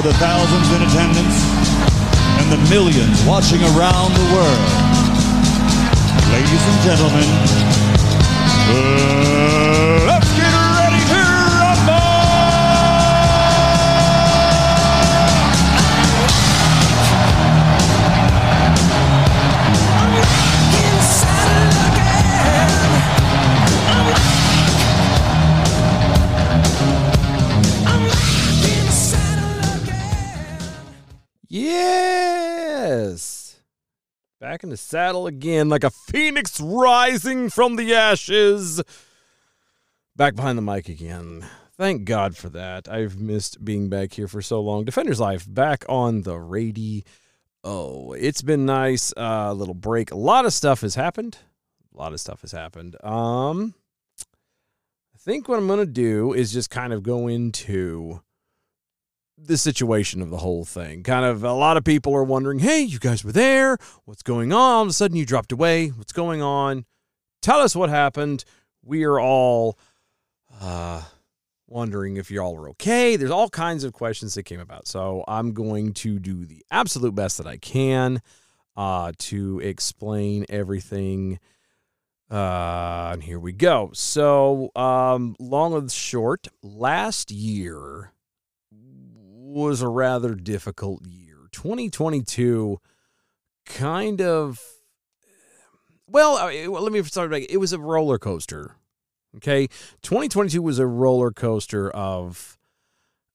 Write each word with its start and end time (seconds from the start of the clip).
for 0.00 0.08
the 0.08 0.14
thousands 0.14 0.68
in 0.72 0.82
attendance 0.82 1.44
and 2.40 2.50
the 2.50 2.70
millions 2.70 3.22
watching 3.24 3.60
around 3.76 4.14
the 4.14 4.26
world. 4.32 4.66
Ladies 6.32 6.62
and 6.70 6.80
gentlemen, 6.82 7.28
uh, 8.70 9.69
Back 34.60 34.64
in 34.64 34.70
the 34.72 34.76
saddle 34.76 35.26
again, 35.26 35.70
like 35.70 35.84
a 35.84 35.90
phoenix 35.90 36.60
rising 36.60 37.48
from 37.48 37.76
the 37.76 37.94
ashes. 37.94 38.82
Back 40.14 40.34
behind 40.34 40.58
the 40.58 40.62
mic 40.62 40.86
again. 40.86 41.46
Thank 41.78 42.04
God 42.04 42.36
for 42.36 42.50
that. 42.50 42.86
I've 42.86 43.18
missed 43.18 43.64
being 43.64 43.88
back 43.88 44.12
here 44.12 44.28
for 44.28 44.42
so 44.42 44.60
long. 44.60 44.84
Defenders 44.84 45.18
Live 45.18 45.46
back 45.50 45.86
on 45.88 46.24
the 46.24 46.38
radio. 46.38 47.00
Oh, 47.64 48.12
it's 48.12 48.42
been 48.42 48.66
nice. 48.66 49.14
A 49.16 49.24
uh, 49.24 49.52
little 49.54 49.72
break. 49.72 50.10
A 50.10 50.18
lot 50.18 50.44
of 50.44 50.52
stuff 50.52 50.82
has 50.82 50.94
happened. 50.94 51.38
A 51.94 51.98
lot 51.98 52.12
of 52.12 52.20
stuff 52.20 52.42
has 52.42 52.52
happened. 52.52 53.02
Um, 53.02 53.72
I 54.20 55.18
think 55.18 55.48
what 55.48 55.58
I'm 55.58 55.68
gonna 55.68 55.86
do 55.86 56.34
is 56.34 56.52
just 56.52 56.68
kind 56.68 56.92
of 56.92 57.02
go 57.02 57.28
into 57.28 58.20
the 59.46 59.56
situation 59.56 60.22
of 60.22 60.30
the 60.30 60.38
whole 60.38 60.64
thing. 60.64 61.02
Kind 61.02 61.24
of 61.24 61.44
a 61.44 61.52
lot 61.52 61.76
of 61.76 61.84
people 61.84 62.14
are 62.14 62.24
wondering, 62.24 62.58
hey, 62.58 62.80
you 62.80 62.98
guys 62.98 63.24
were 63.24 63.32
there. 63.32 63.78
What's 64.04 64.22
going 64.22 64.52
on? 64.52 64.58
All 64.58 64.82
of 64.82 64.88
a 64.88 64.92
sudden 64.92 65.16
you 65.16 65.26
dropped 65.26 65.52
away. 65.52 65.88
What's 65.88 66.12
going 66.12 66.42
on? 66.42 66.84
Tell 67.42 67.60
us 67.60 67.74
what 67.74 67.90
happened. 67.90 68.44
We 68.82 69.04
are 69.04 69.18
all 69.18 69.78
uh, 70.60 71.02
wondering 71.66 72.16
if 72.16 72.30
you 72.30 72.40
all 72.40 72.56
are 72.56 72.68
okay. 72.70 73.16
There's 73.16 73.30
all 73.30 73.48
kinds 73.48 73.84
of 73.84 73.92
questions 73.92 74.34
that 74.34 74.42
came 74.42 74.60
about. 74.60 74.86
So 74.86 75.24
I'm 75.26 75.52
going 75.52 75.94
to 75.94 76.18
do 76.18 76.44
the 76.44 76.64
absolute 76.70 77.14
best 77.14 77.38
that 77.38 77.46
I 77.46 77.56
can 77.56 78.20
uh, 78.76 79.12
to 79.18 79.60
explain 79.60 80.44
everything. 80.48 81.38
Uh, 82.30 83.10
and 83.14 83.22
here 83.22 83.40
we 83.40 83.52
go. 83.52 83.90
So, 83.92 84.70
um, 84.76 85.34
long 85.40 85.74
and 85.74 85.90
short, 85.90 86.46
last 86.62 87.32
year 87.32 88.12
was 89.50 89.82
a 89.82 89.88
rather 89.88 90.34
difficult 90.34 91.04
year. 91.06 91.36
2022 91.52 92.78
kind 93.66 94.20
of 94.20 94.60
well, 96.08 96.34
let 96.68 96.92
me 96.92 97.02
start 97.04 97.30
back. 97.30 97.44
It 97.48 97.58
was 97.58 97.72
a 97.72 97.78
roller 97.78 98.18
coaster. 98.18 98.74
Okay? 99.36 99.68
2022 100.02 100.60
was 100.60 100.78
a 100.78 100.86
roller 100.86 101.30
coaster 101.30 101.90
of 101.90 102.58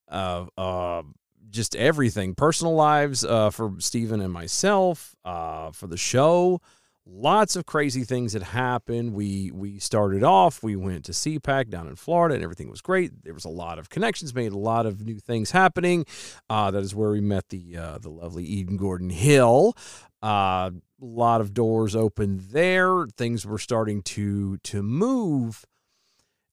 of 0.07 0.49
uh 0.57 1.03
just 1.49 1.75
everything. 1.75 2.35
Personal 2.35 2.75
lives 2.75 3.23
uh 3.23 3.49
for 3.49 3.75
Steven 3.79 4.21
and 4.21 4.33
myself, 4.33 5.15
uh 5.23 5.71
for 5.71 5.87
the 5.87 5.97
show. 5.97 6.61
Lots 7.07 7.55
of 7.55 7.67
crazy 7.67 8.03
things 8.03 8.33
had 8.33 8.41
happened. 8.41 9.13
We 9.13 9.51
we 9.51 9.77
started 9.77 10.23
off, 10.23 10.63
we 10.63 10.75
went 10.75 11.05
to 11.05 11.11
CPAC 11.11 11.69
down 11.69 11.87
in 11.87 11.95
Florida 11.95 12.33
and 12.33 12.43
everything 12.43 12.69
was 12.69 12.81
great. 12.81 13.23
There 13.23 13.33
was 13.33 13.45
a 13.45 13.49
lot 13.49 13.77
of 13.77 13.89
connections 13.89 14.33
made, 14.33 14.51
a 14.51 14.57
lot 14.57 14.87
of 14.87 15.05
new 15.05 15.19
things 15.19 15.51
happening. 15.51 16.05
Uh, 16.49 16.71
that 16.71 16.81
is 16.81 16.95
where 16.95 17.11
we 17.11 17.21
met 17.21 17.49
the 17.49 17.77
uh, 17.77 17.97
the 17.99 18.09
lovely 18.09 18.43
Eden 18.43 18.77
Gordon 18.77 19.11
Hill. 19.11 19.77
Uh, 20.23 20.71
a 20.99 21.05
lot 21.05 21.41
of 21.41 21.53
doors 21.53 21.95
opened 21.95 22.39
there. 22.51 23.05
Things 23.17 23.45
were 23.45 23.59
starting 23.59 24.01
to 24.01 24.57
to 24.57 24.81
move, 24.81 25.63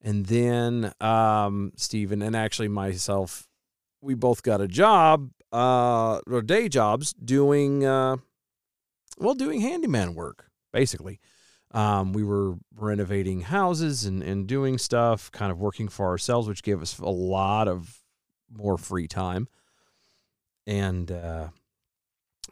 and 0.03 0.27
then 0.27 0.93
um, 1.01 1.73
Stephen 1.77 2.21
and 2.21 2.37
actually 2.37 2.69
myself, 2.69 3.49
we 4.03 4.15
both 4.15 4.43
got 4.43 4.61
a 4.61 4.69
job, 4.69 5.31
uh, 5.53 6.21
or 6.27 6.43
day 6.43 6.69
jobs 6.69 7.15
doing, 7.15 7.87
uh, 7.87 8.17
well, 9.22 9.34
doing 9.34 9.60
handyman 9.60 10.15
work 10.15 10.50
basically. 10.72 11.21
Um, 11.71 12.12
we 12.12 12.22
were 12.22 12.56
renovating 12.75 13.43
houses 13.43 14.05
and, 14.05 14.22
and 14.22 14.47
doing 14.47 14.78
stuff, 14.78 15.31
kind 15.31 15.50
of 15.50 15.59
working 15.59 15.88
for 15.88 16.06
ourselves, 16.06 16.49
which 16.49 16.62
gave 16.62 16.83
us 16.83 16.99
a 16.99 17.09
lot 17.09 17.69
of 17.69 18.00
more 18.50 18.77
free 18.77 19.09
time. 19.09 19.49
And 20.66 21.10
uh, 21.10 21.49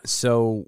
so 0.05 0.67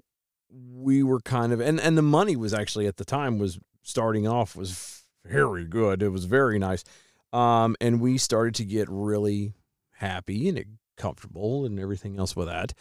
we 0.49 1.01
were 1.01 1.19
kind 1.19 1.51
of, 1.51 1.61
and, 1.61 1.79
and 1.79 1.97
the 1.97 2.03
money 2.03 2.35
was 2.35 2.53
actually 2.53 2.85
at 2.85 2.97
the 2.97 3.05
time 3.05 3.39
was 3.39 3.59
starting 3.81 4.27
off 4.27 4.55
was 4.55 5.03
very 5.25 5.65
good. 5.65 6.03
It 6.03 6.09
was 6.09 6.25
very 6.25 6.59
nice. 6.59 6.83
Um, 7.31 7.75
and 7.81 7.99
we 7.99 8.19
started 8.19 8.53
to 8.55 8.65
get 8.65 8.87
really 8.89 9.53
happy 9.93 10.47
and 10.47 10.63
comfortable 10.95 11.65
and 11.65 11.79
everything 11.79 12.19
else 12.19 12.35
with 12.35 12.47
that. 12.47 12.73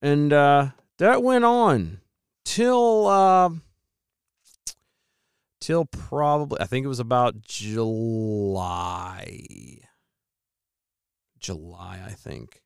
And 0.00 0.32
uh, 0.32 0.68
that 0.98 1.24
went 1.24 1.44
on 1.44 2.00
till 2.48 3.06
uh, 3.06 3.50
till 5.60 5.84
probably 5.84 6.58
I 6.60 6.64
think 6.64 6.84
it 6.84 6.88
was 6.88 6.98
about 7.00 7.42
July. 7.42 9.36
July, 11.38 12.00
I 12.04 12.10
think. 12.10 12.62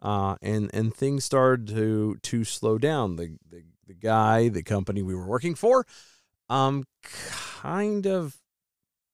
Uh, 0.00 0.36
and 0.42 0.70
and 0.72 0.94
things 0.94 1.24
started 1.24 1.68
to 1.68 2.16
to 2.22 2.44
slow 2.44 2.78
down. 2.78 3.16
The, 3.16 3.36
the 3.48 3.64
the 3.86 3.94
guy, 3.94 4.48
the 4.48 4.62
company 4.62 5.02
we 5.02 5.14
were 5.14 5.26
working 5.26 5.54
for, 5.54 5.86
um, 6.48 6.84
kind 7.02 8.06
of 8.06 8.38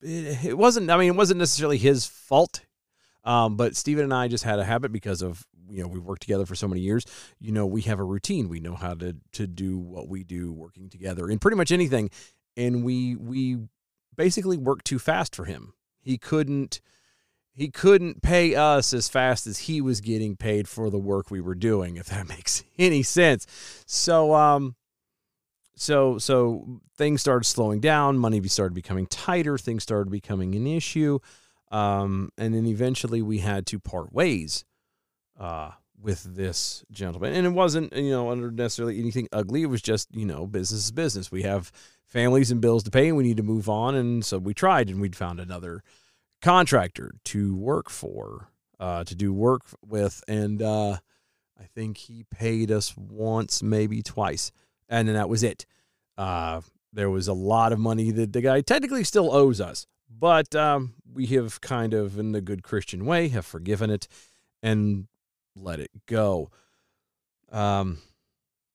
it, 0.00 0.44
it 0.46 0.56
wasn't. 0.56 0.90
I 0.90 0.96
mean, 0.96 1.08
it 1.08 1.16
wasn't 1.16 1.40
necessarily 1.40 1.78
his 1.78 2.06
fault. 2.06 2.64
Um, 3.24 3.56
but 3.56 3.74
Steven 3.76 4.04
and 4.04 4.14
I 4.14 4.28
just 4.28 4.44
had 4.44 4.60
a 4.60 4.64
habit 4.64 4.92
because 4.92 5.20
of 5.22 5.44
you 5.68 5.82
know 5.82 5.88
we've 5.88 6.04
worked 6.04 6.22
together 6.22 6.46
for 6.46 6.54
so 6.54 6.68
many 6.68 6.80
years. 6.80 7.04
You 7.40 7.52
know, 7.52 7.66
we 7.66 7.82
have 7.82 7.98
a 7.98 8.04
routine. 8.04 8.48
We 8.48 8.60
know 8.60 8.74
how 8.74 8.94
to 8.94 9.16
to 9.32 9.46
do 9.46 9.78
what 9.78 10.08
we 10.08 10.24
do 10.24 10.52
working 10.52 10.88
together 10.88 11.28
in 11.28 11.38
pretty 11.38 11.56
much 11.56 11.72
anything, 11.72 12.10
and 12.56 12.84
we 12.84 13.16
we 13.16 13.58
basically 14.16 14.56
worked 14.56 14.84
too 14.84 14.98
fast 14.98 15.34
for 15.34 15.44
him. 15.44 15.74
He 16.00 16.18
couldn't 16.18 16.80
he 17.58 17.68
couldn't 17.68 18.22
pay 18.22 18.54
us 18.54 18.94
as 18.94 19.08
fast 19.08 19.48
as 19.48 19.58
he 19.58 19.80
was 19.80 20.00
getting 20.00 20.36
paid 20.36 20.68
for 20.68 20.90
the 20.90 20.98
work 20.98 21.28
we 21.28 21.40
were 21.40 21.56
doing 21.56 21.96
if 21.96 22.06
that 22.06 22.28
makes 22.28 22.62
any 22.78 23.02
sense 23.02 23.84
so 23.86 24.32
um 24.34 24.76
so 25.74 26.18
so 26.18 26.80
things 26.96 27.20
started 27.20 27.44
slowing 27.44 27.80
down 27.80 28.16
money 28.16 28.40
started 28.46 28.74
becoming 28.74 29.06
tighter 29.06 29.58
things 29.58 29.82
started 29.82 30.10
becoming 30.10 30.54
an 30.54 30.66
issue 30.66 31.18
um 31.72 32.30
and 32.38 32.54
then 32.54 32.64
eventually 32.64 33.20
we 33.20 33.38
had 33.38 33.66
to 33.66 33.78
part 33.78 34.12
ways 34.12 34.64
uh 35.38 35.70
with 36.00 36.22
this 36.36 36.84
gentleman. 36.92 37.32
And 37.32 37.46
it 37.46 37.50
wasn't 37.50 37.92
you 37.94 38.10
know 38.10 38.30
under 38.30 38.50
necessarily 38.50 38.98
anything 38.98 39.28
ugly. 39.32 39.62
It 39.62 39.66
was 39.66 39.82
just 39.82 40.08
you 40.14 40.26
know 40.26 40.46
business 40.46 40.84
is 40.84 40.92
business. 40.92 41.32
We 41.32 41.42
have 41.42 41.72
families 42.06 42.50
and 42.50 42.60
bills 42.60 42.82
to 42.84 42.90
pay 42.90 43.08
and 43.08 43.16
we 43.16 43.24
need 43.24 43.36
to 43.36 43.42
move 43.42 43.68
on. 43.68 43.94
And 43.94 44.24
so 44.24 44.38
we 44.38 44.54
tried 44.54 44.88
and 44.88 45.00
we'd 45.00 45.16
found 45.16 45.40
another 45.40 45.82
contractor 46.40 47.12
to 47.24 47.54
work 47.56 47.90
for, 47.90 48.48
uh, 48.80 49.04
to 49.04 49.14
do 49.14 49.32
work 49.32 49.62
with, 49.86 50.22
and 50.28 50.62
uh, 50.62 50.92
I 51.58 51.64
think 51.74 51.96
he 51.96 52.24
paid 52.30 52.70
us 52.70 52.96
once, 52.96 53.62
maybe 53.62 54.02
twice, 54.02 54.52
and 54.88 55.08
then 55.08 55.16
that 55.16 55.28
was 55.28 55.42
it. 55.42 55.66
Uh, 56.16 56.60
there 56.92 57.10
was 57.10 57.28
a 57.28 57.32
lot 57.32 57.72
of 57.72 57.78
money 57.78 58.10
that 58.12 58.32
the 58.32 58.40
guy 58.40 58.60
technically 58.60 59.04
still 59.04 59.34
owes 59.34 59.60
us, 59.60 59.86
but 60.08 60.54
um, 60.54 60.94
we 61.12 61.26
have 61.26 61.60
kind 61.60 61.92
of, 61.92 62.18
in 62.18 62.34
a 62.34 62.40
good 62.40 62.62
Christian 62.62 63.04
way, 63.04 63.28
have 63.28 63.44
forgiven 63.46 63.90
it. 63.90 64.08
And 64.62 65.06
let 65.62 65.80
it 65.80 65.90
go. 66.06 66.50
Um, 67.50 67.98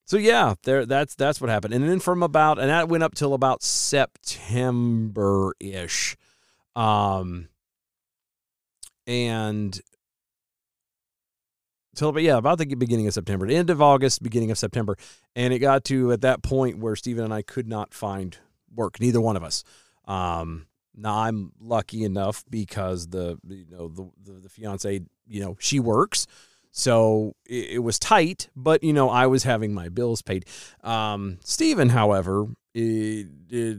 so 0.06 0.18
yeah, 0.18 0.54
there 0.64 0.84
that's 0.84 1.14
that's 1.14 1.40
what 1.40 1.48
happened. 1.50 1.74
And 1.74 1.88
then 1.88 2.00
from 2.00 2.22
about 2.22 2.58
and 2.58 2.68
that 2.68 2.88
went 2.88 3.02
up 3.02 3.14
till 3.14 3.34
about 3.34 3.62
September 3.62 5.54
ish. 5.58 6.16
Um 6.76 7.48
and 9.06 9.80
till 11.94 12.12
but 12.12 12.22
yeah, 12.22 12.36
about 12.36 12.58
the 12.58 12.66
beginning 12.74 13.06
of 13.06 13.14
September, 13.14 13.46
end 13.46 13.70
of 13.70 13.80
August, 13.80 14.22
beginning 14.22 14.50
of 14.50 14.58
September. 14.58 14.96
And 15.34 15.54
it 15.54 15.60
got 15.60 15.84
to 15.84 16.12
at 16.12 16.20
that 16.20 16.42
point 16.42 16.78
where 16.78 16.96
Stephen 16.96 17.24
and 17.24 17.32
I 17.32 17.40
could 17.42 17.66
not 17.66 17.94
find 17.94 18.36
work, 18.74 19.00
neither 19.00 19.20
one 19.22 19.36
of 19.36 19.42
us. 19.42 19.64
Um 20.06 20.66
now 20.94 21.20
I'm 21.20 21.52
lucky 21.58 22.04
enough 22.04 22.44
because 22.50 23.08
the 23.08 23.38
you 23.48 23.64
know 23.70 23.88
the 23.88 24.10
the, 24.22 24.32
the 24.40 24.48
fiance, 24.50 25.00
you 25.26 25.40
know, 25.40 25.56
she 25.58 25.80
works. 25.80 26.26
So 26.76 27.36
it, 27.46 27.74
it 27.74 27.78
was 27.78 28.00
tight, 28.00 28.48
but 28.56 28.82
you 28.82 28.92
know, 28.92 29.08
I 29.08 29.28
was 29.28 29.44
having 29.44 29.72
my 29.72 29.88
bills 29.88 30.22
paid. 30.22 30.44
Um, 30.82 31.38
Stephen, 31.44 31.90
however, 31.90 32.46
i- 32.76 33.26
i- 33.52 33.76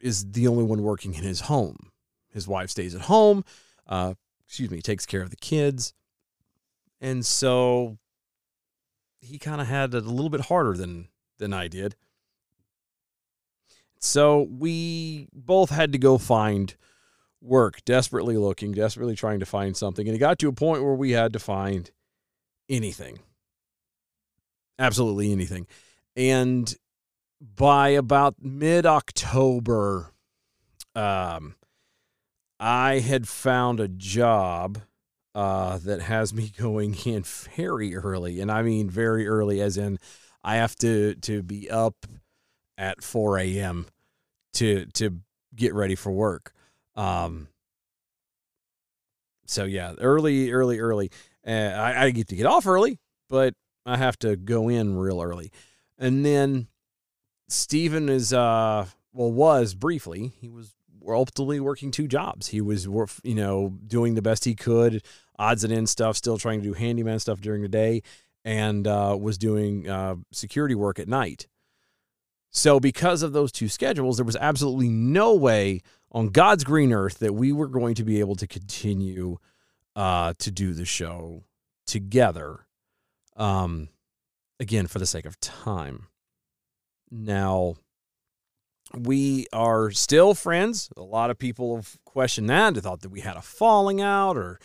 is 0.00 0.30
the 0.30 0.46
only 0.46 0.62
one 0.62 0.82
working 0.84 1.14
in 1.14 1.24
his 1.24 1.40
home. 1.42 1.90
His 2.32 2.46
wife 2.46 2.70
stays 2.70 2.94
at 2.94 3.02
home. 3.02 3.44
Uh, 3.84 4.14
excuse 4.46 4.70
me, 4.70 4.80
takes 4.80 5.06
care 5.06 5.22
of 5.22 5.30
the 5.30 5.36
kids, 5.36 5.92
and 7.00 7.26
so 7.26 7.98
he 9.20 9.36
kind 9.36 9.60
of 9.60 9.66
had 9.66 9.92
it 9.92 10.04
a 10.04 10.08
little 10.10 10.30
bit 10.30 10.42
harder 10.42 10.74
than 10.76 11.08
than 11.38 11.52
I 11.52 11.66
did. 11.66 11.96
So 13.98 14.42
we 14.42 15.26
both 15.32 15.70
had 15.70 15.90
to 15.92 15.98
go 15.98 16.16
find 16.16 16.76
work, 17.40 17.84
desperately 17.84 18.36
looking, 18.36 18.72
desperately 18.72 19.14
trying 19.14 19.40
to 19.40 19.46
find 19.46 19.76
something. 19.76 20.06
And 20.06 20.16
it 20.16 20.18
got 20.18 20.38
to 20.40 20.48
a 20.48 20.52
point 20.52 20.82
where 20.82 20.94
we 20.94 21.12
had 21.12 21.32
to 21.32 21.38
find 21.38 21.90
anything. 22.68 23.20
Absolutely 24.78 25.32
anything. 25.32 25.66
And 26.16 26.74
by 27.40 27.90
about 27.90 28.36
mid 28.40 28.86
October, 28.86 30.12
um, 30.94 31.54
I 32.60 32.98
had 32.98 33.28
found 33.28 33.80
a 33.80 33.88
job 33.88 34.80
uh, 35.34 35.78
that 35.78 36.00
has 36.02 36.34
me 36.34 36.52
going 36.58 36.94
in 37.04 37.22
very 37.22 37.94
early. 37.94 38.40
And 38.40 38.50
I 38.50 38.62
mean 38.62 38.90
very 38.90 39.26
early, 39.26 39.60
as 39.60 39.76
in 39.76 39.98
I 40.42 40.56
have 40.56 40.76
to, 40.76 41.14
to 41.16 41.42
be 41.42 41.70
up 41.70 42.06
at 42.76 43.02
4 43.02 43.38
a.m. 43.38 43.86
to 44.54 44.86
to 44.94 45.20
get 45.54 45.74
ready 45.74 45.96
for 45.96 46.12
work. 46.12 46.52
Um, 46.98 47.48
so 49.46 49.64
yeah, 49.64 49.94
early, 49.98 50.50
early, 50.50 50.80
early. 50.80 51.10
Uh, 51.46 51.50
I, 51.50 52.04
I 52.04 52.10
get 52.10 52.28
to 52.28 52.36
get 52.36 52.44
off 52.44 52.66
early, 52.66 52.98
but 53.30 53.54
I 53.86 53.96
have 53.96 54.18
to 54.18 54.36
go 54.36 54.68
in 54.68 54.96
real 54.96 55.22
early. 55.22 55.52
And 55.96 56.24
then 56.26 56.66
Stephen 57.48 58.08
is 58.08 58.32
uh 58.32 58.86
well 59.12 59.32
was 59.32 59.74
briefly 59.74 60.32
he 60.40 60.48
was 60.48 60.74
ultimately 61.06 61.60
working 61.60 61.90
two 61.90 62.08
jobs. 62.08 62.48
He 62.48 62.60
was 62.60 62.84
you 63.22 63.34
know 63.34 63.74
doing 63.86 64.14
the 64.14 64.22
best 64.22 64.44
he 64.44 64.54
could, 64.54 65.02
odds 65.38 65.64
and 65.64 65.72
ends 65.72 65.92
stuff, 65.92 66.16
still 66.16 66.36
trying 66.36 66.60
to 66.60 66.68
do 66.68 66.74
handyman 66.74 67.20
stuff 67.20 67.40
during 67.40 67.62
the 67.62 67.68
day, 67.68 68.02
and 68.44 68.86
uh, 68.86 69.16
was 69.18 69.38
doing 69.38 69.88
uh, 69.88 70.16
security 70.32 70.74
work 70.74 70.98
at 70.98 71.08
night. 71.08 71.46
So 72.50 72.80
because 72.80 73.22
of 73.22 73.32
those 73.32 73.52
two 73.52 73.68
schedules, 73.68 74.16
there 74.16 74.24
was 74.24 74.36
absolutely 74.36 74.88
no 74.88 75.34
way 75.34 75.82
on 76.10 76.28
God's 76.28 76.64
green 76.64 76.92
earth 76.92 77.18
that 77.18 77.34
we 77.34 77.52
were 77.52 77.66
going 77.68 77.94
to 77.96 78.04
be 78.04 78.20
able 78.20 78.36
to 78.36 78.46
continue 78.46 79.38
uh, 79.94 80.34
to 80.38 80.50
do 80.50 80.72
the 80.72 80.84
show 80.84 81.44
together. 81.86 82.66
Um, 83.36 83.88
again, 84.58 84.86
for 84.86 84.98
the 84.98 85.06
sake 85.06 85.26
of 85.26 85.38
time. 85.40 86.06
Now, 87.10 87.76
we 88.94 89.46
are 89.52 89.90
still 89.90 90.34
friends. 90.34 90.90
A 90.96 91.02
lot 91.02 91.30
of 91.30 91.38
people 91.38 91.76
have 91.76 91.98
questioned 92.04 92.48
that. 92.50 92.74
They 92.74 92.80
thought 92.80 93.00
that 93.02 93.10
we 93.10 93.20
had 93.20 93.36
a 93.36 93.42
falling 93.42 94.00
out 94.00 94.36
or 94.36 94.58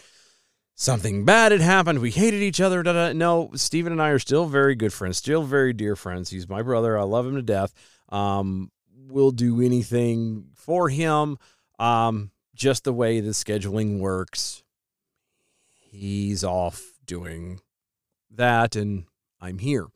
something 0.76 1.26
bad 1.26 1.52
had 1.52 1.62
happened. 1.62 2.00
We 2.00 2.12
hated 2.12 2.42
each 2.42 2.62
other. 2.62 2.84
Da, 2.84 2.94
da. 2.94 3.14
No, 3.14 3.52
Stephen 3.56 3.92
and 3.92 4.02
I 4.02 4.10
are 4.10 4.20
still 4.20 4.46
very 4.46 4.76
good 4.76 4.94
friends, 4.94 5.18
still 5.18 5.44
very 5.44 5.74
dear 5.74 5.96
friends. 5.96 6.30
He's 6.30 6.50
my 6.50 6.62
brother. 6.62 6.98
I 6.98 7.04
love 7.04 7.26
him 7.26 7.36
to 7.36 7.42
death. 7.42 7.74
Um, 8.10 8.72
we'll 9.08 9.32
do 9.32 9.62
anything 9.62 10.48
for 10.56 10.90
him. 10.90 11.38
Um, 11.80 12.32
just 12.56 12.84
the 12.84 12.94
way 12.94 13.20
the 13.20 13.32
scheduling 13.32 14.00
works. 14.00 14.64
He's 15.74 16.44
off 16.44 16.84
doing 17.06 17.60
that, 18.32 18.76
and 18.76 19.06
I'm 19.40 19.60
here. 19.60 19.88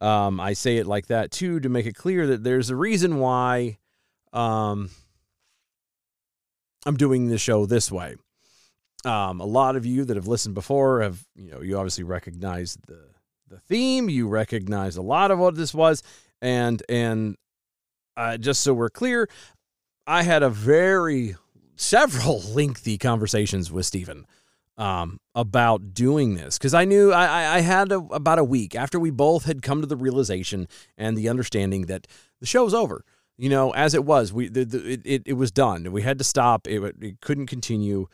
Um, 0.00 0.40
I 0.40 0.52
say 0.52 0.78
it 0.78 0.86
like 0.86 1.06
that 1.06 1.30
too 1.30 1.60
to 1.60 1.68
make 1.68 1.86
it 1.86 1.94
clear 1.94 2.26
that 2.26 2.42
there's 2.42 2.70
a 2.70 2.76
reason 2.76 3.18
why 3.18 3.78
um, 4.32 4.90
I'm 6.84 6.96
doing 6.96 7.28
the 7.28 7.38
show 7.38 7.66
this 7.66 7.90
way. 7.90 8.16
Um, 9.04 9.40
a 9.40 9.44
lot 9.44 9.76
of 9.76 9.84
you 9.84 10.04
that 10.04 10.16
have 10.16 10.28
listened 10.28 10.54
before 10.54 11.02
have, 11.02 11.24
you 11.34 11.50
know, 11.50 11.60
you 11.60 11.76
obviously 11.76 12.04
recognize 12.04 12.78
the 12.86 13.00
the 13.48 13.58
theme. 13.58 14.08
You 14.08 14.28
recognize 14.28 14.96
a 14.96 15.02
lot 15.02 15.30
of 15.30 15.38
what 15.38 15.56
this 15.56 15.74
was, 15.74 16.02
and 16.40 16.82
and 16.88 17.36
uh, 18.16 18.36
just 18.36 18.60
so 18.62 18.72
we're 18.74 18.90
clear, 18.90 19.28
I 20.06 20.22
had 20.22 20.42
a 20.42 20.50
very 20.50 21.34
several 21.76 22.40
lengthy 22.54 22.96
conversations 22.98 23.72
with 23.72 23.86
Stephen 23.86 24.26
um, 24.78 25.18
about 25.34 25.94
doing 25.94 26.34
this 26.34 26.58
because 26.58 26.74
I 26.74 26.84
knew 26.84 27.12
I, 27.12 27.56
I- 27.56 27.60
had 27.60 27.90
a, 27.92 27.96
about 27.98 28.38
a 28.38 28.44
week 28.44 28.74
after 28.74 28.98
we 29.00 29.10
both 29.10 29.44
had 29.44 29.62
come 29.62 29.80
to 29.80 29.86
the 29.86 29.96
realization 29.96 30.68
and 30.96 31.16
the 31.16 31.28
understanding 31.28 31.86
that 31.86 32.06
the 32.40 32.46
show's 32.46 32.72
over. 32.74 33.04
You 33.38 33.48
know, 33.48 33.70
as 33.72 33.94
it 33.94 34.04
was, 34.04 34.32
we 34.32 34.48
the, 34.48 34.64
the, 34.64 34.92
it, 34.92 35.00
it 35.04 35.22
it 35.26 35.32
was 35.32 35.50
done. 35.50 35.90
We 35.90 36.02
had 36.02 36.18
to 36.18 36.24
stop. 36.24 36.68
It, 36.68 36.80
it 37.00 37.20
couldn't 37.20 37.46
continue. 37.46 38.06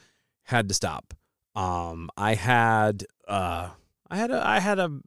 Had 0.49 0.69
to 0.69 0.75
stop. 0.75 1.15
Um, 1.55 2.11
I 2.17 2.35
had 2.35 3.05
uh, 3.27 3.71
I 4.11 4.17
had 4.17 4.31
a 4.31 4.47
I 4.47 4.61
had 4.61 4.79
a 4.79 5.01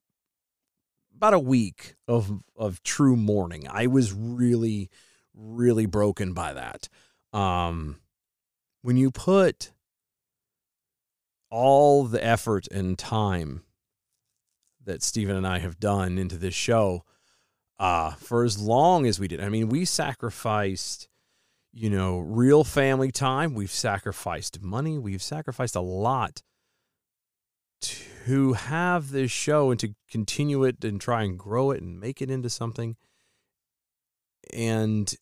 about 1.16 1.34
a 1.34 1.40
week 1.40 1.96
of 2.08 2.42
of 2.56 2.84
true 2.84 3.16
mourning. 3.16 3.68
I 3.70 3.88
was 3.88 4.14
really 4.14 4.90
really 5.34 5.86
broken 5.86 6.34
by 6.34 6.54
that. 6.54 6.90
Um, 7.34 8.02
when 8.82 8.98
you 8.98 9.12
put 9.12 9.72
all 11.50 12.06
the 12.06 12.24
effort 12.24 12.68
and 12.72 12.98
time 12.98 13.64
that 14.84 15.04
Stephen 15.04 15.36
and 15.36 15.46
I 15.48 15.60
have 15.60 15.80
done 15.80 16.18
into 16.18 16.38
this 16.38 16.54
show 16.54 17.04
uh, 17.80 18.12
for 18.12 18.44
as 18.44 18.60
long 18.60 19.06
as 19.06 19.20
we 19.20 19.28
did. 19.28 19.42
I 19.42 19.50
mean, 19.50 19.70
we 19.70 19.86
sacrificed, 19.86 21.08
you 21.74 21.90
know, 21.90 22.20
real 22.20 22.64
family 22.64 23.12
time. 23.12 23.54
We've 23.54 23.72
sacrificed 23.72 24.62
money. 24.62 24.98
We've 24.98 25.22
sacrificed 25.22 25.76
a 25.76 25.82
lot 25.82 26.42
to 27.82 28.54
have 28.54 29.12
this 29.12 29.32
show 29.32 29.72
and 29.72 29.80
to 29.80 29.96
continue 30.10 30.64
it 30.64 30.84
and 30.84 31.02
try 31.02 31.24
and 31.24 31.38
grow 31.40 31.72
it 31.72 31.82
and 31.82 32.00
make 32.00 32.22
it 32.22 32.30
into 32.30 32.50
something. 32.50 32.96
And 34.54 35.14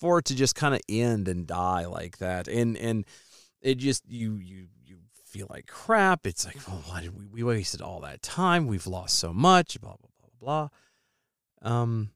for 0.00 0.18
it 0.18 0.26
to 0.26 0.34
just 0.34 0.54
kind 0.54 0.74
of 0.74 0.80
end 0.88 1.28
and 1.28 1.46
die 1.46 1.86
like 1.86 2.18
that. 2.18 2.48
And 2.48 2.76
and 2.76 3.04
it 3.60 3.76
just 3.76 4.08
you 4.08 4.36
you 4.36 4.68
you 4.84 4.98
feel 5.26 5.48
like 5.50 5.66
crap. 5.66 6.26
It's 6.26 6.46
like, 6.46 6.56
well, 6.66 6.82
why 6.86 7.02
did 7.02 7.18
we 7.18 7.26
we 7.26 7.42
wasted 7.42 7.82
all 7.82 8.00
that 8.00 8.22
time? 8.22 8.66
We've 8.66 8.86
lost 8.86 9.18
so 9.18 9.32
much, 9.32 9.80
blah 9.80 9.96
blah 9.96 10.10
blah 10.20 10.30
blah 10.40 10.68
blah. 11.62 11.70
Um 11.70 12.10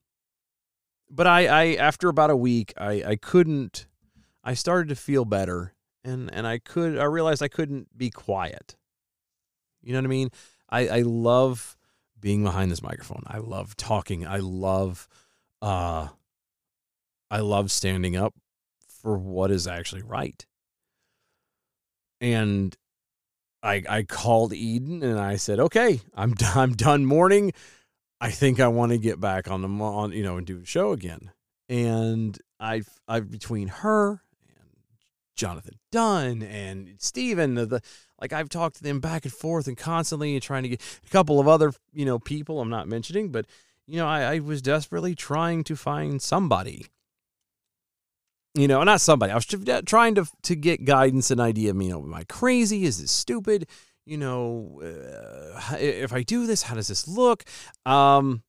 but 1.12 1.26
I 1.26 1.47
I 1.47 1.64
after 1.75 2.09
about 2.09 2.31
a 2.31 2.37
week, 2.37 2.73
I 2.76 3.04
I 3.07 3.16
couldn't 3.16 3.87
I 4.42 4.54
started 4.54 4.88
to 4.88 4.97
feel 4.97 5.25
better 5.25 5.75
and 6.02 6.33
and 6.33 6.47
I 6.47 6.59
could 6.59 6.99
I 6.99 7.04
realized 7.04 7.42
I 7.42 7.49
couldn't 7.49 7.97
be 7.97 8.11
quiet. 8.11 8.76
You 9.83 9.92
know 9.92 9.99
what 9.99 10.07
I 10.07 10.09
mean? 10.09 10.31
I 10.71 10.88
I 10.88 11.00
love 11.02 11.76
being 12.19 12.42
behind 12.42 12.73
this 12.73 12.83
microphone. 12.83 13.23
I 13.26 13.38
love 13.38 13.76
talking. 13.76 14.26
I 14.26 14.38
love 14.38 15.07
uh 15.61 16.09
I 17.31 17.40
love 17.40 17.71
standing 17.71 18.16
up 18.16 18.35
for 19.02 19.19
what 19.19 19.50
is 19.50 19.66
actually 19.66 20.02
right. 20.02 20.47
And 22.21 22.75
I 23.62 23.83
I 23.88 24.02
called 24.04 24.54
Eden 24.54 25.02
and 25.02 25.19
I 25.19 25.37
said, 25.37 25.61
"Okay, 25.61 26.00
I'm 26.14 26.35
I'm 26.54 26.73
done 26.73 27.04
mourning. 27.04 27.52
I 28.22 28.30
think 28.30 28.60
I 28.60 28.68
want 28.68 28.92
to 28.92 28.98
get 28.98 29.20
back 29.20 29.50
on 29.50 29.62
the 29.62 29.68
on 29.68 30.12
you 30.12 30.22
know 30.22 30.36
and 30.36 30.46
do 30.46 30.60
a 30.60 30.64
show 30.64 30.92
again." 30.92 31.32
And 31.68 32.38
I 32.60 32.82
I 33.08 33.20
between 33.20 33.68
her 33.68 34.22
and 34.48 34.68
Jonathan 35.34 35.78
Dunn 35.90 36.42
and 36.42 36.94
Steven 36.98 37.54
the, 37.54 37.66
the 37.66 37.80
like 38.20 38.32
I've 38.32 38.48
talked 38.48 38.76
to 38.76 38.82
them 38.82 39.00
back 39.00 39.24
and 39.24 39.32
forth 39.32 39.66
and 39.66 39.76
constantly 39.76 40.34
and 40.34 40.42
trying 40.42 40.62
to 40.62 40.68
get 40.68 41.00
a 41.04 41.10
couple 41.10 41.40
of 41.40 41.48
other 41.48 41.72
you 41.92 42.04
know 42.04 42.20
people 42.20 42.60
I'm 42.60 42.70
not 42.70 42.86
mentioning, 42.86 43.30
but 43.30 43.46
you 43.88 43.96
know 43.96 44.06
I, 44.06 44.34
I 44.34 44.38
was 44.38 44.62
desperately 44.62 45.16
trying 45.16 45.64
to 45.64 45.74
find 45.74 46.22
somebody 46.22 46.86
you 48.54 48.68
know, 48.68 48.82
not 48.82 49.00
somebody. 49.00 49.32
I 49.32 49.34
was 49.34 49.46
trying 49.86 50.14
to 50.16 50.26
to 50.42 50.54
get 50.54 50.84
guidance 50.84 51.30
and 51.30 51.40
idea. 51.40 51.72
You 51.72 51.90
know, 51.90 52.02
am 52.02 52.14
I 52.14 52.24
crazy? 52.24 52.84
Is 52.84 53.00
this 53.00 53.10
stupid? 53.10 53.66
You 54.04 54.18
know, 54.18 54.80
uh, 54.82 55.76
if 55.78 56.12
I 56.12 56.23
do 56.23 56.47
this, 56.47 56.62
how 56.62 56.75
does 56.75 56.88
this 56.88 57.06
look? 57.06 57.44
Um, 57.87 58.42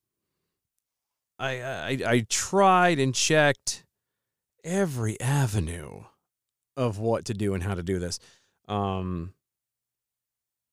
I, 1.39 1.61
I 1.61 1.99
I 2.05 2.25
tried 2.29 2.99
and 2.99 3.13
checked 3.13 3.85
every 4.63 5.19
avenue 5.19 6.03
of 6.75 6.97
what 6.97 7.25
to 7.25 7.33
do 7.33 7.53
and 7.53 7.63
how 7.63 7.75
to 7.75 7.83
do 7.83 7.99
this. 7.99 8.19
Um, 8.67 9.33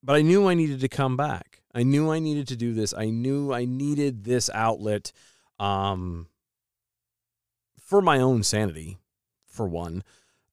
but 0.03 0.17
I 0.17 0.23
knew 0.23 0.49
I 0.49 0.55
needed 0.55 0.81
to 0.81 0.89
come 0.89 1.17
back. 1.17 1.63
I 1.75 1.83
knew 1.83 2.11
I 2.11 2.19
needed 2.19 2.49
to 2.49 2.57
do 2.57 2.73
this. 2.73 2.95
I 2.95 3.11
knew 3.11 3.53
I 3.53 3.65
needed 3.65 4.25
this 4.25 4.49
outlet 4.55 5.13
um, 5.59 6.29
for 7.79 8.01
my 8.01 8.19
own 8.19 8.43
sanity, 8.43 8.99
for 9.47 9.69
one. 9.69 10.03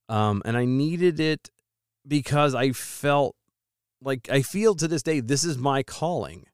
Um, 0.09 0.41
and 0.45 0.57
I 0.57 0.65
needed 0.65 1.19
it 1.19 1.49
because 2.05 2.53
I 2.55 2.71
felt 2.71 3.35
like 4.01 4.29
I 4.29 4.41
feel 4.41 4.75
to 4.75 4.87
this 4.87 5.03
day 5.03 5.19
this 5.19 5.43
is 5.43 5.57
my 5.57 5.83
calling. 5.83 6.45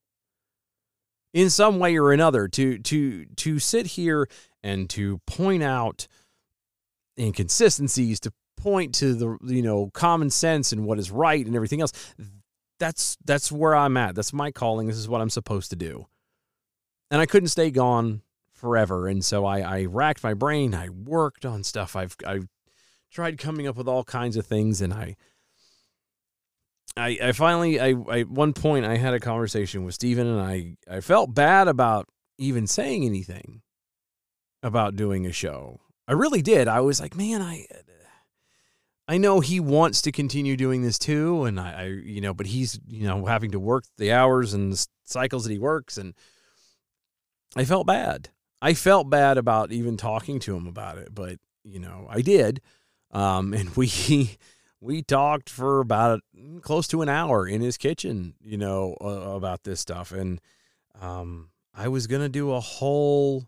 In 1.34 1.50
some 1.50 1.80
way 1.80 1.98
or 1.98 2.12
another 2.12 2.48
to 2.48 2.78
to 2.78 3.26
to 3.26 3.60
sit 3.60 3.88
here 3.88 4.28
and 4.62 4.90
to 4.92 5.20
point 5.26 5.64
out 5.64 6.08
inconsistencies 7.20 8.20
to 8.20 8.34
point 8.56 8.94
to 8.96 9.14
the 9.14 9.38
you 9.44 9.62
know 9.62 9.90
common 9.94 10.30
sense 10.30 10.72
and 10.72 10.86
what 10.86 11.00
is 11.00 11.12
right 11.12 11.46
and 11.46 11.56
everything 11.56 11.82
else 11.82 11.92
that's 12.84 13.18
that's 13.24 13.52
where 13.52 13.76
I'm 13.76 13.96
at. 13.98 14.14
That's 14.14 14.34
my 14.34 14.52
calling. 14.52 14.88
This 14.88 14.98
is 14.98 15.08
what 15.08 15.22
I'm 15.22 15.30
supposed 15.30 15.70
to 15.70 15.76
do. 15.76 16.08
And 17.10 17.22
I 17.22 17.26
couldn't 17.26 17.50
stay 17.50 17.72
gone 17.72 18.22
forever. 18.52 19.08
And 19.08 19.24
so 19.24 19.46
I 19.46 19.62
I 19.62 19.86
racked 19.86 20.24
my 20.24 20.34
brain. 20.34 20.76
I 20.76 20.90
worked 20.90 21.46
on 21.46 21.64
stuff. 21.64 21.96
I've 21.96 22.16
I've 22.26 22.48
tried 23.10 23.38
coming 23.38 23.68
up 23.68 23.78
with 23.78 23.88
all 23.88 24.04
kinds 24.04 24.36
of 24.36 24.46
things 24.46 24.82
and 24.82 24.94
I 24.94 25.16
I, 26.96 27.18
I 27.22 27.32
finally 27.32 27.80
I, 27.80 27.96
I 28.10 28.20
at 28.22 28.30
one 28.30 28.54
point 28.54 28.86
I 28.86 28.98
had 28.98 29.14
a 29.14 29.20
conversation 29.20 29.84
with 29.84 29.96
Steven 29.96 30.28
and 30.28 30.42
I 30.42 30.78
I 30.90 31.02
felt 31.02 31.34
bad 31.34 31.68
about 31.68 32.08
even 32.38 32.68
saying 32.68 33.06
anything 33.06 33.62
about 34.62 34.96
doing 34.96 35.26
a 35.26 35.32
show. 35.32 35.80
I 36.08 36.14
really 36.14 36.42
did. 36.42 36.68
I 36.68 36.82
was 36.82 37.02
like, 37.02 37.16
man, 37.16 37.42
I 37.42 37.66
I 39.08 39.18
know 39.18 39.40
he 39.42 39.60
wants 39.60 40.02
to 40.04 40.12
continue 40.12 40.56
doing 40.56 40.82
this 40.82 40.98
too, 40.98 41.44
and 41.44 41.60
I, 41.60 41.72
I 41.72 41.84
you 41.86 42.22
know, 42.22 42.34
but 42.34 42.48
he's 42.48 42.80
you 42.88 43.08
know 43.08 43.26
having 43.26 43.52
to 43.52 43.60
work 43.60 43.86
the 43.98 44.12
hours 44.14 44.54
and 44.54 44.74
the 44.74 44.88
cycles 45.04 45.44
that 45.44 45.52
he 45.52 45.60
works, 45.60 45.98
and 45.98 46.14
I 47.56 47.66
felt 47.66 47.86
bad. 47.88 48.30
I 48.62 48.74
felt 48.74 49.10
bad 49.10 49.38
about 49.38 49.72
even 49.72 49.98
talking 49.98 50.40
to 50.42 50.56
him 50.56 50.68
about 50.68 50.98
it, 50.98 51.14
but 51.14 51.40
you 51.64 51.80
know, 51.80 52.08
I 52.10 52.22
did. 52.22 52.62
Um, 53.12 53.54
and 53.54 53.70
we 53.76 54.38
we 54.84 55.02
talked 55.02 55.50
for 55.50 55.80
about 55.80 56.20
close 56.62 56.88
to 56.90 57.02
an 57.02 57.10
hour 57.10 57.48
in 57.48 57.62
his 57.62 57.78
kitchen, 57.78 58.34
you 58.42 58.58
know, 58.58 58.98
uh, 59.00 59.08
about 59.08 59.64
this 59.64 59.80
stuff. 59.80 60.12
And 60.12 60.42
um, 61.00 61.50
I 61.74 61.88
was 61.88 62.06
going 62.06 62.22
to 62.22 62.30
do 62.30 62.52
a 62.52 62.60
whole 62.60 63.46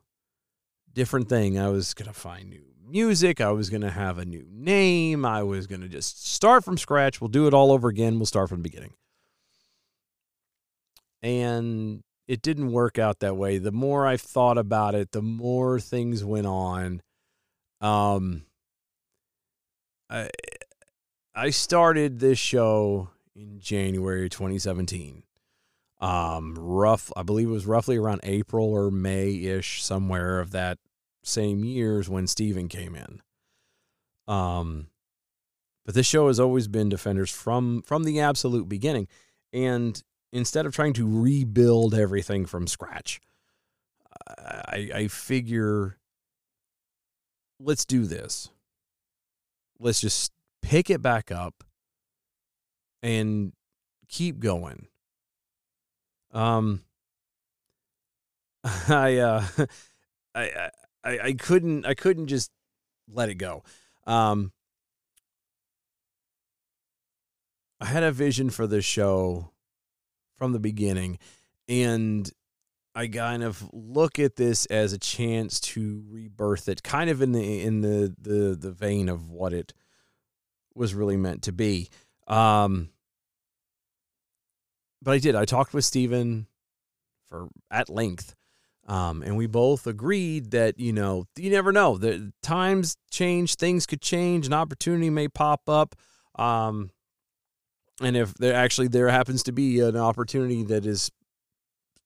different 0.93 1.27
thing. 1.27 1.59
I 1.59 1.67
was 1.67 1.93
going 1.93 2.07
to 2.07 2.13
find 2.13 2.49
new 2.49 2.63
music. 2.87 3.41
I 3.41 3.51
was 3.51 3.69
going 3.69 3.81
to 3.81 3.91
have 3.91 4.17
a 4.17 4.25
new 4.25 4.45
name. 4.49 5.25
I 5.25 5.43
was 5.43 5.67
going 5.67 5.81
to 5.81 5.89
just 5.89 6.25
start 6.25 6.63
from 6.63 6.77
scratch. 6.77 7.19
We'll 7.19 7.27
do 7.27 7.47
it 7.47 7.53
all 7.53 7.71
over 7.71 7.89
again. 7.89 8.17
We'll 8.17 8.25
start 8.27 8.47
from 8.47 8.59
the 8.59 8.69
beginning. 8.69 8.93
And 11.21 12.01
it 12.29 12.41
didn't 12.41 12.71
work 12.71 12.97
out 12.97 13.19
that 13.19 13.35
way. 13.35 13.57
The 13.57 13.73
more 13.73 14.07
I 14.07 14.15
thought 14.15 14.57
about 14.57 14.95
it, 14.95 15.11
the 15.11 15.21
more 15.21 15.81
things 15.81 16.23
went 16.23 16.47
on. 16.47 17.01
Um, 17.81 18.45
I, 20.09 20.29
I 21.35 21.49
started 21.49 22.19
this 22.19 22.39
show 22.39 23.09
in 23.35 23.59
January 23.59 24.29
2017. 24.29 25.23
Um, 25.99 26.55
rough, 26.57 27.11
I 27.15 27.23
believe 27.23 27.49
it 27.49 27.51
was 27.51 27.65
roughly 27.65 27.97
around 27.97 28.21
April 28.23 28.71
or 28.71 28.89
May 28.89 29.33
ish, 29.33 29.83
somewhere 29.83 30.39
of 30.39 30.51
that 30.51 30.77
same 31.23 31.65
years 31.65 32.07
when 32.07 32.27
Steven 32.27 32.69
came 32.69 32.95
in. 32.95 33.21
Um, 34.33 34.87
but 35.85 35.93
this 35.93 36.05
show 36.05 36.27
has 36.27 36.39
always 36.39 36.67
been 36.67 36.89
Defenders 36.89 37.31
from 37.31 37.81
from 37.81 38.05
the 38.05 38.19
absolute 38.19 38.69
beginning, 38.69 39.07
and 39.53 40.01
instead 40.31 40.65
of 40.65 40.73
trying 40.73 40.93
to 40.93 41.21
rebuild 41.21 41.93
everything 41.93 42.45
from 42.45 42.65
scratch, 42.65 43.19
I, 44.27 44.89
I 44.95 45.07
figure 45.07 45.97
let's 47.59 47.85
do 47.85 48.05
this. 48.05 48.49
Let's 49.79 50.01
just 50.01 50.31
pick 50.65 50.89
it 50.89 51.01
back 51.01 51.31
up 51.31 51.63
and 53.03 53.53
keep 54.09 54.39
going. 54.39 54.87
Um, 56.33 56.81
I, 58.63 59.17
uh, 59.17 59.45
I, 60.35 60.69
I, 61.03 61.19
I 61.19 61.33
couldn't, 61.33 61.85
I 61.85 61.93
couldn't 61.93 62.27
just 62.27 62.49
let 63.07 63.29
it 63.29 63.35
go. 63.35 63.63
Um, 64.07 64.51
I 67.79 67.85
had 67.85 68.03
a 68.03 68.11
vision 68.11 68.49
for 68.49 68.65
this 68.65 68.85
show 68.85 69.51
from 70.35 70.51
the 70.53 70.59
beginning, 70.59 71.19
and 71.69 72.29
I 72.95 73.07
kind 73.07 73.43
of 73.43 73.69
look 73.71 74.17
at 74.17 74.37
this 74.37 74.65
as 74.67 74.93
a 74.93 74.97
chance 74.97 75.59
to 75.59 76.03
rebirth 76.09 76.67
it, 76.69 76.81
kind 76.81 77.09
of 77.09 77.21
in 77.21 77.33
the 77.33 77.61
in 77.61 77.81
the 77.81 78.15
the 78.19 78.55
the 78.55 78.71
vein 78.71 79.09
of 79.09 79.29
what 79.29 79.53
it 79.53 79.73
was 80.75 80.93
really 80.93 81.17
meant 81.17 81.43
to 81.43 81.51
be. 81.51 81.89
Um, 82.27 82.89
but 85.01 85.11
I 85.11 85.19
did. 85.19 85.35
I 85.35 85.45
talked 85.45 85.73
with 85.73 85.85
Stephen 85.85 86.47
for 87.29 87.47
at 87.71 87.89
length. 87.89 88.35
Um, 88.87 89.23
and 89.23 89.35
we 89.35 89.47
both 89.47 89.87
agreed 89.87 90.51
that, 90.51 90.79
you 90.79 90.93
know, 90.93 91.25
you 91.35 91.49
never 91.49 91.71
know. 91.71 91.97
The 91.97 92.31
times 92.43 92.97
change, 93.09 93.55
things 93.55 93.85
could 93.87 94.01
change, 94.01 94.45
an 94.45 94.53
opportunity 94.53 95.09
may 95.09 95.27
pop 95.27 95.67
up. 95.67 95.95
Um, 96.35 96.91
and 98.01 98.15
if 98.15 98.33
there 98.35 98.53
actually 98.53 98.89
there 98.89 99.09
happens 99.09 99.41
to 99.43 99.51
be 99.51 99.79
an 99.79 99.97
opportunity 99.97 100.63
that 100.63 100.85
is 100.85 101.09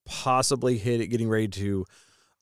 possibly 0.05 0.77
hit 0.77 1.01
at 1.01 1.09
getting 1.09 1.27
ready 1.27 1.47
to 1.47 1.85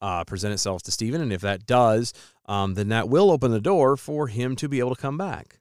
uh, 0.02 0.24
present 0.26 0.54
itself 0.54 0.84
to 0.84 0.92
Stephen, 0.92 1.22
and 1.22 1.34
if 1.34 1.42
that 1.42 1.66
does, 1.66 2.14
um, 2.46 2.76
then 2.76 2.90
that 2.90 3.10
will 3.10 3.32
open 3.32 3.52
the 3.52 3.62
door 3.62 3.98
for 3.98 4.28
him 4.28 4.56
to 4.58 4.70
be 4.70 4.80
able 4.80 4.94
to 4.94 5.02
come 5.02 5.18
back 5.18 5.60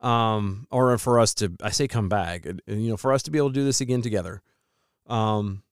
um, 0.00 0.66
or 0.70 0.96
for 0.98 1.18
us 1.18 1.34
to 1.34 1.52
I 1.62 1.70
say 1.70 1.88
come 1.88 2.08
back, 2.08 2.44
you 2.66 2.90
know, 2.90 2.96
for 2.96 3.12
us 3.12 3.22
to 3.24 3.30
be 3.30 3.38
able 3.38 3.50
to 3.50 3.54
do 3.54 3.64
this 3.64 3.80
again 3.80 4.02
together. 4.02 4.42
Um, 5.06 5.62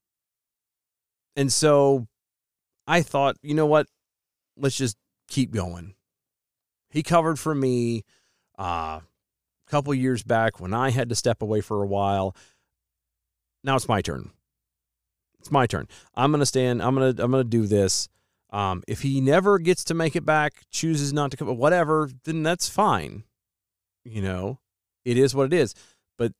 and 1.37 1.53
so 1.53 2.07
I 2.87 3.03
thought, 3.03 3.37
you 3.43 3.55
know 3.55 3.67
what, 3.67 3.87
let's 4.57 4.77
just 4.77 4.97
keep 5.29 5.53
going. 5.53 5.95
He 6.91 7.03
covered 7.03 7.39
for 7.39 7.55
me 7.55 8.05
uh, 8.59 9.01
a 9.01 9.71
couple 9.71 9.93
years 9.95 10.23
back 10.23 10.61
when 10.61 10.73
I 10.73 10.91
had 10.91 11.09
to 11.09 11.15
step 11.15 11.43
away 11.43 11.61
for 11.61 11.83
a 11.83 11.87
while. 11.87 12.37
Now 13.65 13.77
it's 13.77 13.89
my 13.89 14.01
turn. 14.01 14.31
It's 15.41 15.51
my 15.51 15.67
turn. 15.67 15.89
I'm 16.15 16.31
gonna 16.31 16.47
stand. 16.47 16.83
I'm 16.83 16.95
gonna 16.95 17.15
I'm 17.19 17.31
gonna 17.31 17.45
do 17.45 17.67
this. 17.67 18.09
Um, 18.51 18.85
if 18.87 19.03
he 19.03 19.21
never 19.21 19.59
gets 19.59 19.85
to 19.85 19.95
make 19.95 20.15
it 20.15 20.25
back, 20.25 20.63
chooses 20.71 21.13
not 21.13 21.33
to 21.33 21.37
come, 21.37 21.55
whatever, 21.57 22.09
then 22.23 22.45
that's 22.45 22.69
fine 22.69 23.25
you 24.05 24.23
know, 24.23 24.59
it 25.05 25.19
is 25.19 25.35
what 25.35 25.47
it 25.47 25.53
is. 25.53 25.75
But 26.19 26.33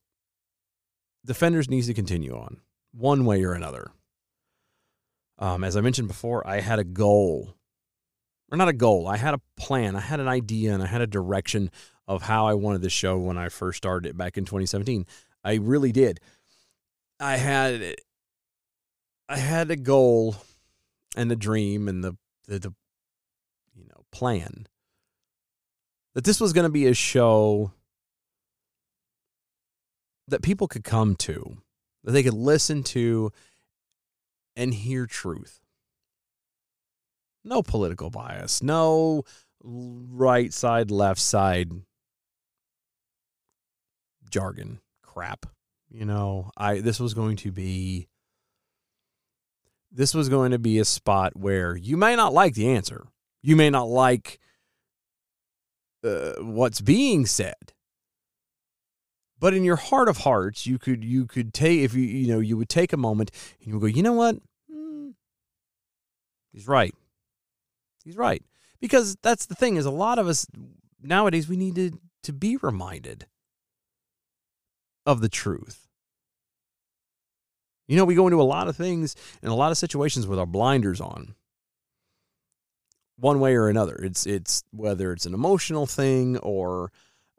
Defenders 1.25 1.69
needs 1.69 1.87
to 1.87 1.93
continue 1.93 2.35
on 2.35 2.61
one 2.93 3.25
way 3.25 3.43
or 3.43 3.53
another. 3.53 3.91
Um, 5.37 5.63
as 5.63 5.75
I 5.75 5.81
mentioned 5.81 6.07
before, 6.07 6.47
I 6.47 6.61
had 6.61 6.79
a 6.79 6.83
goal, 6.83 7.55
or 8.51 8.57
not 8.57 8.69
a 8.69 8.73
goal. 8.73 9.07
I 9.07 9.17
had 9.17 9.33
a 9.33 9.41
plan. 9.57 9.95
I 9.95 9.99
had 9.99 10.19
an 10.19 10.29
idea, 10.29 10.73
and 10.73 10.81
I 10.81 10.85
had 10.85 11.01
a 11.01 11.07
direction 11.07 11.71
of 12.07 12.21
how 12.21 12.47
I 12.47 12.53
wanted 12.53 12.81
the 12.81 12.89
show 12.89 13.17
when 13.17 13.37
I 13.37 13.49
first 13.49 13.77
started 13.77 14.07
it 14.07 14.17
back 14.17 14.37
in 14.37 14.45
2017. 14.45 15.05
I 15.43 15.55
really 15.55 15.91
did. 15.91 16.19
I 17.19 17.37
had, 17.37 17.95
I 19.27 19.37
had 19.37 19.71
a 19.71 19.75
goal, 19.75 20.37
and 21.17 21.31
a 21.31 21.35
dream, 21.35 21.87
and 21.89 22.03
the 22.03 22.15
the, 22.47 22.59
the 22.59 22.73
you 23.75 23.85
know 23.85 24.05
plan 24.11 24.67
that 26.15 26.23
this 26.23 26.39
was 26.39 26.53
going 26.53 26.63
to 26.63 26.71
be 26.71 26.87
a 26.87 26.93
show 26.93 27.71
that 30.27 30.41
people 30.41 30.67
could 30.67 30.83
come 30.83 31.15
to, 31.15 31.57
that 32.03 32.11
they 32.11 32.23
could 32.23 32.33
listen 32.33 32.81
to 32.81 33.31
and 34.55 34.73
hear 34.73 35.05
truth. 35.05 35.59
No 37.43 37.61
political 37.61 38.09
bias, 38.09 38.63
no 38.63 39.23
right 39.61 40.51
side, 40.51 40.89
left 40.89 41.19
side 41.19 41.71
jargon 44.31 44.79
crap. 45.03 45.45
You 45.89 46.05
know, 46.05 46.49
I 46.57 46.79
this 46.79 46.99
was 46.99 47.13
going 47.13 47.35
to 47.37 47.51
be 47.51 48.07
this 49.91 50.13
was 50.13 50.27
going 50.27 50.51
to 50.51 50.59
be 50.59 50.79
a 50.79 50.85
spot 50.85 51.35
where 51.35 51.75
you 51.75 51.97
may 51.97 52.15
not 52.15 52.33
like 52.33 52.55
the 52.55 52.69
answer. 52.69 53.05
You 53.43 53.55
may 53.55 53.69
not 53.69 53.87
like 53.87 54.39
uh, 56.05 56.43
what's 56.43 56.81
being 56.81 57.25
said. 57.25 57.73
But 59.39 59.53
in 59.53 59.63
your 59.63 59.75
heart 59.75 60.07
of 60.07 60.19
hearts, 60.19 60.65
you 60.65 60.79
could 60.79 61.03
you 61.03 61.25
could 61.25 61.53
take 61.53 61.81
if 61.81 61.93
you 61.93 62.03
you 62.03 62.27
know 62.27 62.39
you 62.39 62.57
would 62.57 62.69
take 62.69 62.93
a 62.93 62.97
moment 62.97 63.31
and 63.59 63.67
you 63.67 63.73
would 63.73 63.81
go, 63.81 63.95
you 63.95 64.03
know 64.03 64.13
what? 64.13 64.37
Hmm, 64.71 65.09
he's 66.53 66.67
right. 66.67 66.95
He's 68.03 68.15
right 68.15 68.43
because 68.79 69.17
that's 69.21 69.47
the 69.47 69.55
thing 69.55 69.77
is 69.77 69.85
a 69.85 69.91
lot 69.91 70.19
of 70.19 70.27
us 70.27 70.45
nowadays 71.01 71.49
we 71.49 71.57
need 71.57 71.75
to 71.75 71.99
to 72.23 72.33
be 72.33 72.57
reminded 72.57 73.25
of 75.05 75.21
the 75.21 75.29
truth. 75.29 75.87
You 77.87 77.97
know, 77.97 78.05
we 78.05 78.15
go 78.15 78.27
into 78.27 78.41
a 78.41 78.43
lot 78.43 78.67
of 78.67 78.75
things 78.75 79.15
and 79.41 79.51
a 79.51 79.55
lot 79.55 79.71
of 79.71 79.77
situations 79.77 80.25
with 80.25 80.39
our 80.39 80.45
blinders 80.45 80.99
on. 80.99 81.35
One 83.17 83.39
way 83.39 83.55
or 83.55 83.69
another. 83.69 83.95
It's 83.95 84.25
it's 84.25 84.63
whether 84.71 85.13
it's 85.13 85.25
an 85.25 85.33
emotional 85.33 85.85
thing 85.85 86.37
or 86.37 86.91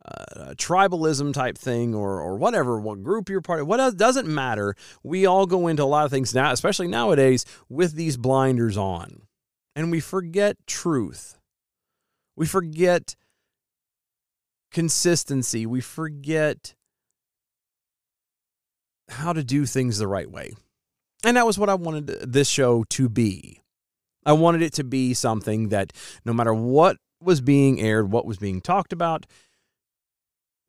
uh, 0.05 0.51
a 0.51 0.55
tribalism 0.55 1.35
type 1.35 1.59
thing 1.59 1.95
or 1.95 2.21
or 2.21 2.37
whatever, 2.37 2.81
what 2.81 3.03
group 3.03 3.29
you're 3.29 3.43
part 3.43 3.61
of, 3.61 3.67
what 3.67 3.81
else, 3.81 3.95
doesn't 3.95 4.29
matter. 4.29 4.75
We 5.03 5.27
all 5.27 5.47
go 5.47 5.67
into 5.67 5.83
a 5.83 5.85
lot 5.85 6.05
of 6.05 6.11
things 6.11 6.35
now, 6.35 6.53
especially 6.53 6.89
nowadays, 6.89 7.45
with 7.69 7.95
these 7.95 8.17
blinders 8.17 8.77
on. 8.77 9.23
And 9.75 9.91
we 9.91 10.01
forget 10.01 10.57
truth. 10.67 11.39
We 12.37 12.47
forget 12.47 13.17
consistency. 14.71 15.67
We 15.67 15.81
forget 15.81 16.75
how 19.09 19.33
to 19.33 19.45
do 19.45 19.67
things 19.67 19.99
the 19.99 20.09
right 20.09 20.31
way. 20.31 20.53
And 21.25 21.37
that 21.37 21.47
was 21.47 21.59
what 21.59 21.69
I 21.69 21.75
wanted 21.75 22.07
this 22.07 22.49
show 22.49 22.85
to 22.91 23.09
be. 23.09 23.61
I 24.27 24.33
wanted 24.33 24.61
it 24.61 24.75
to 24.75 24.85
be 24.85 25.15
something 25.15 25.69
that 25.69 25.93
no 26.25 26.33
matter 26.33 26.53
what 26.53 26.99
was 27.23 27.41
being 27.41 27.81
aired, 27.81 28.11
what 28.11 28.27
was 28.27 28.37
being 28.37 28.61
talked 28.61 28.93
about, 28.93 29.25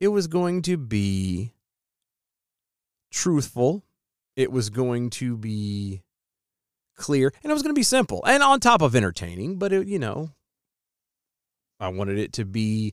it 0.00 0.08
was 0.08 0.28
going 0.28 0.62
to 0.62 0.78
be 0.78 1.52
truthful. 3.10 3.84
It 4.36 4.52
was 4.52 4.70
going 4.70 5.10
to 5.10 5.36
be 5.36 6.02
clear 6.96 7.32
and 7.42 7.50
it 7.50 7.54
was 7.54 7.62
going 7.62 7.74
to 7.74 7.78
be 7.78 7.84
simple 7.84 8.24
and 8.26 8.42
on 8.42 8.60
top 8.60 8.82
of 8.82 8.94
entertaining, 8.94 9.56
but 9.56 9.72
it, 9.72 9.86
you 9.86 9.98
know, 9.98 10.30
I 11.80 11.88
wanted 11.88 12.18
it 12.18 12.32
to 12.34 12.44
be 12.44 12.92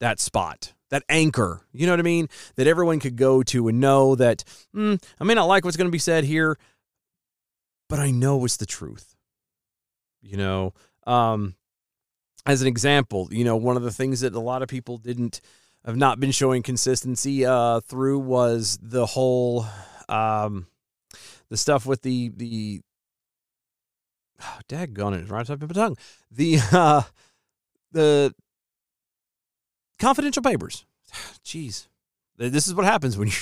that 0.00 0.20
spot, 0.20 0.74
that 0.90 1.02
anchor, 1.08 1.62
you 1.72 1.86
know 1.86 1.92
what 1.92 2.00
I 2.00 2.04
mean? 2.04 2.28
That 2.56 2.66
everyone 2.66 3.00
could 3.00 3.16
go 3.16 3.42
to 3.44 3.68
and 3.68 3.80
know 3.80 4.14
that, 4.14 4.44
mm, 4.74 5.02
I 5.18 5.24
may 5.24 5.34
not 5.34 5.46
like 5.46 5.64
what's 5.64 5.76
going 5.76 5.88
to 5.88 5.92
be 5.92 5.98
said 5.98 6.24
here, 6.24 6.58
but 7.88 7.98
I 7.98 8.10
know 8.10 8.44
it's 8.44 8.58
the 8.58 8.66
truth. 8.66 9.16
You 10.22 10.36
know, 10.36 10.74
um, 11.06 11.54
as 12.46 12.62
an 12.62 12.68
example, 12.68 13.28
you 13.30 13.44
know, 13.44 13.56
one 13.56 13.76
of 13.76 13.82
the 13.82 13.92
things 13.92 14.20
that 14.20 14.34
a 14.34 14.40
lot 14.40 14.62
of 14.62 14.68
people 14.68 14.98
didn't 14.98 15.40
have 15.84 15.96
not 15.96 16.20
been 16.20 16.32
showing 16.32 16.62
consistency 16.62 17.44
uh, 17.44 17.80
through 17.80 18.18
was 18.18 18.78
the 18.82 19.06
whole 19.06 19.66
um, 20.08 20.66
the 21.48 21.56
stuff 21.56 21.86
with 21.86 22.02
the 22.02 22.30
the 22.36 22.80
oh, 24.42 24.58
daggone 24.68 25.22
it, 25.22 25.30
right 25.30 25.48
up 25.48 25.60
my 25.60 25.66
tongue. 25.68 25.96
The 26.30 26.58
uh, 26.72 27.02
the 27.92 28.34
confidential 29.98 30.42
papers. 30.42 30.84
Jeez, 31.44 31.88
this 32.36 32.66
is 32.66 32.74
what 32.74 32.84
happens 32.84 33.16
when 33.16 33.28
you 33.28 33.34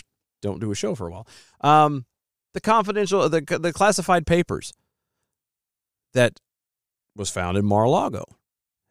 don't 0.43 0.61
do 0.61 0.71
a 0.71 0.75
show 0.75 0.95
for 0.95 1.09
a 1.09 1.11
while. 1.11 1.27
Um, 1.61 2.07
the 2.55 2.61
confidential, 2.61 3.29
the 3.29 3.41
the 3.41 3.73
classified 3.73 4.27
papers 4.27 4.73
that 6.15 6.41
was 7.17 7.31
found 7.31 7.57
in 7.57 7.65
Mar-a-Lago. 7.65 8.25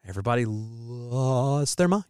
Everybody 0.06 0.44
lost 0.46 1.78
their 1.78 1.88
minds. 1.88 2.06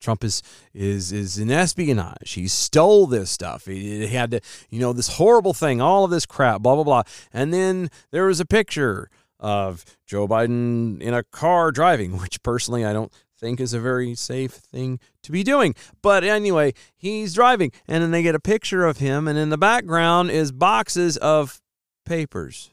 Trump 0.00 0.22
is 0.22 0.42
is 0.74 1.12
is 1.12 1.38
in 1.38 1.50
espionage. 1.50 2.32
He 2.32 2.46
stole 2.46 3.06
this 3.06 3.30
stuff. 3.30 3.64
He, 3.64 4.06
he 4.06 4.14
had 4.14 4.32
to, 4.32 4.40
you 4.68 4.78
know, 4.78 4.92
this 4.92 5.16
horrible 5.16 5.54
thing, 5.54 5.80
all 5.80 6.04
of 6.04 6.10
this 6.10 6.26
crap, 6.26 6.60
blah 6.60 6.74
blah 6.74 6.84
blah. 6.84 7.02
And 7.32 7.54
then 7.54 7.90
there 8.10 8.26
was 8.26 8.38
a 8.38 8.44
picture 8.44 9.08
of 9.40 9.84
Joe 10.06 10.28
Biden 10.28 11.00
in 11.00 11.14
a 11.14 11.22
car 11.22 11.72
driving, 11.72 12.18
which 12.20 12.42
personally 12.42 12.84
I 12.84 12.92
don't 12.92 13.12
think 13.38 13.60
is 13.60 13.72
a 13.72 13.80
very 13.80 14.14
safe 14.14 14.52
thing 14.52 15.00
to 15.22 15.32
be 15.32 15.42
doing. 15.42 15.74
But 16.02 16.22
anyway, 16.22 16.74
he's 16.94 17.34
driving, 17.34 17.72
and 17.88 18.02
then 18.02 18.10
they 18.10 18.22
get 18.22 18.34
a 18.34 18.40
picture 18.40 18.84
of 18.84 18.98
him, 18.98 19.26
and 19.26 19.38
in 19.38 19.48
the 19.48 19.58
background 19.58 20.30
is 20.30 20.52
boxes 20.52 21.16
of 21.16 21.60
papers. 22.04 22.70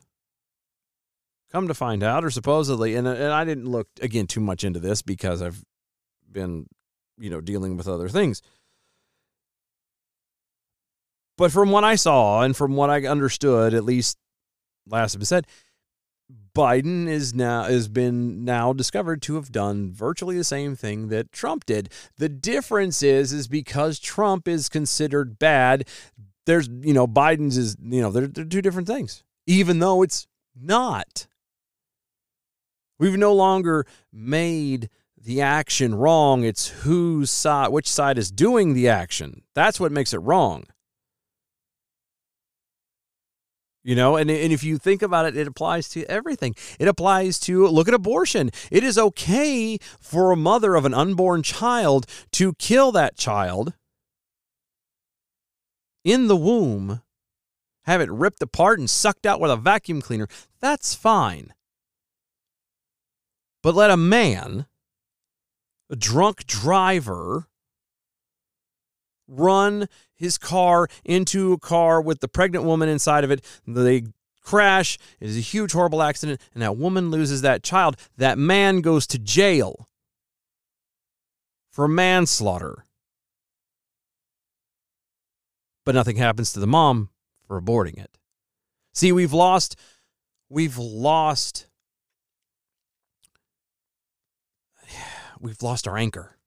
Come 1.51 1.67
to 1.67 1.73
find 1.73 2.01
out, 2.01 2.23
or 2.23 2.29
supposedly, 2.29 2.95
and, 2.95 3.07
uh, 3.07 3.11
and 3.11 3.33
I 3.33 3.43
didn't 3.43 3.67
look 3.67 3.87
again 4.01 4.27
too 4.27 4.39
much 4.39 4.63
into 4.63 4.79
this 4.79 5.01
because 5.01 5.41
I've 5.41 5.63
been, 6.31 6.67
you 7.17 7.29
know, 7.29 7.41
dealing 7.41 7.75
with 7.75 7.87
other 7.87 8.07
things. 8.07 8.41
But 11.37 11.51
from 11.51 11.71
what 11.71 11.83
I 11.83 11.95
saw 11.95 12.41
and 12.41 12.55
from 12.55 12.75
what 12.75 12.89
I 12.89 13.05
understood, 13.05 13.73
at 13.73 13.83
least 13.83 14.17
last 14.87 15.15
been 15.15 15.25
said, 15.25 15.47
Biden 16.53 17.07
is 17.07 17.33
now 17.33 17.63
has 17.63 17.87
been 17.87 18.43
now 18.43 18.73
discovered 18.73 19.21
to 19.23 19.35
have 19.35 19.51
done 19.51 19.91
virtually 19.91 20.37
the 20.37 20.43
same 20.43 20.75
thing 20.75 21.07
that 21.09 21.31
Trump 21.31 21.65
did. 21.65 21.91
The 22.17 22.29
difference 22.29 23.01
is 23.03 23.33
is 23.33 23.47
because 23.47 23.99
Trump 23.99 24.47
is 24.47 24.69
considered 24.69 25.39
bad, 25.39 25.87
there's 26.45 26.67
you 26.67 26.93
know 26.93 27.07
Biden's 27.07 27.57
is 27.57 27.75
you 27.81 28.01
know 28.01 28.11
they're, 28.11 28.27
they're 28.27 28.45
two 28.45 28.61
different 28.61 28.87
things. 28.87 29.23
Even 29.47 29.79
though 29.79 30.01
it's 30.01 30.27
not. 30.55 31.27
We've 33.01 33.17
no 33.17 33.33
longer 33.33 33.87
made 34.13 34.87
the 35.17 35.41
action 35.41 35.95
wrong. 35.95 36.43
It's 36.43 36.67
whose 36.67 37.31
side 37.31 37.69
which 37.69 37.89
side 37.89 38.19
is 38.19 38.31
doing 38.31 38.75
the 38.75 38.89
action. 38.89 39.41
That's 39.55 39.79
what 39.79 39.91
makes 39.91 40.13
it 40.13 40.19
wrong. 40.19 40.65
You 43.83 43.95
know, 43.95 44.17
and, 44.17 44.29
and 44.29 44.53
if 44.53 44.63
you 44.63 44.77
think 44.77 45.01
about 45.01 45.25
it, 45.25 45.35
it 45.35 45.47
applies 45.47 45.89
to 45.89 46.05
everything. 46.05 46.53
It 46.79 46.87
applies 46.87 47.39
to 47.39 47.65
look 47.67 47.87
at 47.87 47.95
abortion. 47.95 48.51
It 48.69 48.83
is 48.83 48.99
okay 48.99 49.79
for 49.99 50.31
a 50.31 50.37
mother 50.37 50.75
of 50.75 50.85
an 50.85 50.93
unborn 50.93 51.41
child 51.41 52.05
to 52.33 52.53
kill 52.53 52.91
that 52.91 53.17
child 53.17 53.73
in 56.03 56.27
the 56.27 56.37
womb, 56.37 57.01
have 57.85 57.99
it 57.99 58.11
ripped 58.11 58.43
apart 58.43 58.77
and 58.77 58.87
sucked 58.87 59.25
out 59.25 59.39
with 59.39 59.49
a 59.49 59.57
vacuum 59.57 60.03
cleaner. 60.03 60.27
That's 60.59 60.93
fine. 60.93 61.51
But 63.63 63.75
let 63.75 63.91
a 63.91 63.97
man, 63.97 64.65
a 65.89 65.95
drunk 65.95 66.45
driver, 66.45 67.47
run 69.27 69.87
his 70.13 70.37
car 70.37 70.87
into 71.05 71.53
a 71.53 71.59
car 71.59 72.01
with 72.01 72.19
the 72.19 72.27
pregnant 72.27 72.65
woman 72.65 72.89
inside 72.89 73.23
of 73.23 73.31
it. 73.31 73.45
They 73.65 74.03
crash. 74.41 74.97
It 75.19 75.29
is 75.29 75.37
a 75.37 75.41
huge, 75.41 75.71
horrible 75.71 76.01
accident, 76.01 76.41
and 76.53 76.61
that 76.61 76.77
woman 76.77 77.11
loses 77.11 77.41
that 77.41 77.63
child. 77.63 77.95
That 78.17 78.37
man 78.37 78.81
goes 78.81 79.07
to 79.07 79.19
jail 79.19 79.87
for 81.71 81.87
manslaughter. 81.87 82.85
But 85.85 85.95
nothing 85.95 86.17
happens 86.17 86.53
to 86.53 86.59
the 86.59 86.67
mom 86.67 87.09
for 87.47 87.59
aborting 87.59 87.97
it. 87.97 88.17
See, 88.93 89.11
we've 89.11 89.33
lost, 89.33 89.75
we've 90.49 90.77
lost, 90.77 91.67
we've 95.41 95.61
lost 95.61 95.87
our 95.87 95.97
anchor. 95.97 96.37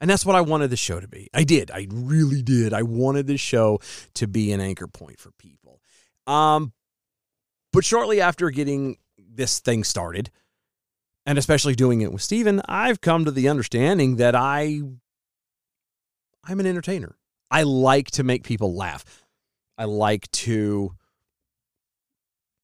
And 0.00 0.10
that's 0.10 0.26
what 0.26 0.36
I 0.36 0.40
wanted 0.42 0.70
the 0.70 0.76
show 0.76 1.00
to 1.00 1.08
be. 1.08 1.30
I 1.32 1.44
did. 1.44 1.70
I 1.70 1.86
really 1.90 2.42
did. 2.42 2.72
I 2.74 2.82
wanted 2.82 3.26
this 3.26 3.40
show 3.40 3.80
to 4.14 4.26
be 4.26 4.52
an 4.52 4.60
anchor 4.60 4.86
point 4.86 5.18
for 5.18 5.30
people. 5.32 5.80
Um, 6.26 6.72
but 7.72 7.84
shortly 7.84 8.20
after 8.20 8.50
getting 8.50 8.98
this 9.18 9.60
thing 9.60 9.84
started, 9.84 10.30
and 11.26 11.38
especially 11.38 11.74
doing 11.74 12.02
it 12.02 12.12
with 12.12 12.22
Steven, 12.22 12.60
I've 12.68 13.00
come 13.00 13.24
to 13.24 13.30
the 13.30 13.48
understanding 13.48 14.16
that 14.16 14.34
I 14.34 14.82
I'm 16.46 16.60
an 16.60 16.66
entertainer. 16.66 17.16
I 17.50 17.62
like 17.62 18.10
to 18.12 18.24
make 18.24 18.44
people 18.44 18.74
laugh. 18.74 19.04
I 19.78 19.84
like 19.84 20.30
to 20.32 20.92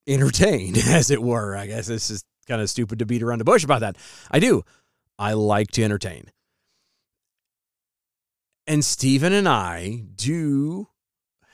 entertain, 0.07 0.77
as 0.89 1.11
it 1.11 1.23
were. 1.23 1.57
I 1.57 1.67
guess 1.67 1.87
this 1.87 2.11
is 2.11 2.25
kind 2.47 2.61
of 2.61 2.69
stupid 2.69 2.99
to 2.99 3.07
beat 3.07 3.23
around 3.23 3.39
the 3.39 3.45
bush 3.45 3.65
about 3.65 3.81
that. 3.81 3.97
I 4.31 4.41
do. 4.41 4.65
I 5.21 5.35
like 5.35 5.71
to 5.73 5.85
entertain. 5.85 6.31
And 8.67 8.83
Stephen 8.83 9.35
and 9.35 9.47
I 9.47 10.05
do 10.15 10.89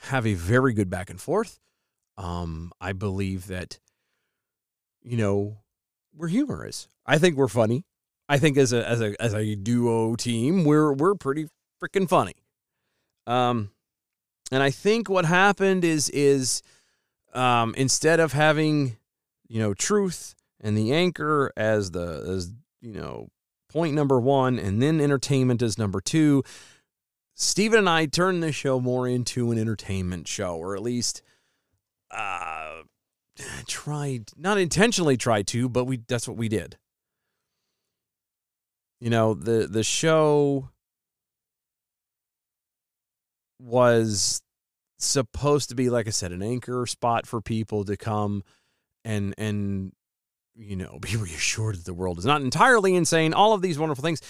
have 0.03 0.25
a 0.25 0.35
very 0.35 0.73
good 0.73 0.89
back 0.89 1.09
and 1.09 1.19
forth. 1.19 1.59
Um, 2.17 2.71
I 2.79 2.93
believe 2.93 3.47
that, 3.47 3.79
you 5.03 5.17
know, 5.17 5.57
we're 6.15 6.29
humorous. 6.29 6.87
I 7.05 7.17
think 7.17 7.35
we're 7.35 7.49
funny. 7.49 7.83
I 8.29 8.37
think 8.37 8.55
as 8.55 8.71
a 8.71 8.87
as 8.87 9.01
a 9.01 9.21
as 9.21 9.33
a 9.33 9.55
duo 9.55 10.15
team, 10.15 10.63
we're 10.63 10.93
we're 10.93 11.15
pretty 11.15 11.49
freaking 11.83 12.07
funny. 12.07 12.35
Um, 13.25 13.71
and 14.49 14.63
I 14.63 14.71
think 14.71 15.09
what 15.09 15.25
happened 15.25 15.83
is 15.83 16.09
is 16.09 16.61
um, 17.33 17.75
instead 17.75 18.21
of 18.21 18.31
having 18.31 18.95
you 19.49 19.59
know 19.59 19.73
truth 19.73 20.35
and 20.61 20.77
the 20.77 20.93
anchor 20.93 21.51
as 21.57 21.91
the 21.91 22.25
as 22.29 22.53
you 22.81 22.93
know 22.93 23.29
point 23.69 23.93
number 23.93 24.19
one, 24.19 24.59
and 24.59 24.81
then 24.81 24.99
entertainment 25.01 25.61
is 25.61 25.77
number 25.77 26.01
two, 26.01 26.43
Steven 27.35 27.79
and 27.79 27.89
I 27.89 28.05
turned 28.07 28.41
this 28.41 28.55
show 28.55 28.79
more 28.79 29.07
into 29.07 29.51
an 29.51 29.59
entertainment 29.59 30.27
show, 30.27 30.55
or 30.55 30.75
at 30.75 30.81
least 30.81 31.21
uh 32.11 32.81
tried 33.67 34.31
not 34.37 34.57
intentionally 34.57 35.17
tried 35.17 35.47
to, 35.47 35.69
but 35.69 35.85
we 35.85 35.97
that's 36.07 36.27
what 36.27 36.37
we 36.37 36.49
did. 36.49 36.77
You 38.99 39.09
know, 39.09 39.33
the 39.33 39.67
the 39.67 39.83
show 39.83 40.69
was 43.59 44.41
supposed 44.99 45.69
to 45.69 45.75
be 45.75 45.89
like 45.89 46.07
I 46.07 46.11
said 46.11 46.31
an 46.31 46.41
anchor 46.41 46.85
spot 46.85 47.27
for 47.27 47.41
people 47.41 47.83
to 47.85 47.97
come 47.97 48.43
and 49.05 49.35
and 49.37 49.93
you 50.57 50.75
know 50.75 50.97
be 50.99 51.15
reassured 51.15 51.75
that 51.75 51.85
the 51.85 51.93
world 51.93 52.17
is 52.17 52.25
not 52.25 52.41
entirely 52.41 52.95
insane 52.95 53.33
all 53.33 53.53
of 53.53 53.61
these 53.61 53.79
wonderful 53.79 54.03
things. 54.03 54.21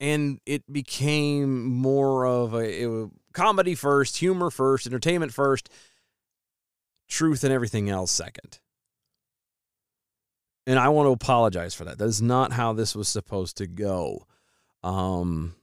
And 0.00 0.40
it 0.46 0.64
became 0.70 1.64
more 1.64 2.26
of 2.26 2.54
a, 2.54 2.88
a 2.88 3.08
comedy 3.32 3.74
first 3.74 4.16
humor 4.16 4.50
first 4.50 4.86
entertainment 4.86 5.32
first 5.32 5.68
truth 7.08 7.44
and 7.44 7.52
everything 7.52 7.88
else 7.88 8.10
second. 8.10 8.58
And 10.66 10.78
I 10.78 10.88
want 10.88 11.06
to 11.06 11.12
apologize 11.12 11.74
for 11.74 11.84
that. 11.84 11.98
That 11.98 12.06
is 12.06 12.22
not 12.22 12.52
how 12.52 12.72
this 12.72 12.96
was 12.96 13.08
supposed 13.08 13.56
to 13.58 13.66
go. 13.66 14.26
Um 14.82 15.54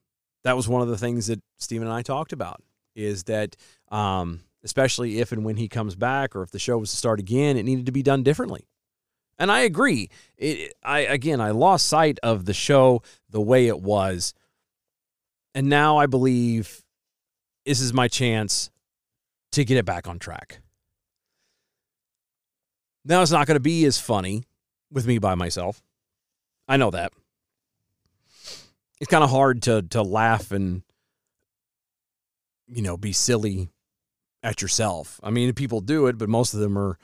that 0.43 0.55
was 0.55 0.67
one 0.67 0.81
of 0.81 0.87
the 0.87 0.97
things 0.97 1.27
that 1.27 1.41
Stephen 1.57 1.87
and 1.87 1.93
I 1.93 2.01
talked 2.01 2.31
about 2.31 2.61
is 2.95 3.23
that 3.25 3.55
um, 3.91 4.41
especially 4.63 5.19
if 5.19 5.31
and 5.31 5.43
when 5.43 5.57
he 5.57 5.67
comes 5.67 5.95
back 5.95 6.35
or 6.35 6.43
if 6.43 6.51
the 6.51 6.59
show 6.59 6.77
was 6.77 6.91
to 6.91 6.97
start 6.97 7.19
again, 7.19 7.57
it 7.57 7.63
needed 7.63 7.85
to 7.85 7.91
be 7.91 8.03
done 8.03 8.23
differently. 8.23 8.68
And 9.39 9.51
I 9.51 9.61
agree. 9.61 10.09
It, 10.37 10.73
I 10.83 10.99
again, 10.99 11.41
I 11.41 11.51
lost 11.51 11.87
sight 11.87 12.19
of 12.21 12.45
the 12.45 12.53
show 12.53 13.01
the 13.29 13.41
way 13.41 13.67
it 13.67 13.79
was, 13.79 14.33
and 15.55 15.67
now 15.67 15.97
I 15.97 16.05
believe 16.05 16.83
this 17.65 17.79
is 17.79 17.93
my 17.93 18.07
chance 18.07 18.69
to 19.53 19.63
get 19.63 19.77
it 19.77 19.85
back 19.85 20.07
on 20.07 20.19
track. 20.19 20.59
Now 23.05 23.21
it's 23.21 23.31
not 23.31 23.47
going 23.47 23.55
to 23.55 23.61
be 23.61 23.85
as 23.85 23.97
funny 23.97 24.43
with 24.91 25.07
me 25.07 25.17
by 25.17 25.35
myself. 25.35 25.81
I 26.67 26.77
know 26.77 26.91
that. 26.91 27.13
It's 28.99 29.09
kind 29.09 29.23
of 29.23 29.29
hard 29.29 29.61
to 29.63 29.81
to 29.83 30.01
laugh 30.01 30.51
and 30.51 30.83
you 32.69 32.81
know, 32.81 32.97
be 32.97 33.11
silly 33.11 33.69
at 34.43 34.61
yourself. 34.61 35.19
I 35.23 35.31
mean, 35.31 35.53
people 35.53 35.81
do 35.81 36.07
it, 36.07 36.17
but 36.17 36.29
most 36.29 36.53
of 36.53 36.59
them 36.59 36.77
are, 36.77 36.97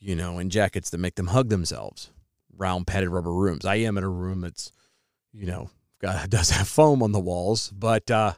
you 0.00 0.16
know, 0.16 0.38
in 0.38 0.50
jackets 0.50 0.90
that 0.90 0.98
make 0.98 1.14
them 1.14 1.28
hug 1.28 1.48
themselves. 1.48 2.10
Round 2.56 2.86
padded 2.86 3.10
rubber 3.10 3.32
rooms. 3.32 3.64
I 3.64 3.76
am 3.76 3.96
in 3.96 4.04
a 4.04 4.08
room 4.08 4.40
that's, 4.40 4.72
you 5.32 5.46
know, 5.46 5.70
got 6.00 6.28
does 6.30 6.50
have 6.50 6.68
foam 6.68 7.02
on 7.02 7.12
the 7.12 7.20
walls, 7.20 7.70
but 7.70 8.10
uh 8.10 8.32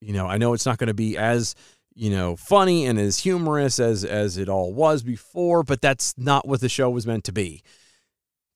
you 0.00 0.12
know, 0.12 0.26
I 0.26 0.36
know 0.36 0.52
it's 0.52 0.66
not 0.66 0.76
going 0.76 0.88
to 0.88 0.94
be 0.94 1.16
as, 1.16 1.54
you 1.94 2.10
know, 2.10 2.36
funny 2.36 2.84
and 2.84 2.98
as 2.98 3.20
humorous 3.20 3.80
as 3.80 4.04
as 4.04 4.36
it 4.36 4.48
all 4.48 4.74
was 4.74 5.02
before, 5.02 5.62
but 5.62 5.80
that's 5.80 6.14
not 6.18 6.46
what 6.46 6.60
the 6.60 6.68
show 6.68 6.90
was 6.90 7.06
meant 7.06 7.24
to 7.24 7.32
be. 7.32 7.62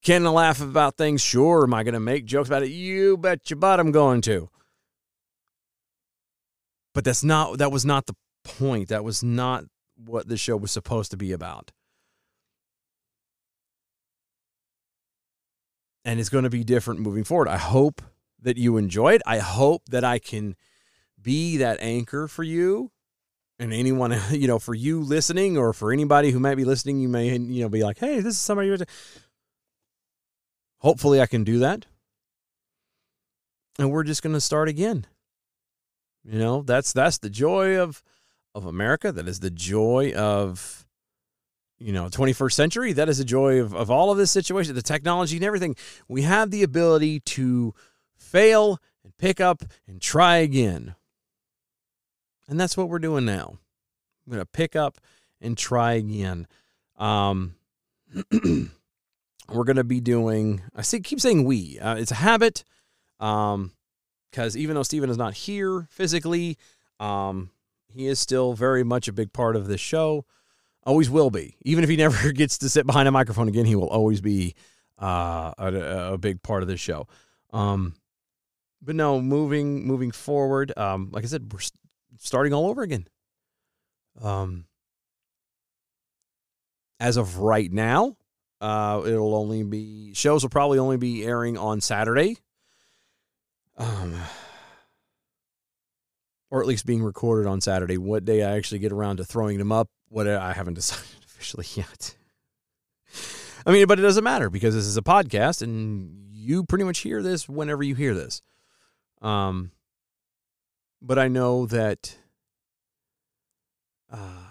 Can 0.02 0.26
I 0.26 0.30
laugh 0.30 0.60
about 0.60 0.96
things? 0.96 1.22
Sure. 1.22 1.64
Am 1.64 1.74
I 1.74 1.82
going 1.82 1.94
to 1.94 2.00
make 2.00 2.26
jokes 2.26 2.48
about 2.48 2.62
it? 2.62 2.70
You 2.70 3.16
bet 3.16 3.48
your 3.50 3.58
butt 3.58 3.80
I'm 3.80 3.92
going 3.92 4.20
to 4.22 4.50
but 6.94 7.04
that's 7.04 7.24
not 7.24 7.58
that 7.58 7.72
was 7.72 7.84
not 7.84 8.06
the 8.06 8.14
point 8.44 8.88
that 8.88 9.04
was 9.04 9.22
not 9.22 9.64
what 10.04 10.28
the 10.28 10.36
show 10.36 10.56
was 10.56 10.70
supposed 10.70 11.10
to 11.10 11.16
be 11.16 11.32
about. 11.32 11.72
And 16.04 16.18
it's 16.18 16.28
going 16.28 16.44
to 16.44 16.50
be 16.50 16.64
different 16.64 17.00
moving 17.00 17.24
forward. 17.24 17.48
I 17.48 17.58
hope 17.58 18.02
that 18.40 18.56
you 18.56 18.76
enjoy 18.76 19.14
it. 19.14 19.22
I 19.26 19.38
hope 19.38 19.82
that 19.90 20.04
i 20.04 20.18
can 20.18 20.56
be 21.20 21.58
that 21.58 21.78
anchor 21.80 22.26
for 22.26 22.42
you 22.42 22.90
and 23.58 23.74
anyone 23.74 24.18
you 24.30 24.48
know 24.48 24.58
for 24.58 24.74
you 24.74 25.00
listening 25.00 25.58
or 25.58 25.74
for 25.74 25.92
anybody 25.92 26.30
who 26.30 26.40
might 26.40 26.54
be 26.54 26.64
listening 26.64 26.98
you 26.98 27.08
may 27.08 27.28
you 27.28 27.60
know 27.60 27.68
be 27.68 27.82
like 27.82 27.98
hey 27.98 28.20
this 28.20 28.34
is 28.34 28.38
somebody 28.38 28.70
who 28.70 28.78
hopefully 30.78 31.20
i 31.20 31.26
can 31.26 31.44
do 31.44 31.58
that. 31.58 31.86
And 33.78 33.90
we're 33.90 34.04
just 34.04 34.22
going 34.22 34.34
to 34.34 34.40
start 34.40 34.68
again. 34.68 35.06
You 36.24 36.38
know, 36.38 36.62
that's 36.62 36.92
that's 36.92 37.18
the 37.18 37.30
joy 37.30 37.78
of 37.78 38.02
of 38.54 38.66
America. 38.66 39.12
That 39.12 39.28
is 39.28 39.40
the 39.40 39.50
joy 39.50 40.12
of 40.14 40.86
you 41.78 41.92
know 41.92 42.06
21st 42.06 42.52
century. 42.52 42.92
That 42.92 43.08
is 43.08 43.18
the 43.18 43.24
joy 43.24 43.60
of, 43.60 43.74
of 43.74 43.90
all 43.90 44.10
of 44.10 44.18
this 44.18 44.30
situation, 44.30 44.74
the 44.74 44.82
technology 44.82 45.36
and 45.36 45.44
everything. 45.44 45.76
We 46.08 46.22
have 46.22 46.50
the 46.50 46.62
ability 46.62 47.20
to 47.20 47.74
fail 48.16 48.78
and 49.04 49.16
pick 49.16 49.40
up 49.40 49.62
and 49.86 50.00
try 50.00 50.38
again. 50.38 50.94
And 52.48 52.58
that's 52.58 52.76
what 52.76 52.88
we're 52.88 52.98
doing 52.98 53.24
now. 53.24 53.58
I'm 54.26 54.32
going 54.32 54.42
to 54.42 54.46
pick 54.46 54.74
up 54.74 54.98
and 55.40 55.56
try 55.56 55.94
again. 55.94 56.46
Um, 56.98 57.54
we're 58.32 59.64
going 59.64 59.76
to 59.76 59.84
be 59.84 60.00
doing, 60.00 60.62
I 60.74 60.82
see, 60.82 61.00
keep 61.00 61.20
saying 61.20 61.44
we. 61.44 61.78
Uh, 61.78 61.94
it's 61.94 62.10
a 62.10 62.16
habit. 62.16 62.64
Um, 63.20 63.72
because 64.30 64.56
even 64.56 64.74
though 64.74 64.82
Steven 64.82 65.10
is 65.10 65.16
not 65.16 65.34
here 65.34 65.86
physically, 65.90 66.56
um, 67.00 67.50
he 67.92 68.06
is 68.06 68.18
still 68.18 68.52
very 68.52 68.84
much 68.84 69.08
a 69.08 69.12
big 69.12 69.32
part 69.32 69.56
of 69.56 69.66
this 69.66 69.80
show. 69.80 70.24
Always 70.84 71.10
will 71.10 71.30
be. 71.30 71.56
Even 71.62 71.84
if 71.84 71.90
he 71.90 71.96
never 72.04 72.32
gets 72.32 72.58
to 72.58 72.68
sit 72.68 72.86
behind 72.86 73.08
a 73.08 73.12
microphone 73.12 73.48
again, 73.48 73.66
he 73.66 73.76
will 73.76 73.88
always 73.88 74.20
be 74.20 74.54
uh, 75.00 75.52
a, 75.58 76.12
a, 76.12 76.18
big 76.18 76.42
part 76.42 76.62
of 76.62 76.68
this 76.68 76.80
show. 76.80 77.06
Um, 77.52 77.94
but 78.82 78.94
no, 78.94 79.20
moving 79.20 79.86
moving 79.86 80.10
forward, 80.10 80.76
um, 80.76 81.10
like 81.12 81.24
I 81.24 81.26
said, 81.26 81.52
we're 81.52 81.60
starting 82.18 82.52
all 82.52 82.66
over 82.66 82.82
again. 82.82 83.06
Um, 84.20 84.66
as 86.98 87.16
of 87.16 87.38
right 87.38 87.70
now, 87.70 88.16
uh, 88.60 89.02
it'll 89.06 89.34
only 89.34 89.62
be 89.62 90.12
shows 90.14 90.42
will 90.42 90.50
probably 90.50 90.78
only 90.78 90.96
be 90.96 91.24
airing 91.24 91.56
on 91.56 91.80
Saturday 91.80 92.36
um, 93.80 94.14
or 96.50 96.60
at 96.60 96.66
least 96.66 96.86
being 96.86 97.02
recorded 97.02 97.48
on 97.48 97.60
Saturday. 97.60 97.98
What 97.98 98.24
day 98.24 98.42
I 98.42 98.56
actually 98.56 98.80
get 98.80 98.92
around 98.92 99.18
to 99.18 99.24
throwing 99.24 99.58
them 99.58 99.72
up, 99.72 99.88
what 100.08 100.26
I 100.26 100.52
haven't 100.52 100.74
decided 100.74 101.06
officially 101.24 101.66
yet. 101.74 102.14
I 103.66 103.72
mean, 103.72 103.86
but 103.86 103.98
it 103.98 104.02
doesn't 104.02 104.24
matter 104.24 104.50
because 104.50 104.74
this 104.74 104.86
is 104.86 104.96
a 104.96 105.02
podcast 105.02 105.62
and 105.62 106.30
you 106.32 106.64
pretty 106.64 106.84
much 106.84 107.00
hear 107.00 107.22
this 107.22 107.48
whenever 107.48 107.82
you 107.82 107.94
hear 107.94 108.14
this. 108.14 108.42
Um, 109.20 109.72
but 111.02 111.18
I 111.18 111.28
know 111.28 111.66
that 111.66 112.16
uh, 114.10 114.50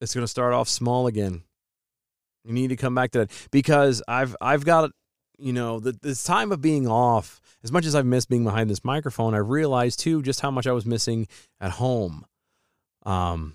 it's 0.00 0.14
going 0.14 0.24
to 0.24 0.28
start 0.28 0.54
off 0.54 0.68
small 0.68 1.06
again. 1.06 1.42
You 2.44 2.52
need 2.52 2.68
to 2.68 2.76
come 2.76 2.94
back 2.94 3.10
to 3.12 3.20
that 3.20 3.48
because 3.50 4.02
I've 4.08 4.34
I've 4.40 4.64
got 4.64 4.90
you 5.38 5.52
know 5.52 5.80
the 5.80 5.92
this 5.92 6.24
time 6.24 6.52
of 6.52 6.60
being 6.60 6.86
off 6.86 7.40
as 7.64 7.72
much 7.72 7.86
as 7.86 7.94
I've 7.94 8.06
missed 8.06 8.28
being 8.28 8.44
behind 8.44 8.70
this 8.70 8.84
microphone, 8.84 9.34
I 9.34 9.38
realized 9.38 10.00
too 10.00 10.22
just 10.22 10.40
how 10.40 10.50
much 10.50 10.66
I 10.66 10.72
was 10.72 10.86
missing 10.86 11.26
at 11.60 11.72
home. 11.72 12.24
Um, 13.04 13.54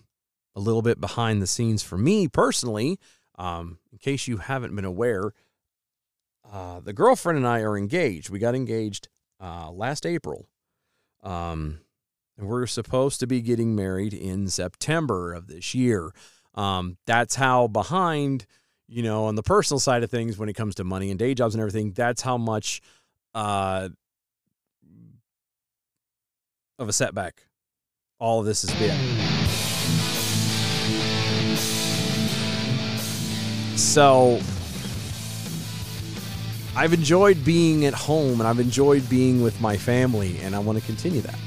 a 0.55 0.59
little 0.59 0.81
bit 0.81 0.99
behind 0.99 1.41
the 1.41 1.47
scenes 1.47 1.83
for 1.83 1.97
me 1.97 2.27
personally. 2.27 2.99
Um, 3.37 3.79
in 3.91 3.97
case 3.97 4.27
you 4.27 4.37
haven't 4.37 4.75
been 4.75 4.85
aware, 4.85 5.33
uh, 6.51 6.79
the 6.81 6.93
girlfriend 6.93 7.37
and 7.37 7.47
I 7.47 7.61
are 7.61 7.77
engaged. 7.77 8.29
We 8.29 8.39
got 8.39 8.55
engaged 8.55 9.07
uh, 9.41 9.71
last 9.71 10.05
April. 10.05 10.47
Um, 11.23 11.79
and 12.37 12.47
we're 12.47 12.67
supposed 12.67 13.19
to 13.21 13.27
be 13.27 13.41
getting 13.41 13.75
married 13.75 14.13
in 14.13 14.47
September 14.49 15.33
of 15.33 15.47
this 15.47 15.73
year. 15.73 16.11
Um, 16.53 16.97
that's 17.07 17.35
how 17.35 17.67
behind, 17.67 18.45
you 18.93 19.01
know, 19.01 19.25
on 19.25 19.34
the 19.34 19.41
personal 19.41 19.79
side 19.79 20.03
of 20.03 20.12
things 20.12 20.38
when 20.38 20.49
it 20.49 20.53
comes 20.53 20.75
to 20.75 20.84
money 20.84 21.10
and 21.10 21.17
day 21.17 21.34
jobs 21.34 21.56
and 21.56 21.62
everything, 21.62 21.93
that's 21.93 22.21
how 22.21 22.38
much 22.38 22.79
uh, 23.34 23.89
of 26.77 26.89
a 26.89 26.93
setback 26.93 27.47
all 28.19 28.39
of 28.39 28.45
this 28.45 28.62
has 28.62 28.71
been. 28.79 28.99
So 33.75 34.39
I've 36.75 36.93
enjoyed 36.93 37.43
being 37.43 37.86
at 37.86 37.95
home 37.95 38.39
and 38.39 38.47
I've 38.47 38.60
enjoyed 38.60 39.10
being 39.10 39.41
with 39.41 39.60
my 39.60 39.75
family, 39.75 40.38
and 40.41 40.56
I 40.56 40.60
want 40.60 40.79
to 40.79 40.86
continue 40.86 41.21
that 41.21 41.39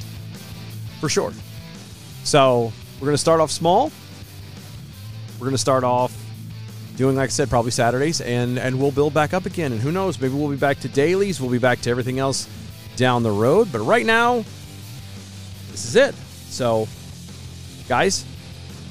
for 1.00 1.08
sure. 1.08 1.32
So 2.24 2.72
we're 2.98 3.06
going 3.06 3.14
to 3.14 3.18
start 3.18 3.40
off 3.40 3.52
small. 3.52 3.92
We're 5.38 5.46
going 5.46 5.52
to 5.52 5.58
start 5.58 5.84
off 5.84 6.25
doing, 6.96 7.16
like 7.16 7.28
I 7.28 7.30
said, 7.30 7.48
probably 7.48 7.70
Saturdays, 7.70 8.20
and 8.20 8.58
and 8.58 8.80
we'll 8.80 8.90
build 8.90 9.14
back 9.14 9.34
up 9.34 9.46
again. 9.46 9.72
And 9.72 9.80
who 9.80 9.92
knows? 9.92 10.20
Maybe 10.20 10.34
we'll 10.34 10.50
be 10.50 10.56
back 10.56 10.80
to 10.80 10.88
dailies. 10.88 11.40
We'll 11.40 11.50
be 11.50 11.58
back 11.58 11.80
to 11.82 11.90
everything 11.90 12.18
else 12.18 12.48
down 12.96 13.22
the 13.22 13.30
road. 13.30 13.70
But 13.70 13.80
right 13.80 14.06
now, 14.06 14.44
this 15.70 15.84
is 15.84 15.96
it. 15.96 16.14
So, 16.48 16.88
guys, 17.88 18.24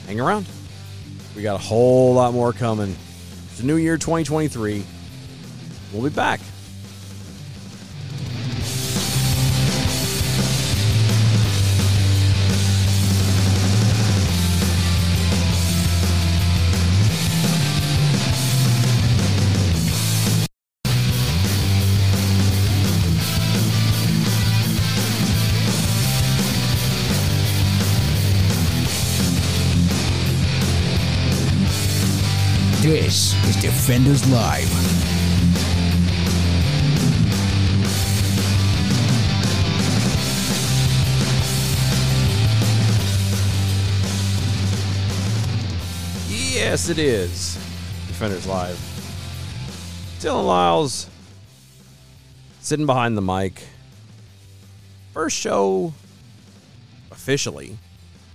hang 0.08 0.20
around. 0.20 0.46
We 1.36 1.42
got 1.42 1.56
a 1.56 1.64
whole 1.64 2.14
lot 2.14 2.34
more 2.34 2.54
coming. 2.54 2.96
It's 3.52 3.60
a 3.60 3.66
new 3.66 3.76
year, 3.76 3.98
2023. 3.98 4.84
We'll 5.92 6.04
be 6.04 6.16
back. 6.16 6.40
This 32.86 33.34
is 33.48 33.56
Defenders 33.56 34.30
Live. 34.30 34.70
Yes, 46.30 46.90
it 46.90 47.00
is. 47.00 47.56
Defenders 48.06 48.46
Live. 48.46 48.78
Dylan 50.20 50.46
Lyles 50.46 51.10
sitting 52.60 52.86
behind 52.86 53.18
the 53.18 53.24
mic. 53.24 53.64
First 55.12 55.38
show 55.38 55.92
officially. 57.10 57.80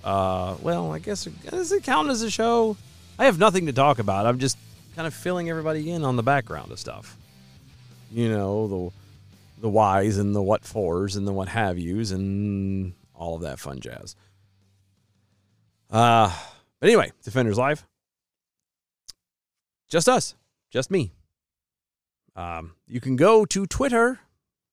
Uh, 0.03 0.57
well, 0.61 0.91
I 0.91 0.99
guess 0.99 1.27
does 1.49 1.71
it 1.71 1.85
count 1.85 2.11
as 2.11 2.23
a 2.23 2.31
show? 2.33 2.77
I 3.21 3.27
have 3.27 3.39
nothing 3.39 3.67
to 3.67 3.73
talk 3.75 3.99
about. 3.99 4.25
I'm 4.25 4.39
just 4.39 4.57
kind 4.97 5.07
of 5.07 5.13
filling 5.13 5.51
everybody 5.51 5.91
in 5.91 6.05
on 6.05 6.17
the 6.17 6.23
background 6.23 6.73
of 6.73 6.81
stuff. 6.81 7.19
You 8.11 8.31
know, 8.31 8.67
the 8.67 9.61
the 9.61 9.69
whys 9.69 10.17
and 10.17 10.35
the 10.35 10.41
what 10.41 10.65
fors 10.65 11.17
and 11.17 11.29
the 11.29 11.33
what 11.33 11.49
have 11.49 11.79
yous 11.79 12.13
and 12.13 12.95
all 13.15 13.37
of 13.37 13.43
that 13.43 13.59
fun 13.59 13.79
jazz. 13.81 14.17
Uh, 15.91 16.35
but 16.81 16.89
anyway, 16.89 17.13
Defenders 17.23 17.59
Live. 17.59 17.87
Just 19.91 20.09
us, 20.09 20.35
just 20.71 20.91
me. 20.91 21.13
Um, 22.35 22.73
you 22.89 23.03
can 23.03 23.17
go 23.17 23.45
to 23.45 23.67
Twitter. 23.67 24.21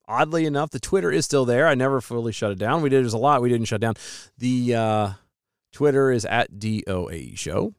Oddly 0.08 0.46
enough, 0.46 0.70
the 0.70 0.80
Twitter 0.80 1.12
is 1.12 1.26
still 1.26 1.44
there. 1.44 1.68
I 1.68 1.76
never 1.76 2.00
fully 2.00 2.32
shut 2.32 2.52
it 2.52 2.60
down. 2.60 2.82
We 2.82 2.88
did 2.88 3.04
there's 3.04 3.12
a 3.12 3.18
lot 3.18 3.42
we 3.42 3.50
didn't 3.50 3.68
shut 3.68 3.82
down. 3.82 3.96
The 4.38 4.74
uh, 4.74 5.10
Twitter 5.74 6.14
is 6.14 6.24
at 6.24 6.54
DOAE 6.54 7.38
Show. 7.38 7.74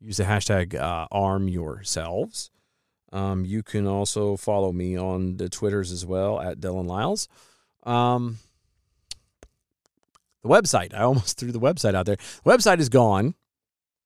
Use 0.00 0.18
the 0.18 0.24
hashtag 0.24 0.74
uh, 0.74 1.06
arm 1.10 1.48
yourselves. 1.48 2.50
Um, 3.12 3.44
you 3.44 3.62
can 3.62 3.86
also 3.86 4.36
follow 4.36 4.72
me 4.72 4.96
on 4.96 5.38
the 5.38 5.48
Twitters 5.48 5.90
as 5.92 6.04
well 6.04 6.40
at 6.40 6.60
Dylan 6.60 6.86
Lyles. 6.86 7.26
Um, 7.84 8.38
the 10.42 10.48
website, 10.48 10.94
I 10.94 11.02
almost 11.02 11.38
threw 11.38 11.52
the 11.52 11.60
website 11.60 11.94
out 11.94 12.06
there. 12.06 12.16
The 12.16 12.50
website 12.50 12.78
is 12.78 12.88
gone. 12.88 13.34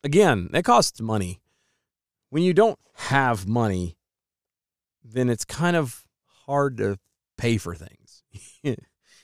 Again, 0.05 0.51
it 0.53 0.65
costs 0.65 1.01
money. 1.01 1.41
When 2.31 2.43
you 2.43 2.55
don't 2.55 2.79
have 2.95 3.47
money, 3.47 3.97
then 5.05 5.29
it's 5.29 5.45
kind 5.45 5.77
of 5.77 6.05
hard 6.47 6.79
to 6.79 6.99
pay 7.37 7.59
for 7.59 7.75
things. 7.75 8.23
it 8.63 8.79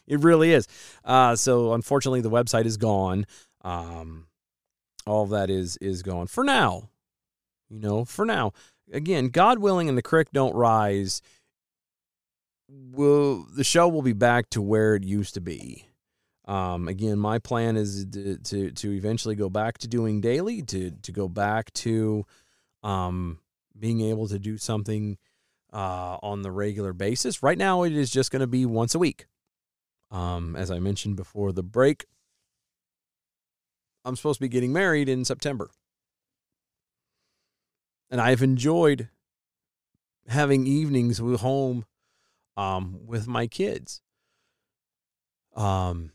really 0.07 0.52
is. 0.52 0.66
Uh, 1.04 1.35
so 1.35 1.72
unfortunately, 1.72 2.20
the 2.20 2.31
website 2.31 2.66
is 2.66 2.76
gone. 2.76 3.26
Um, 3.62 4.26
all 5.08 5.26
that 5.26 5.50
is 5.50 5.76
is 5.78 6.02
gone 6.02 6.26
for 6.26 6.44
now. 6.44 6.90
You 7.68 7.80
know, 7.80 8.04
for 8.04 8.24
now. 8.24 8.52
Again, 8.92 9.28
God 9.28 9.58
willing, 9.58 9.88
and 9.88 9.98
the 9.98 10.02
creek 10.02 10.28
don't 10.32 10.54
rise. 10.54 11.20
Will 12.68 13.46
the 13.54 13.64
show 13.64 13.88
will 13.88 14.02
be 14.02 14.12
back 14.12 14.50
to 14.50 14.62
where 14.62 14.94
it 14.94 15.04
used 15.04 15.34
to 15.34 15.40
be? 15.40 15.86
Um, 16.46 16.88
again, 16.88 17.18
my 17.18 17.38
plan 17.38 17.76
is 17.76 18.06
to, 18.06 18.38
to 18.38 18.70
to 18.70 18.92
eventually 18.92 19.34
go 19.34 19.50
back 19.50 19.78
to 19.78 19.88
doing 19.88 20.20
daily, 20.20 20.62
to 20.62 20.90
to 20.90 21.12
go 21.12 21.28
back 21.28 21.72
to 21.74 22.24
um, 22.82 23.38
being 23.78 24.00
able 24.00 24.28
to 24.28 24.38
do 24.38 24.56
something 24.56 25.18
uh, 25.72 26.16
on 26.22 26.42
the 26.42 26.50
regular 26.50 26.92
basis. 26.92 27.42
Right 27.42 27.58
now, 27.58 27.82
it 27.82 27.92
is 27.92 28.10
just 28.10 28.30
going 28.30 28.40
to 28.40 28.46
be 28.46 28.64
once 28.64 28.94
a 28.94 28.98
week. 28.98 29.26
Um, 30.10 30.56
as 30.56 30.70
I 30.70 30.78
mentioned 30.78 31.16
before 31.16 31.52
the 31.52 31.62
break, 31.62 32.06
I'm 34.08 34.16
supposed 34.16 34.38
to 34.38 34.44
be 34.44 34.48
getting 34.48 34.72
married 34.72 35.06
in 35.06 35.26
September. 35.26 35.70
And 38.10 38.22
I've 38.22 38.42
enjoyed 38.42 39.10
having 40.26 40.66
evenings 40.66 41.20
with 41.20 41.40
home 41.40 41.84
um, 42.56 43.00
with 43.06 43.28
my 43.28 43.46
kids. 43.46 44.00
Um, 45.54 46.12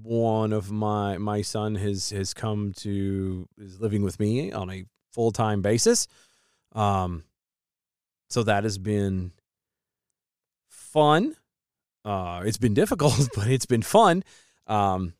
one 0.00 0.52
of 0.52 0.70
my 0.70 1.18
my 1.18 1.42
son 1.42 1.74
has 1.74 2.10
has 2.10 2.34
come 2.34 2.72
to 2.78 3.48
is 3.58 3.80
living 3.80 4.02
with 4.02 4.20
me 4.20 4.52
on 4.52 4.70
a 4.70 4.84
full 5.12 5.32
time 5.32 5.60
basis. 5.60 6.06
Um, 6.72 7.24
so 8.30 8.44
that 8.44 8.62
has 8.62 8.78
been 8.78 9.32
fun. 10.68 11.34
Uh, 12.04 12.42
it's 12.44 12.58
been 12.58 12.74
difficult, 12.74 13.28
but 13.34 13.48
it's 13.48 13.66
been 13.66 13.82
fun. 13.82 14.22
Um, 14.68 15.14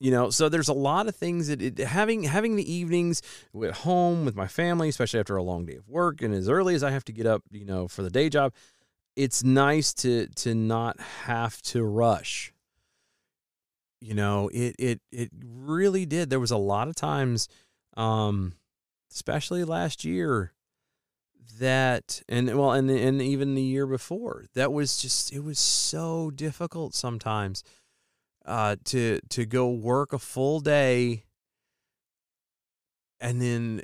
you 0.00 0.10
know, 0.10 0.30
so 0.30 0.48
there's 0.48 0.68
a 0.68 0.74
lot 0.74 1.08
of 1.08 1.16
things 1.16 1.48
that 1.48 1.60
it, 1.60 1.78
having 1.78 2.24
having 2.24 2.56
the 2.56 2.72
evenings 2.72 3.20
at 3.64 3.72
home 3.72 4.24
with 4.24 4.36
my 4.36 4.46
family, 4.46 4.88
especially 4.88 5.20
after 5.20 5.36
a 5.36 5.42
long 5.42 5.66
day 5.66 5.76
of 5.76 5.88
work 5.88 6.22
and 6.22 6.34
as 6.34 6.48
early 6.48 6.74
as 6.74 6.82
I 6.82 6.90
have 6.90 7.04
to 7.06 7.12
get 7.12 7.26
up, 7.26 7.42
you 7.50 7.64
know, 7.64 7.88
for 7.88 8.02
the 8.02 8.10
day 8.10 8.28
job. 8.28 8.52
It's 9.16 9.42
nice 9.42 9.92
to 9.94 10.28
to 10.36 10.54
not 10.54 11.00
have 11.00 11.60
to 11.62 11.82
rush 11.84 12.52
you 14.00 14.14
know 14.14 14.48
it 14.52 14.74
it 14.78 15.00
it 15.10 15.30
really 15.44 16.06
did 16.06 16.30
there 16.30 16.40
was 16.40 16.50
a 16.50 16.56
lot 16.56 16.88
of 16.88 16.94
times 16.94 17.48
um 17.96 18.52
especially 19.12 19.64
last 19.64 20.04
year 20.04 20.52
that 21.58 22.22
and 22.28 22.56
well 22.56 22.72
and 22.72 22.90
and 22.90 23.20
even 23.20 23.54
the 23.54 23.62
year 23.62 23.86
before 23.86 24.46
that 24.54 24.72
was 24.72 24.98
just 24.98 25.32
it 25.32 25.40
was 25.40 25.58
so 25.58 26.30
difficult 26.30 26.94
sometimes 26.94 27.64
uh 28.48 28.76
to 28.84 29.20
to 29.28 29.44
go 29.46 29.70
work 29.70 30.12
a 30.12 30.18
full 30.18 30.58
day 30.60 31.24
and 33.20 33.40
then 33.40 33.82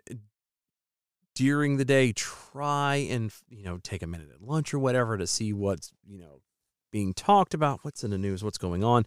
during 1.35 1.77
the 1.77 1.85
day 1.85 2.13
try 2.13 2.97
and 2.97 3.33
you 3.49 3.63
know 3.63 3.79
take 3.83 4.03
a 4.03 4.07
minute 4.07 4.29
at 4.33 4.43
lunch 4.43 4.73
or 4.73 4.79
whatever 4.79 5.19
to 5.19 5.27
see 5.27 5.53
what's 5.53 5.93
you 6.07 6.19
know 6.19 6.41
being 6.91 7.13
talked 7.13 7.55
about 7.55 7.81
what's 7.83 8.05
in 8.05 8.11
the 8.11 8.19
news 8.19 8.43
what's 8.43 8.59
going 8.59 8.83
on 8.83 9.05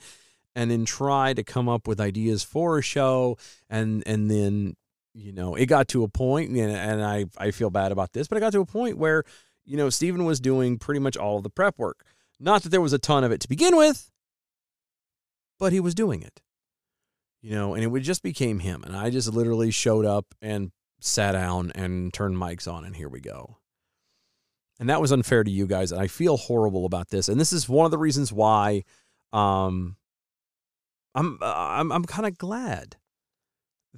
and 0.56 0.70
then 0.70 0.86
try 0.86 1.34
to 1.34 1.44
come 1.44 1.70
up 1.70 1.88
with 1.88 2.00
ideas 2.00 2.44
for 2.44 2.78
a 2.78 2.82
show 2.82 3.38
and 3.70 4.04
and 4.06 4.30
then 4.30 4.76
you 5.14 5.32
know 5.32 5.56
it 5.56 5.66
got 5.66 5.88
to 5.88 6.04
a 6.04 6.08
point 6.08 6.50
and, 6.50 6.60
and 6.60 7.04
I 7.04 7.26
I 7.38 7.52
feel 7.52 7.70
bad 7.70 7.92
about 7.92 8.14
this 8.14 8.28
but 8.28 8.38
it 8.38 8.42
got 8.42 8.54
to 8.54 8.62
a 8.62 8.66
point 8.66 8.98
where 8.98 9.24
you 9.66 9.78
know 9.78 9.90
Stephen 9.90 10.26
was 10.26 10.40
doing 10.40 10.78
pretty 10.78 11.00
much 11.00 11.18
all 11.18 11.38
of 11.38 11.44
the 11.44 11.50
prep 11.50 11.80
work. 11.80 12.06
Not 12.40 12.62
that 12.64 12.70
there 12.70 12.82
was 12.82 12.94
a 12.94 13.00
ton 13.00 13.24
of 13.24 13.32
it 13.32 13.42
to 13.42 13.50
begin 13.50 13.76
with 13.76 14.12
but 15.60 15.74
he 15.74 15.80
was 15.80 15.96
doing 15.96 16.22
it. 16.22 16.42
You 17.42 17.52
know 17.52 17.76
and 17.76 17.84
it 17.84 17.88
would 17.88 18.04
just 18.04 18.24
became 18.24 18.60
him 18.60 18.84
and 18.84 18.96
I 18.96 19.10
just 19.10 19.32
literally 19.32 19.72
showed 19.72 20.06
up 20.06 20.34
and 20.42 20.72
sat 21.00 21.34
down 21.34 21.72
and 21.76 22.14
turned 22.14 22.36
mics 22.36 22.72
on 22.72 22.84
and 22.84 22.96
here 22.96 23.10
we 23.10 23.22
go. 23.22 23.58
And 24.80 24.90
that 24.90 25.02
was 25.02 25.12
unfair 25.12 25.44
to 25.44 25.52
you 25.52 25.68
guys 25.68 25.92
and 25.92 26.02
I 26.02 26.08
feel 26.08 26.38
horrible 26.38 26.86
about 26.86 27.10
this 27.10 27.30
and 27.30 27.40
this 27.40 27.54
is 27.54 27.70
one 27.70 27.86
of 27.86 27.92
the 27.92 27.98
reasons 27.98 28.34
why 28.34 28.84
um 29.32 29.98
I'm 31.14 31.40
uh, 31.42 31.54
I'm 31.56 31.92
I'm 31.92 32.06
kind 32.06 32.28
of 32.28 32.38
glad 32.38 32.96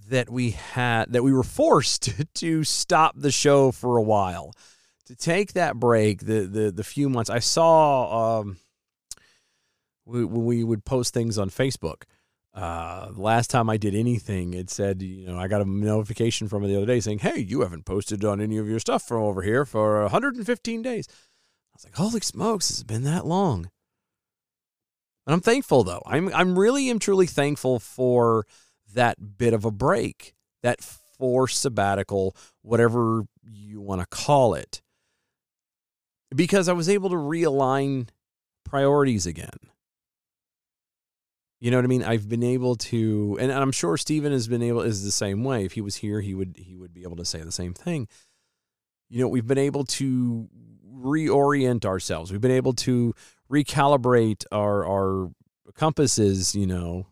that 0.08 0.30
we 0.30 0.52
had 0.52 1.12
that 1.12 1.24
we 1.24 1.34
were 1.34 1.44
forced 1.44 2.12
to 2.36 2.64
stop 2.64 3.16
the 3.18 3.32
show 3.32 3.72
for 3.72 3.98
a 3.98 4.02
while. 4.02 4.54
To 5.08 5.16
take 5.16 5.54
that 5.54 5.76
break 5.76 6.26
the 6.26 6.42
the 6.42 6.72
the 6.72 6.84
few 6.84 7.10
months 7.10 7.30
I 7.30 7.40
saw 7.40 8.40
um 8.40 8.58
when 10.10 10.46
we 10.46 10.64
would 10.64 10.86
post 10.86 11.14
things 11.14 11.38
on 11.38 11.50
Facebook 11.50 12.04
uh 12.54 13.10
last 13.16 13.52
time 13.52 13.70
I 13.70 13.78
did 13.78 13.94
anything 13.94 14.56
it 14.56 14.72
said 14.72 15.04
you 15.04 15.28
know 15.28 15.38
I 15.38 15.48
got 15.48 15.62
a 15.62 15.66
notification 15.66 16.48
from 16.48 16.64
it 16.64 16.68
the 16.68 16.78
other 16.78 16.88
day 16.88 17.00
saying 17.00 17.20
hey 17.20 17.38
you 17.40 17.62
haven't 17.62 17.86
posted 17.86 18.26
on 18.26 18.42
any 18.42 18.58
of 18.58 18.68
your 18.68 18.80
stuff 18.80 19.04
from 19.04 19.22
over 19.22 19.44
here 19.44 19.66
for 19.66 20.02
115 20.02 20.82
days 20.82 21.08
I 21.08 21.76
was 21.76 21.86
like 21.86 21.96
holy 21.96 22.22
smokes 22.22 22.72
it's 22.72 22.82
been 22.84 23.04
that 23.04 23.28
long 23.28 23.70
and 25.30 25.36
I'm 25.36 25.42
thankful 25.42 25.84
though. 25.84 26.02
I'm 26.08 26.34
I'm 26.34 26.58
really 26.58 26.90
am 26.90 26.98
truly 26.98 27.28
thankful 27.28 27.78
for 27.78 28.48
that 28.96 29.38
bit 29.38 29.54
of 29.54 29.64
a 29.64 29.70
break, 29.70 30.34
that 30.64 30.82
forced 30.82 31.62
sabbatical, 31.62 32.36
whatever 32.64 33.26
you 33.44 33.80
want 33.80 34.02
to 34.02 34.08
call 34.08 34.56
it. 34.56 34.82
Because 36.36 36.68
I 36.68 36.74
was 36.74 36.90
able 36.90 37.12
to 37.12 37.16
realign 37.16 38.08
priorities 38.66 39.28
again. 39.28 39.60
You 41.60 41.72
know 41.72 41.78
what 41.78 41.84
I 41.84 41.88
mean? 41.88 42.04
I've 42.04 42.30
been 42.30 42.44
able 42.44 42.76
to 42.76 43.38
and 43.40 43.52
I'm 43.52 43.72
sure 43.72 43.98
Stephen 43.98 44.32
has 44.32 44.48
been 44.48 44.62
able 44.64 44.82
is 44.82 45.04
the 45.04 45.12
same 45.12 45.44
way. 45.44 45.66
If 45.66 45.74
he 45.74 45.82
was 45.82 45.98
here, 45.98 46.22
he 46.22 46.34
would 46.34 46.56
he 46.58 46.78
would 46.78 46.94
be 46.94 47.04
able 47.04 47.18
to 47.18 47.26
say 47.26 47.42
the 47.42 47.52
same 47.52 47.74
thing. 47.74 48.08
You 49.10 49.22
know, 49.22 49.28
we've 49.28 49.48
been 49.48 49.58
able 49.58 49.84
to 49.86 50.48
reorient 50.90 51.86
ourselves. 51.86 52.32
We've 52.32 52.42
been 52.42 52.52
able 52.52 52.74
to 52.74 53.14
recalibrate 53.52 54.46
our 54.52 54.86
our 54.86 55.32
compasses, 55.74 56.56
you 56.56 56.68
know, 56.68 57.08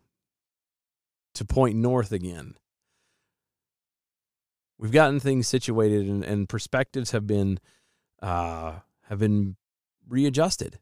to 1.36 1.44
point 1.44 1.76
north 1.76 2.12
again. 2.12 2.56
We've 4.78 4.92
gotten 4.92 5.20
things 5.20 5.48
situated 5.48 6.08
and, 6.08 6.24
and 6.24 6.48
perspectives 6.48 7.12
have 7.12 7.28
been 7.28 7.60
uh, 8.22 8.76
have 9.04 9.20
been 9.20 9.58
readjusted. 10.08 10.80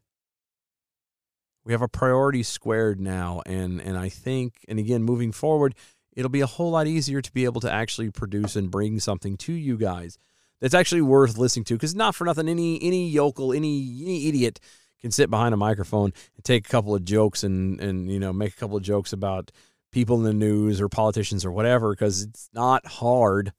We 1.66 1.72
have 1.72 1.82
our 1.82 1.88
priorities 1.88 2.46
squared 2.46 3.00
now, 3.00 3.42
and 3.44 3.80
and 3.80 3.98
I 3.98 4.08
think, 4.08 4.64
and 4.68 4.78
again, 4.78 5.02
moving 5.02 5.32
forward, 5.32 5.74
it'll 6.12 6.30
be 6.30 6.40
a 6.40 6.46
whole 6.46 6.70
lot 6.70 6.86
easier 6.86 7.20
to 7.20 7.32
be 7.32 7.44
able 7.44 7.60
to 7.62 7.70
actually 7.70 8.10
produce 8.12 8.54
and 8.54 8.70
bring 8.70 9.00
something 9.00 9.36
to 9.38 9.52
you 9.52 9.76
guys 9.76 10.16
that's 10.60 10.74
actually 10.74 11.02
worth 11.02 11.36
listening 11.36 11.64
to. 11.64 11.74
Because 11.74 11.92
not 11.92 12.14
for 12.14 12.24
nothing, 12.24 12.48
any 12.48 12.80
any 12.80 13.08
yokel, 13.08 13.52
any 13.52 14.00
any 14.00 14.28
idiot 14.28 14.60
can 15.00 15.10
sit 15.10 15.28
behind 15.28 15.54
a 15.54 15.56
microphone 15.56 16.12
and 16.36 16.44
take 16.44 16.66
a 16.66 16.70
couple 16.70 16.94
of 16.94 17.04
jokes 17.04 17.42
and 17.42 17.80
and 17.80 18.12
you 18.12 18.20
know 18.20 18.32
make 18.32 18.52
a 18.52 18.56
couple 18.56 18.76
of 18.76 18.84
jokes 18.84 19.12
about 19.12 19.50
people 19.90 20.18
in 20.18 20.22
the 20.22 20.32
news 20.32 20.80
or 20.80 20.88
politicians 20.88 21.44
or 21.44 21.50
whatever. 21.50 21.90
Because 21.90 22.22
it's 22.22 22.48
not 22.52 22.86
hard. 22.86 23.52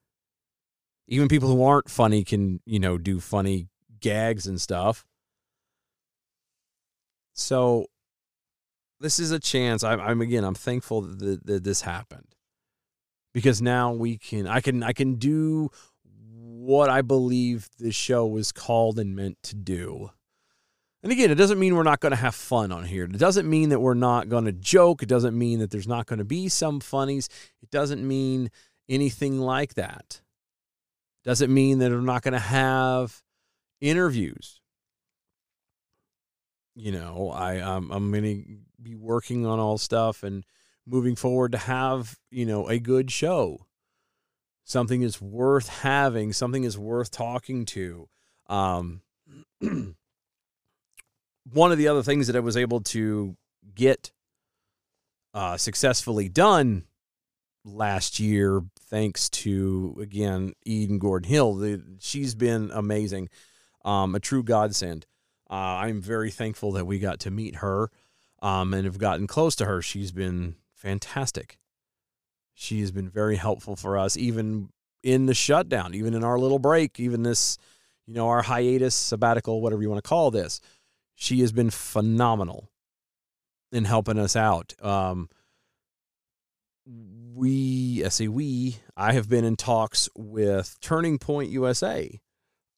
Even 1.09 1.27
people 1.27 1.49
who 1.49 1.61
aren't 1.61 1.89
funny 1.89 2.23
can 2.23 2.61
you 2.65 2.79
know 2.79 2.97
do 2.97 3.19
funny 3.19 3.67
gags 3.99 4.47
and 4.47 4.61
stuff. 4.61 5.05
So 7.33 7.87
this 8.99 9.19
is 9.19 9.31
a 9.31 9.39
chance. 9.39 9.83
I'm, 9.83 9.99
I'm 9.99 10.21
again. 10.21 10.43
I'm 10.43 10.55
thankful 10.55 11.01
that, 11.01 11.45
that 11.45 11.63
this 11.63 11.81
happened 11.81 12.35
because 13.33 13.61
now 13.61 13.93
we 13.93 14.17
can. 14.17 14.47
I 14.47 14.61
can. 14.61 14.83
I 14.83 14.93
can 14.93 15.15
do 15.15 15.69
what 16.03 16.89
I 16.89 17.01
believe 17.01 17.69
this 17.79 17.95
show 17.95 18.25
was 18.25 18.51
called 18.51 18.99
and 18.99 19.15
meant 19.15 19.37
to 19.43 19.55
do. 19.55 20.11
And 21.03 21.11
again, 21.11 21.31
it 21.31 21.35
doesn't 21.35 21.59
mean 21.59 21.75
we're 21.75 21.83
not 21.83 21.99
going 21.99 22.11
to 22.11 22.17
have 22.17 22.35
fun 22.35 22.71
on 22.71 22.83
here. 22.83 23.05
It 23.05 23.17
doesn't 23.17 23.49
mean 23.49 23.69
that 23.69 23.79
we're 23.79 23.93
not 23.93 24.27
going 24.27 24.45
to 24.45 24.51
joke. 24.51 25.03
It 25.03 25.07
doesn't 25.07 25.37
mean 25.37 25.59
that 25.59 25.71
there's 25.71 25.87
not 25.87 26.07
going 26.07 26.19
to 26.19 26.25
be 26.25 26.49
some 26.49 26.79
funnies. 26.79 27.29
It 27.61 27.69
doesn't 27.69 28.05
mean 28.05 28.49
anything 28.89 29.39
like 29.39 29.75
that. 29.75 30.21
It 31.23 31.29
doesn't 31.29 31.53
mean 31.53 31.79
that 31.79 31.91
we're 31.91 32.01
not 32.01 32.23
going 32.23 32.33
to 32.33 32.39
have 32.39 33.21
interviews. 33.79 34.59
You 36.75 36.91
know, 36.91 37.31
I 37.33 37.59
um, 37.59 37.91
I'm 37.91 38.11
going 38.11 38.23
to 38.23 38.57
be 38.81 38.95
working 38.95 39.45
on 39.45 39.59
all 39.59 39.77
stuff 39.77 40.23
and 40.23 40.43
moving 40.85 41.15
forward 41.15 41.51
to 41.51 41.57
have 41.57 42.17
you 42.31 42.45
know 42.45 42.67
a 42.67 42.79
good 42.79 43.11
show. 43.11 43.65
Something 44.63 45.01
is 45.01 45.21
worth 45.21 45.69
having. 45.69 46.33
Something 46.33 46.63
is 46.63 46.77
worth 46.77 47.11
talking 47.11 47.65
to. 47.67 48.09
Um, 48.47 49.01
one 51.51 51.71
of 51.71 51.77
the 51.77 51.87
other 51.87 52.03
things 52.03 52.27
that 52.27 52.35
I 52.35 52.41
was 52.41 52.57
able 52.57 52.81
to 52.81 53.37
get 53.73 54.11
uh, 55.33 55.55
successfully 55.55 56.27
done 56.27 56.83
last 57.63 58.19
year, 58.19 58.63
thanks 58.89 59.29
to 59.29 59.97
again 60.01 60.53
Eden 60.65 60.99
Gordon 60.99 61.29
Hill. 61.29 61.79
She's 61.99 62.35
been 62.35 62.71
amazing, 62.73 63.29
um, 63.85 64.15
a 64.15 64.19
true 64.19 64.43
godsend. 64.43 65.05
Uh, 65.49 65.79
I'm 65.79 66.01
very 66.01 66.31
thankful 66.31 66.73
that 66.73 66.85
we 66.85 66.99
got 66.99 67.21
to 67.21 67.31
meet 67.31 67.57
her 67.57 67.89
um, 68.41 68.73
and 68.73 68.85
have 68.85 68.97
gotten 68.97 69.27
close 69.27 69.55
to 69.57 69.65
her. 69.65 69.81
She's 69.81 70.11
been 70.11 70.55
fantastic. 70.73 71.57
She 72.53 72.81
has 72.81 72.91
been 72.91 73.09
very 73.09 73.35
helpful 73.35 73.75
for 73.75 73.97
us, 73.97 74.17
even 74.17 74.69
in 75.03 75.25
the 75.25 75.33
shutdown, 75.33 75.93
even 75.93 76.13
in 76.13 76.23
our 76.23 76.39
little 76.39 76.59
break, 76.59 76.99
even 76.99 77.23
this, 77.23 77.57
you 78.05 78.13
know, 78.13 78.27
our 78.27 78.41
hiatus, 78.41 78.95
sabbatical, 78.95 79.61
whatever 79.61 79.81
you 79.81 79.89
want 79.89 80.03
to 80.03 80.07
call 80.07 80.31
this. 80.31 80.59
She 81.15 81.41
has 81.41 81.51
been 81.51 81.69
phenomenal 81.69 82.69
in 83.71 83.85
helping 83.85 84.17
us 84.17 84.35
out. 84.35 84.73
Um, 84.81 85.29
we, 86.85 88.03
I 88.05 88.09
say 88.09 88.27
we, 88.27 88.77
I 88.95 89.13
have 89.13 89.29
been 89.29 89.45
in 89.45 89.55
talks 89.55 90.09
with 90.15 90.77
Turning 90.81 91.19
Point 91.19 91.51
USA. 91.51 92.19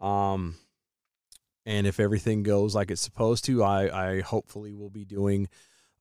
Um, 0.01 0.55
and 1.69 1.85
if 1.85 1.99
everything 1.99 2.41
goes 2.41 2.73
like 2.73 2.89
it's 2.89 2.99
supposed 2.99 3.45
to, 3.45 3.63
I, 3.63 4.07
I 4.07 4.21
hopefully 4.21 4.73
will 4.73 4.89
be 4.89 5.05
doing 5.05 5.47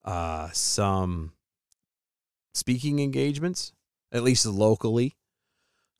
uh, 0.02 0.48
some 0.54 1.32
speaking 2.54 3.00
engagements, 3.00 3.74
at 4.10 4.22
least 4.22 4.46
locally, 4.46 5.18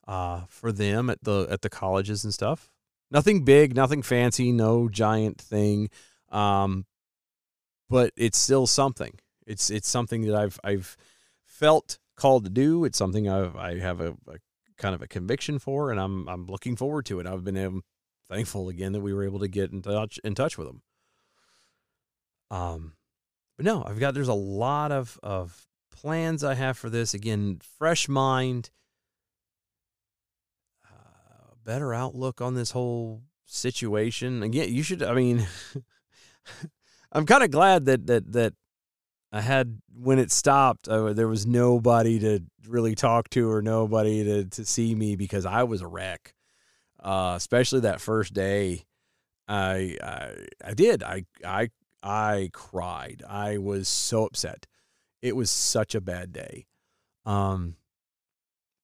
uh, 0.07 0.45
for 0.49 0.73
them 0.73 1.11
at 1.11 1.23
the 1.23 1.47
at 1.51 1.61
the 1.61 1.69
colleges 1.69 2.25
and 2.25 2.33
stuff. 2.33 2.71
Nothing 3.11 3.45
big, 3.45 3.77
nothing 3.77 4.01
fancy, 4.01 4.53
no 4.53 4.89
giant 4.89 5.39
thing, 5.39 5.91
um, 6.31 6.87
but 7.91 8.15
it's 8.17 8.39
still 8.39 8.67
something. 8.67 9.21
It's 9.47 9.69
it's 9.69 9.89
something 9.89 10.23
that 10.23 10.35
I've 10.35 10.59
I've 10.65 10.97
felt 11.45 11.99
called 12.17 12.45
to 12.45 12.51
do. 12.51 12.87
It's 12.87 12.97
something 12.97 13.29
I've 13.29 13.55
I 13.55 13.79
have 13.81 14.01
a, 14.01 14.17
a 14.29 14.39
kind 14.79 14.95
of 14.95 15.03
a 15.03 15.07
conviction 15.07 15.59
for, 15.59 15.91
and 15.91 16.01
I'm 16.01 16.27
I'm 16.27 16.47
looking 16.47 16.75
forward 16.75 17.05
to 17.07 17.21
it. 17.21 17.27
I've 17.27 17.45
been 17.45 17.59
um, 17.59 17.83
thankful 18.29 18.69
again 18.69 18.93
that 18.93 19.01
we 19.01 19.13
were 19.13 19.25
able 19.25 19.41
to 19.41 19.49
get 19.49 19.73
in 19.73 19.83
touch 19.83 20.19
in 20.25 20.35
touch 20.35 20.59
with 20.59 20.67
them. 20.67 20.83
Um, 22.51 22.93
but 23.57 23.67
no, 23.67 23.85
I've 23.85 24.01
got 24.01 24.15
there's 24.15 24.29
a 24.29 24.35
lot 24.35 24.93
of 24.93 25.19
of 25.23 25.67
plans 25.91 26.45
I 26.45 26.55
have 26.55 26.79
for 26.79 26.89
this. 26.89 27.15
Again, 27.15 27.61
fresh 27.79 28.09
mind, 28.09 28.71
uh, 30.85 31.55
better 31.65 31.93
outlook 31.93 32.41
on 32.41 32.55
this 32.55 32.71
whole 32.71 33.23
situation. 33.47 34.43
Again, 34.43 34.73
you 34.73 34.83
should. 34.83 35.03
I 35.03 35.15
mean, 35.15 35.47
I'm 37.13 37.27
kind 37.27 37.43
of 37.43 37.51
glad 37.51 37.87
that 37.87 38.07
that 38.07 38.33
that 38.33 38.55
I 39.33 39.41
had 39.41 39.81
when 39.93 40.19
it 40.19 40.31
stopped. 40.31 40.89
Uh, 40.89 41.13
there 41.13 41.29
was 41.29 41.47
nobody 41.47 42.19
to 42.21 42.41
really 42.67 42.95
talk 42.95 43.29
to 43.31 43.51
or 43.51 43.61
nobody 43.61 44.25
to 44.25 44.45
to 44.45 44.65
see 44.65 44.95
me 44.95 45.17
because 45.17 45.45
I 45.45 45.65
was 45.65 45.83
a 45.83 45.87
wreck. 45.87 46.35
Uh, 47.03 47.35
especially 47.37 47.81
that 47.81 48.01
first 48.01 48.35
day, 48.35 48.85
I 49.47 49.97
I 50.03 50.47
I 50.65 50.75
did. 50.75 51.03
I 51.03 51.25
I 51.45 51.71
I 52.03 52.51
cried. 52.53 53.23
I 53.29 53.59
was 53.59 53.89
so 53.89 54.27
upset. 54.27 54.67
It 55.23 55.37
was 55.37 55.51
such 55.51 55.95
a 55.95 56.01
bad 56.01 56.33
day. 56.33 56.67
Um, 57.27 57.77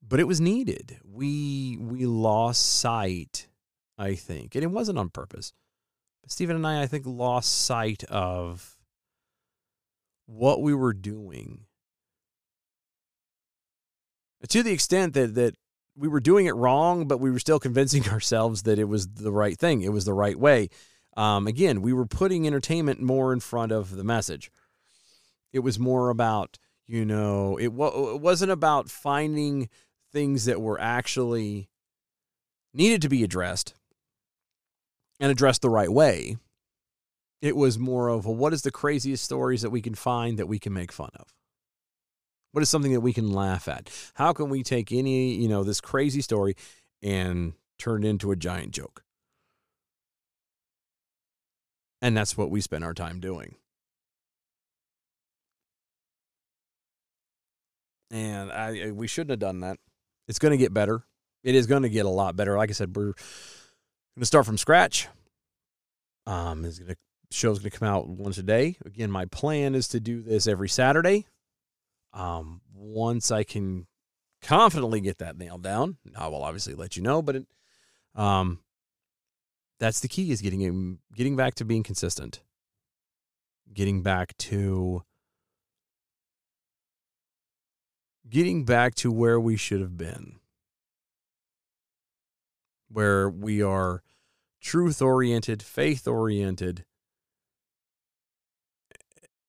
but 0.06 0.20
it 0.20 0.28
was 0.28 0.40
needed. 0.40 0.98
We 1.04 1.76
we 1.80 2.06
lost 2.06 2.80
sight, 2.80 3.48
I 3.98 4.14
think, 4.14 4.54
and 4.54 4.62
it 4.62 4.70
wasn't 4.70 4.98
on 4.98 5.08
purpose. 5.10 5.52
But 6.22 6.30
Stephen 6.30 6.56
and 6.56 6.66
I, 6.66 6.82
I 6.82 6.86
think, 6.86 7.04
lost 7.06 7.52
sight 7.52 8.04
of 8.04 8.76
what 10.26 10.62
we 10.62 10.74
were 10.74 10.94
doing 10.94 11.66
to 14.48 14.62
the 14.62 14.72
extent 14.72 15.14
that 15.14 15.34
that 15.34 15.54
we 15.96 16.08
were 16.08 16.20
doing 16.20 16.46
it 16.46 16.54
wrong, 16.54 17.06
but 17.06 17.18
we 17.18 17.30
were 17.30 17.38
still 17.38 17.60
convincing 17.60 18.08
ourselves 18.10 18.62
that 18.62 18.78
it 18.78 18.84
was 18.84 19.08
the 19.08 19.32
right 19.32 19.58
thing. 19.58 19.82
It 19.82 19.92
was 19.92 20.04
the 20.04 20.14
right 20.14 20.38
way. 20.38 20.68
Um, 21.16 21.46
again, 21.46 21.82
we 21.82 21.92
were 21.92 22.06
putting 22.06 22.46
entertainment 22.46 23.00
more 23.00 23.32
in 23.32 23.40
front 23.40 23.72
of 23.72 23.96
the 23.96 24.04
message. 24.04 24.50
It 25.52 25.60
was 25.60 25.78
more 25.78 26.10
about, 26.10 26.58
you 26.86 27.04
know, 27.04 27.56
it, 27.56 27.72
wa- 27.72 28.14
it 28.14 28.20
wasn't 28.20 28.50
about 28.50 28.90
finding 28.90 29.68
things 30.12 30.46
that 30.46 30.60
were 30.60 30.80
actually 30.80 31.68
needed 32.72 33.00
to 33.02 33.08
be 33.08 33.22
addressed 33.22 33.74
and 35.20 35.30
addressed 35.30 35.62
the 35.62 35.70
right 35.70 35.90
way. 35.90 36.36
It 37.40 37.56
was 37.56 37.78
more 37.78 38.08
of 38.08 38.26
a, 38.26 38.32
what 38.32 38.52
is 38.52 38.62
the 38.62 38.72
craziest 38.72 39.24
stories 39.24 39.62
that 39.62 39.70
we 39.70 39.82
can 39.82 39.94
find 39.94 40.38
that 40.38 40.48
we 40.48 40.58
can 40.58 40.72
make 40.72 40.90
fun 40.90 41.10
of? 41.14 41.34
What 42.54 42.62
is 42.62 42.68
something 42.68 42.92
that 42.92 43.00
we 43.00 43.12
can 43.12 43.32
laugh 43.32 43.66
at? 43.66 43.90
How 44.14 44.32
can 44.32 44.48
we 44.48 44.62
take 44.62 44.92
any, 44.92 45.34
you 45.34 45.48
know, 45.48 45.64
this 45.64 45.80
crazy 45.80 46.20
story 46.20 46.54
and 47.02 47.54
turn 47.80 48.04
it 48.04 48.08
into 48.08 48.30
a 48.30 48.36
giant 48.36 48.70
joke? 48.70 49.02
And 52.00 52.16
that's 52.16 52.38
what 52.38 52.52
we 52.52 52.60
spend 52.60 52.84
our 52.84 52.94
time 52.94 53.18
doing. 53.18 53.56
And 58.12 58.52
I, 58.52 58.92
we 58.92 59.08
shouldn't 59.08 59.30
have 59.30 59.40
done 59.40 59.58
that. 59.62 59.78
It's 60.28 60.38
going 60.38 60.52
to 60.52 60.56
get 60.56 60.72
better. 60.72 61.02
It 61.42 61.56
is 61.56 61.66
going 61.66 61.82
to 61.82 61.88
get 61.88 62.06
a 62.06 62.08
lot 62.08 62.36
better. 62.36 62.56
Like 62.56 62.70
I 62.70 62.74
said, 62.74 62.94
we're 62.94 63.14
going 63.14 64.20
to 64.20 64.26
start 64.26 64.46
from 64.46 64.58
scratch. 64.58 65.08
Um, 66.28 66.64
is 66.64 66.78
going 66.78 66.92
to 66.92 66.96
show's 67.32 67.58
going 67.58 67.72
to 67.72 67.76
come 67.76 67.88
out 67.88 68.06
once 68.06 68.38
a 68.38 68.44
day. 68.44 68.76
Again, 68.86 69.10
my 69.10 69.24
plan 69.24 69.74
is 69.74 69.88
to 69.88 69.98
do 69.98 70.22
this 70.22 70.46
every 70.46 70.68
Saturday. 70.68 71.26
Um, 72.14 72.60
once 72.72 73.30
I 73.30 73.42
can 73.42 73.86
confidently 74.40 75.00
get 75.00 75.18
that 75.18 75.36
nailed 75.36 75.62
down, 75.62 75.98
I 76.16 76.28
will 76.28 76.42
obviously 76.42 76.74
let 76.74 76.96
you 76.96 77.02
know. 77.02 77.20
But 77.20 77.36
it, 77.36 77.46
um, 78.14 78.60
that's 79.80 80.00
the 80.00 80.08
key 80.08 80.30
is 80.30 80.40
getting 80.40 80.98
getting 81.14 81.36
back 81.36 81.56
to 81.56 81.64
being 81.64 81.82
consistent, 81.82 82.40
getting 83.72 84.02
back 84.02 84.36
to 84.38 85.02
getting 88.28 88.64
back 88.64 88.94
to 88.94 89.10
where 89.10 89.40
we 89.40 89.56
should 89.56 89.80
have 89.80 89.96
been, 89.96 90.36
where 92.88 93.28
we 93.28 93.60
are 93.60 94.02
truth 94.60 95.02
oriented, 95.02 95.62
faith 95.62 96.06
oriented, 96.06 96.84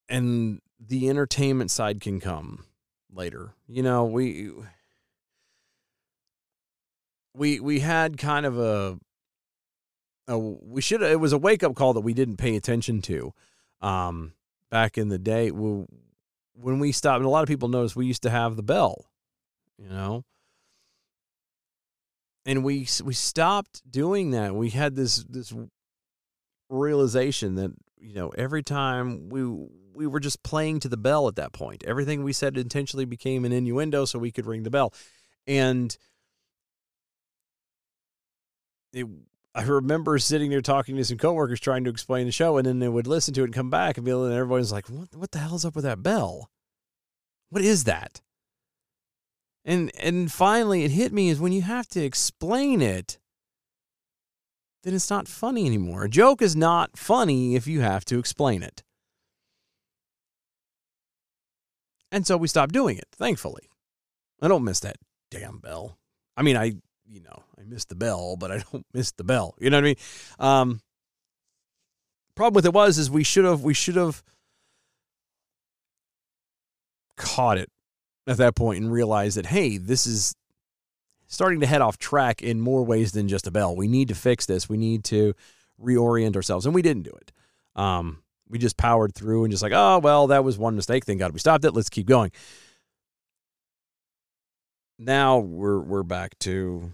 and 0.09 0.61
the 0.87 1.09
entertainment 1.09 1.71
side 1.71 2.01
can 2.01 2.19
come 2.19 2.65
later. 3.13 3.53
You 3.67 3.83
know, 3.83 4.05
we 4.05 4.51
we 7.33 7.59
we 7.59 7.79
had 7.79 8.17
kind 8.17 8.45
of 8.45 8.57
a, 8.57 8.99
a 10.27 10.37
we 10.37 10.81
should 10.81 11.01
it 11.01 11.19
was 11.19 11.33
a 11.33 11.37
wake 11.37 11.63
up 11.63 11.75
call 11.75 11.93
that 11.93 12.01
we 12.01 12.13
didn't 12.13 12.37
pay 12.37 12.55
attention 12.55 13.01
to 13.03 13.33
um 13.81 14.33
back 14.71 14.97
in 14.97 15.09
the 15.09 15.19
day 15.19 15.51
we, 15.51 15.85
when 16.53 16.79
we 16.79 16.91
stopped 16.91 17.17
and 17.17 17.25
a 17.25 17.29
lot 17.29 17.43
of 17.43 17.49
people 17.49 17.67
noticed 17.67 17.95
we 17.95 18.05
used 18.05 18.23
to 18.23 18.29
have 18.29 18.55
the 18.55 18.63
bell 18.63 19.05
you 19.77 19.89
know. 19.89 20.23
And 22.45 22.63
we 22.63 22.87
we 23.03 23.13
stopped 23.13 23.81
doing 23.89 24.31
that. 24.31 24.53
We 24.53 24.69
had 24.69 24.95
this 24.95 25.23
this 25.23 25.53
realization 26.69 27.55
that 27.55 27.71
you 27.97 28.13
know 28.13 28.29
every 28.29 28.61
time 28.63 29.29
we 29.29 29.41
we 29.95 30.07
were 30.07 30.19
just 30.19 30.43
playing 30.43 30.79
to 30.81 30.89
the 30.89 30.97
bell 30.97 31.27
at 31.27 31.35
that 31.35 31.53
point. 31.53 31.83
Everything 31.85 32.23
we 32.23 32.33
said 32.33 32.57
intentionally 32.57 33.05
became 33.05 33.45
an 33.45 33.51
innuendo 33.51 34.05
so 34.05 34.19
we 34.19 34.31
could 34.31 34.45
ring 34.45 34.63
the 34.63 34.69
bell. 34.69 34.93
And 35.47 35.95
it, 38.93 39.07
I 39.53 39.63
remember 39.63 40.17
sitting 40.19 40.49
there 40.49 40.61
talking 40.61 40.95
to 40.97 41.05
some 41.05 41.17
coworkers 41.17 41.59
trying 41.59 41.83
to 41.85 41.89
explain 41.89 42.25
the 42.25 42.31
show, 42.31 42.57
and 42.57 42.65
then 42.65 42.79
they 42.79 42.89
would 42.89 43.07
listen 43.07 43.33
to 43.35 43.41
it 43.41 43.45
and 43.45 43.53
come 43.53 43.69
back 43.69 43.97
and 43.97 44.05
be 44.05 44.11
and 44.11 44.33
everybody's 44.33 44.71
like, 44.71 44.89
"What? 44.89 45.15
What 45.15 45.31
the 45.31 45.39
hell's 45.39 45.65
up 45.65 45.75
with 45.75 45.85
that 45.85 46.03
bell? 46.03 46.49
What 47.49 47.63
is 47.63 47.83
that?" 47.85 48.21
And 49.63 49.91
and 49.97 50.31
finally, 50.31 50.83
it 50.83 50.91
hit 50.91 51.13
me 51.13 51.29
is 51.29 51.39
when 51.39 51.51
you 51.51 51.61
have 51.63 51.87
to 51.89 52.03
explain 52.03 52.81
it, 52.81 53.17
then 54.83 54.93
it's 54.93 55.09
not 55.09 55.27
funny 55.27 55.65
anymore. 55.65 56.03
A 56.03 56.09
joke 56.09 56.41
is 56.41 56.55
not 56.55 56.97
funny 56.97 57.55
if 57.55 57.65
you 57.65 57.81
have 57.81 58.05
to 58.05 58.19
explain 58.19 58.61
it. 58.61 58.83
And 62.15 62.25
so 62.25 62.37
we 62.37 62.47
stopped 62.47 62.71
doing 62.71 62.97
it, 62.97 63.09
thankfully. 63.11 63.69
I 64.41 64.47
don't 64.47 64.63
miss 64.63 64.79
that 64.79 64.95
damn 65.29 65.59
bell. 65.59 65.97
I 66.37 66.43
mean, 66.43 66.55
I, 66.55 66.75
you 67.05 67.19
know, 67.19 67.43
I 67.59 67.63
miss 67.65 67.83
the 67.83 67.95
bell, 67.95 68.37
but 68.37 68.53
I 68.53 68.63
don't 68.71 68.85
miss 68.93 69.11
the 69.11 69.25
bell. 69.25 69.53
You 69.59 69.69
know 69.69 69.75
what 69.75 69.83
I 69.83 69.87
mean? 69.87 69.95
Um, 70.39 70.81
problem 72.33 72.53
with 72.53 72.65
it 72.65 72.71
was 72.71 72.97
is 72.97 73.11
we 73.11 73.25
should 73.25 73.43
have 73.43 73.63
we 73.63 73.73
should 73.73 73.97
have 73.97 74.23
caught 77.17 77.57
it 77.57 77.69
at 78.27 78.37
that 78.37 78.55
point 78.55 78.81
and 78.81 78.93
realized 78.93 79.35
that 79.35 79.47
hey, 79.47 79.77
this 79.77 80.07
is 80.07 80.35
starting 81.27 81.59
to 81.59 81.67
head 81.67 81.81
off 81.81 81.97
track 81.97 82.41
in 82.41 82.61
more 82.61 82.85
ways 82.85 83.11
than 83.11 83.27
just 83.27 83.45
a 83.45 83.51
bell. 83.51 83.75
We 83.75 83.89
need 83.89 84.07
to 84.07 84.15
fix 84.15 84.45
this. 84.45 84.69
We 84.69 84.77
need 84.77 85.03
to 85.05 85.33
reorient 85.83 86.37
ourselves, 86.37 86.65
and 86.65 86.73
we 86.73 86.81
didn't 86.81 87.03
do 87.03 87.11
it. 87.11 87.33
Um, 87.75 88.23
we 88.49 88.59
just 88.59 88.77
powered 88.77 89.15
through 89.15 89.43
and 89.43 89.51
just 89.51 89.63
like, 89.63 89.73
oh 89.73 89.99
well, 89.99 90.27
that 90.27 90.43
was 90.43 90.57
one 90.57 90.75
mistake. 90.75 91.05
Thank 91.05 91.19
God 91.19 91.33
we 91.33 91.39
stopped 91.39 91.65
it. 91.65 91.71
Let's 91.71 91.89
keep 91.89 92.05
going. 92.07 92.31
Now 94.97 95.39
we're 95.39 95.79
we're 95.79 96.03
back 96.03 96.37
to, 96.39 96.93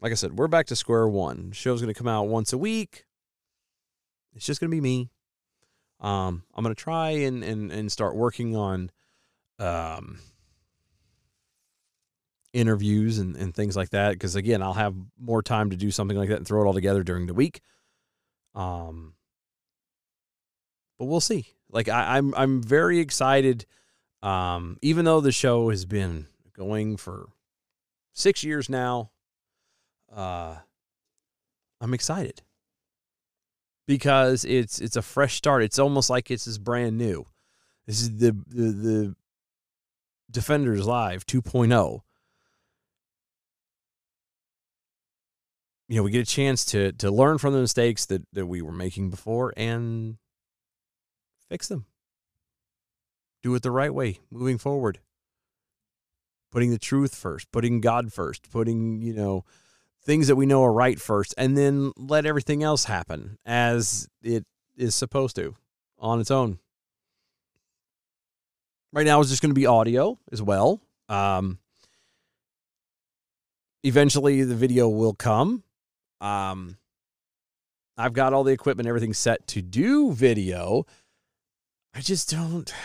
like 0.00 0.12
I 0.12 0.14
said, 0.14 0.38
we're 0.38 0.48
back 0.48 0.66
to 0.66 0.76
square 0.76 1.08
one. 1.08 1.52
show's 1.52 1.80
going 1.80 1.92
to 1.92 1.98
come 1.98 2.08
out 2.08 2.28
once 2.28 2.52
a 2.52 2.58
week. 2.58 3.04
It's 4.34 4.46
just 4.46 4.60
going 4.60 4.70
to 4.70 4.74
be 4.74 4.80
me. 4.80 5.10
Um, 6.00 6.44
I'm 6.54 6.64
going 6.64 6.74
to 6.74 6.80
try 6.80 7.10
and 7.10 7.44
and 7.44 7.70
and 7.70 7.92
start 7.92 8.16
working 8.16 8.56
on, 8.56 8.90
um, 9.58 10.18
interviews 12.54 13.18
and, 13.18 13.36
and 13.36 13.54
things 13.54 13.76
like 13.76 13.90
that. 13.90 14.12
Because 14.12 14.36
again, 14.36 14.62
I'll 14.62 14.72
have 14.72 14.94
more 15.20 15.42
time 15.42 15.70
to 15.70 15.76
do 15.76 15.90
something 15.90 16.16
like 16.16 16.30
that 16.30 16.38
and 16.38 16.46
throw 16.46 16.62
it 16.62 16.66
all 16.66 16.72
together 16.72 17.02
during 17.02 17.26
the 17.26 17.34
week. 17.34 17.60
Um, 18.54 19.14
but 20.98 21.06
we'll 21.06 21.20
see. 21.20 21.54
Like 21.70 21.88
I, 21.88 22.16
I'm 22.16 22.34
I'm 22.36 22.62
very 22.62 22.98
excited. 23.00 23.66
Um, 24.22 24.78
even 24.80 25.04
though 25.04 25.20
the 25.20 25.32
show 25.32 25.70
has 25.70 25.84
been 25.84 26.26
going 26.56 26.96
for 26.96 27.26
six 28.12 28.42
years 28.42 28.70
now, 28.70 29.10
uh, 30.14 30.56
I'm 31.80 31.94
excited 31.94 32.42
because 33.86 34.44
it's 34.44 34.80
it's 34.80 34.96
a 34.96 35.02
fresh 35.02 35.34
start. 35.34 35.62
It's 35.62 35.78
almost 35.78 36.10
like 36.10 36.30
it's 36.30 36.46
is 36.46 36.58
brand 36.58 36.96
new. 36.96 37.26
This 37.86 38.00
is 38.00 38.18
the 38.18 38.32
the, 38.46 38.62
the 38.70 39.16
Defenders 40.30 40.86
Live 40.86 41.26
2.0. 41.26 42.00
You 45.86 45.96
know, 45.96 46.02
we 46.02 46.10
get 46.10 46.22
a 46.22 46.30
chance 46.30 46.64
to 46.66 46.92
to 46.92 47.10
learn 47.10 47.38
from 47.38 47.52
the 47.52 47.60
mistakes 47.60 48.06
that 48.06 48.22
that 48.32 48.46
we 48.46 48.62
were 48.62 48.72
making 48.72 49.10
before 49.10 49.52
and 49.56 50.16
fix 51.48 51.68
them. 51.68 51.86
Do 53.42 53.54
it 53.54 53.62
the 53.62 53.70
right 53.70 53.92
way 53.92 54.20
moving 54.30 54.58
forward. 54.58 55.00
Putting 56.50 56.70
the 56.70 56.78
truth 56.78 57.14
first, 57.14 57.50
putting 57.52 57.80
God 57.80 58.12
first, 58.12 58.50
putting, 58.50 59.02
you 59.02 59.12
know, 59.12 59.44
things 60.02 60.28
that 60.28 60.36
we 60.36 60.46
know 60.46 60.62
are 60.62 60.72
right 60.72 61.00
first, 61.00 61.34
and 61.36 61.56
then 61.56 61.92
let 61.96 62.26
everything 62.26 62.62
else 62.62 62.84
happen 62.84 63.38
as 63.44 64.08
it 64.22 64.44
is 64.76 64.94
supposed 64.94 65.36
to 65.36 65.56
on 65.98 66.20
its 66.20 66.30
own. 66.30 66.58
Right 68.92 69.06
now, 69.06 69.20
it's 69.20 69.30
just 69.30 69.42
going 69.42 69.50
to 69.50 69.58
be 69.58 69.66
audio 69.66 70.18
as 70.30 70.40
well. 70.40 70.80
Um, 71.08 71.58
eventually, 73.82 74.44
the 74.44 74.54
video 74.54 74.88
will 74.88 75.14
come. 75.14 75.64
Um, 76.20 76.76
I've 77.96 78.12
got 78.12 78.32
all 78.32 78.44
the 78.44 78.52
equipment, 78.52 78.88
everything 78.88 79.12
set 79.12 79.46
to 79.48 79.62
do 79.62 80.12
video. 80.12 80.86
I 81.94 82.00
just 82.00 82.30
don't. 82.30 82.72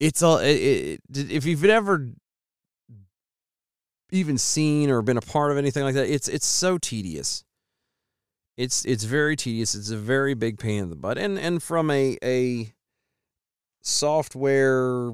It's 0.00 0.22
all. 0.22 0.38
It, 0.38 0.50
it, 0.56 1.00
if 1.30 1.46
you've 1.46 1.64
ever 1.64 2.10
even 4.10 4.36
seen 4.36 4.90
or 4.90 5.02
been 5.02 5.16
a 5.16 5.22
part 5.22 5.52
of 5.52 5.56
anything 5.56 5.82
like 5.84 5.94
that, 5.94 6.12
it's 6.12 6.28
it's 6.28 6.44
so 6.44 6.78
tedious. 6.78 7.44
It's 8.56 8.84
it's 8.84 9.04
very 9.04 9.36
tedious. 9.36 9.74
It's 9.74 9.90
a 9.90 9.96
very 9.96 10.34
big 10.34 10.58
pain 10.58 10.82
in 10.82 10.90
the 10.90 10.96
butt, 10.96 11.16
and 11.16 11.38
and 11.38 11.62
from 11.62 11.90
a 11.90 12.18
a 12.22 12.72
software 13.82 15.12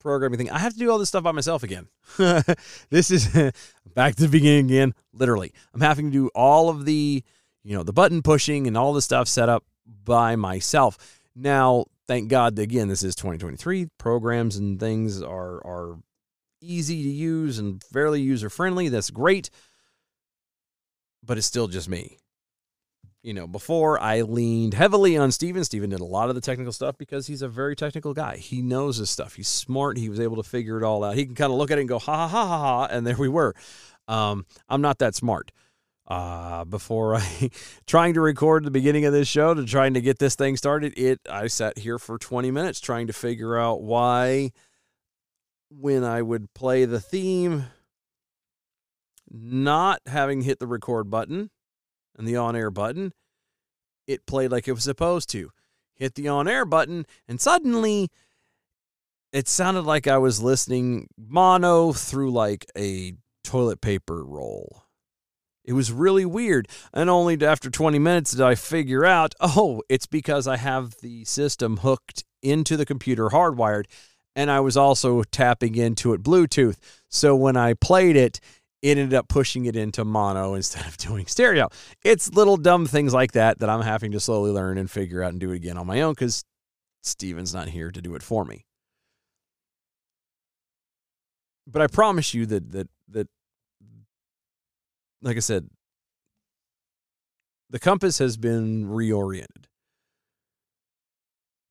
programming 0.00 0.38
thing, 0.38 0.50
I 0.50 0.58
have 0.58 0.72
to 0.72 0.78
do 0.78 0.90
all 0.90 0.98
this 0.98 1.08
stuff 1.08 1.22
by 1.22 1.32
myself 1.32 1.62
again. 1.62 1.88
this 2.90 3.10
is 3.10 3.28
back 3.94 4.16
to 4.16 4.22
the 4.22 4.28
beginning 4.28 4.66
again. 4.66 4.94
Literally, 5.12 5.52
I'm 5.72 5.80
having 5.80 6.06
to 6.06 6.12
do 6.12 6.30
all 6.34 6.68
of 6.68 6.84
the 6.84 7.22
you 7.62 7.76
know 7.76 7.82
the 7.82 7.92
button 7.92 8.22
pushing 8.22 8.66
and 8.66 8.76
all 8.76 8.92
the 8.92 9.02
stuff 9.02 9.28
set 9.28 9.48
up 9.48 9.64
by 9.86 10.36
myself. 10.36 11.20
Now, 11.34 11.86
thank 12.06 12.28
God, 12.28 12.58
again, 12.58 12.88
this 12.88 13.02
is 13.02 13.14
2023. 13.14 13.88
Programs 13.98 14.56
and 14.56 14.78
things 14.78 15.22
are 15.22 15.64
are 15.66 15.98
easy 16.60 17.02
to 17.02 17.08
use 17.08 17.58
and 17.58 17.82
fairly 17.82 18.20
user 18.20 18.48
friendly. 18.48 18.88
That's 18.88 19.10
great, 19.10 19.50
but 21.24 21.38
it's 21.38 21.46
still 21.46 21.68
just 21.68 21.88
me. 21.88 22.18
You 23.22 23.34
know, 23.34 23.46
before 23.46 24.00
I 24.00 24.22
leaned 24.22 24.74
heavily 24.74 25.16
on 25.16 25.30
Steven. 25.30 25.62
Steven 25.62 25.90
did 25.90 26.00
a 26.00 26.04
lot 26.04 26.28
of 26.28 26.34
the 26.34 26.40
technical 26.40 26.72
stuff 26.72 26.98
because 26.98 27.28
he's 27.28 27.42
a 27.42 27.48
very 27.48 27.76
technical 27.76 28.14
guy. 28.14 28.36
He 28.36 28.62
knows 28.62 28.96
his 28.96 29.10
stuff. 29.10 29.34
He's 29.34 29.46
smart. 29.46 29.96
He 29.96 30.08
was 30.08 30.18
able 30.18 30.36
to 30.36 30.42
figure 30.42 30.76
it 30.76 30.82
all 30.82 31.04
out. 31.04 31.14
He 31.14 31.24
can 31.24 31.36
kind 31.36 31.52
of 31.52 31.58
look 31.58 31.70
at 31.70 31.78
it 31.78 31.82
and 31.82 31.88
go, 31.88 32.00
ha 32.00 32.16
ha 32.16 32.28
ha 32.28 32.46
ha 32.46 32.58
ha, 32.58 32.84
and 32.90 33.06
there 33.06 33.16
we 33.16 33.28
were. 33.28 33.54
Um, 34.08 34.44
I'm 34.68 34.80
not 34.80 34.98
that 34.98 35.14
smart 35.14 35.52
uh, 36.06 36.64
before 36.64 37.14
I 37.16 37.50
trying 37.86 38.14
to 38.14 38.20
record 38.20 38.64
the 38.64 38.70
beginning 38.70 39.04
of 39.04 39.12
this 39.12 39.28
show 39.28 39.54
to 39.54 39.64
trying 39.64 39.94
to 39.94 40.00
get 40.00 40.18
this 40.18 40.34
thing 40.34 40.56
started. 40.56 40.92
It 40.96 41.20
I 41.30 41.46
sat 41.46 41.78
here 41.78 41.98
for 41.98 42.18
20 42.18 42.50
minutes 42.50 42.80
trying 42.80 43.06
to 43.06 43.12
figure 43.12 43.56
out 43.56 43.82
why 43.82 44.52
when 45.70 46.04
I 46.04 46.22
would 46.22 46.52
play 46.54 46.84
the 46.84 47.00
theme 47.00 47.66
not 49.30 50.00
having 50.06 50.42
hit 50.42 50.58
the 50.58 50.66
record 50.66 51.10
button 51.10 51.50
and 52.18 52.28
the 52.28 52.36
on 52.36 52.54
air 52.54 52.70
button, 52.70 53.12
it 54.06 54.26
played 54.26 54.50
like 54.50 54.68
it 54.68 54.72
was 54.72 54.84
supposed 54.84 55.30
to. 55.30 55.50
Hit 55.94 56.14
the 56.16 56.28
on 56.28 56.48
air 56.48 56.64
button 56.64 57.06
and 57.28 57.40
suddenly 57.40 58.10
it 59.32 59.48
sounded 59.48 59.82
like 59.82 60.06
I 60.06 60.18
was 60.18 60.42
listening 60.42 61.08
mono 61.16 61.92
through 61.92 62.32
like 62.32 62.66
a 62.76 63.14
toilet 63.42 63.80
paper 63.80 64.22
roll. 64.24 64.81
It 65.64 65.74
was 65.74 65.92
really 65.92 66.24
weird. 66.24 66.68
And 66.92 67.08
only 67.08 67.44
after 67.44 67.70
20 67.70 67.98
minutes 67.98 68.32
did 68.32 68.40
I 68.40 68.54
figure 68.54 69.04
out 69.04 69.34
oh, 69.40 69.82
it's 69.88 70.06
because 70.06 70.46
I 70.46 70.56
have 70.56 70.96
the 71.00 71.24
system 71.24 71.78
hooked 71.78 72.24
into 72.42 72.76
the 72.76 72.86
computer 72.86 73.28
hardwired. 73.28 73.84
And 74.34 74.50
I 74.50 74.60
was 74.60 74.76
also 74.76 75.22
tapping 75.24 75.74
into 75.74 76.14
it 76.14 76.22
Bluetooth. 76.22 76.78
So 77.08 77.36
when 77.36 77.56
I 77.56 77.74
played 77.74 78.16
it, 78.16 78.40
it 78.80 78.98
ended 78.98 79.14
up 79.14 79.28
pushing 79.28 79.66
it 79.66 79.76
into 79.76 80.04
mono 80.04 80.54
instead 80.56 80.86
of 80.86 80.96
doing 80.96 81.26
stereo. 81.26 81.68
It's 82.04 82.32
little 82.32 82.56
dumb 82.56 82.86
things 82.86 83.14
like 83.14 83.32
that 83.32 83.60
that 83.60 83.70
I'm 83.70 83.82
having 83.82 84.12
to 84.12 84.20
slowly 84.20 84.50
learn 84.50 84.78
and 84.78 84.90
figure 84.90 85.22
out 85.22 85.30
and 85.30 85.40
do 85.40 85.52
it 85.52 85.56
again 85.56 85.78
on 85.78 85.86
my 85.86 86.00
own 86.02 86.12
because 86.12 86.44
Steven's 87.02 87.54
not 87.54 87.68
here 87.68 87.90
to 87.90 88.02
do 88.02 88.14
it 88.14 88.22
for 88.22 88.44
me. 88.44 88.64
But 91.66 91.82
I 91.82 91.86
promise 91.86 92.34
you 92.34 92.44
that 92.46 92.72
that 92.72 92.88
that 93.08 93.28
like 95.22 95.36
I 95.36 95.40
said, 95.40 95.68
the 97.70 97.78
compass 97.78 98.18
has 98.18 98.36
been 98.36 98.86
reoriented. 98.86 99.64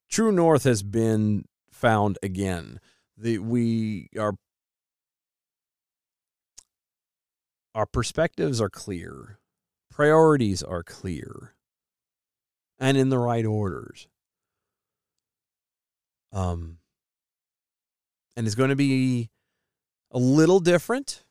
True 0.09 0.31
north 0.31 0.63
has 0.63 0.83
been 0.83 1.45
found 1.71 2.17
again. 2.23 2.79
The 3.17 3.37
we 3.37 4.09
are 4.19 4.33
our 7.75 7.85
perspectives 7.85 8.59
are 8.59 8.69
clear. 8.69 9.39
Priorities 9.89 10.63
are 10.63 10.83
clear. 10.83 11.53
And 12.79 12.97
in 12.97 13.09
the 13.09 13.19
right 13.19 13.45
orders. 13.45 14.07
Um 16.33 16.79
and 18.35 18.47
it's 18.47 18.55
going 18.55 18.69
to 18.69 18.75
be 18.75 19.29
a 20.09 20.17
little 20.17 20.59
different. 20.59 21.23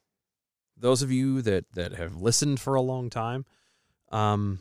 Those 0.81 1.03
of 1.03 1.13
you 1.13 1.43
that 1.43 1.71
that 1.75 1.93
have 1.93 2.17
listened 2.17 2.59
for 2.59 2.75
a 2.75 2.81
long 2.81 3.11
time, 3.11 3.45
um, 4.11 4.61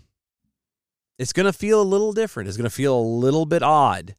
it's 1.17 1.33
going 1.33 1.45
to 1.45 1.53
feel 1.53 1.81
a 1.81 1.83
little 1.83 2.13
different. 2.13 2.47
It's 2.47 2.57
going 2.57 2.69
to 2.69 2.75
feel 2.75 2.97
a 2.97 3.01
little 3.01 3.45
bit 3.45 3.63
odd. 3.63 4.15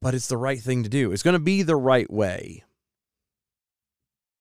But 0.00 0.14
it's 0.14 0.28
the 0.28 0.36
right 0.36 0.60
thing 0.60 0.84
to 0.84 0.88
do. 0.88 1.12
It's 1.12 1.22
going 1.22 1.34
to 1.34 1.40
be 1.40 1.62
the 1.62 1.76
right 1.76 2.10
way. 2.10 2.64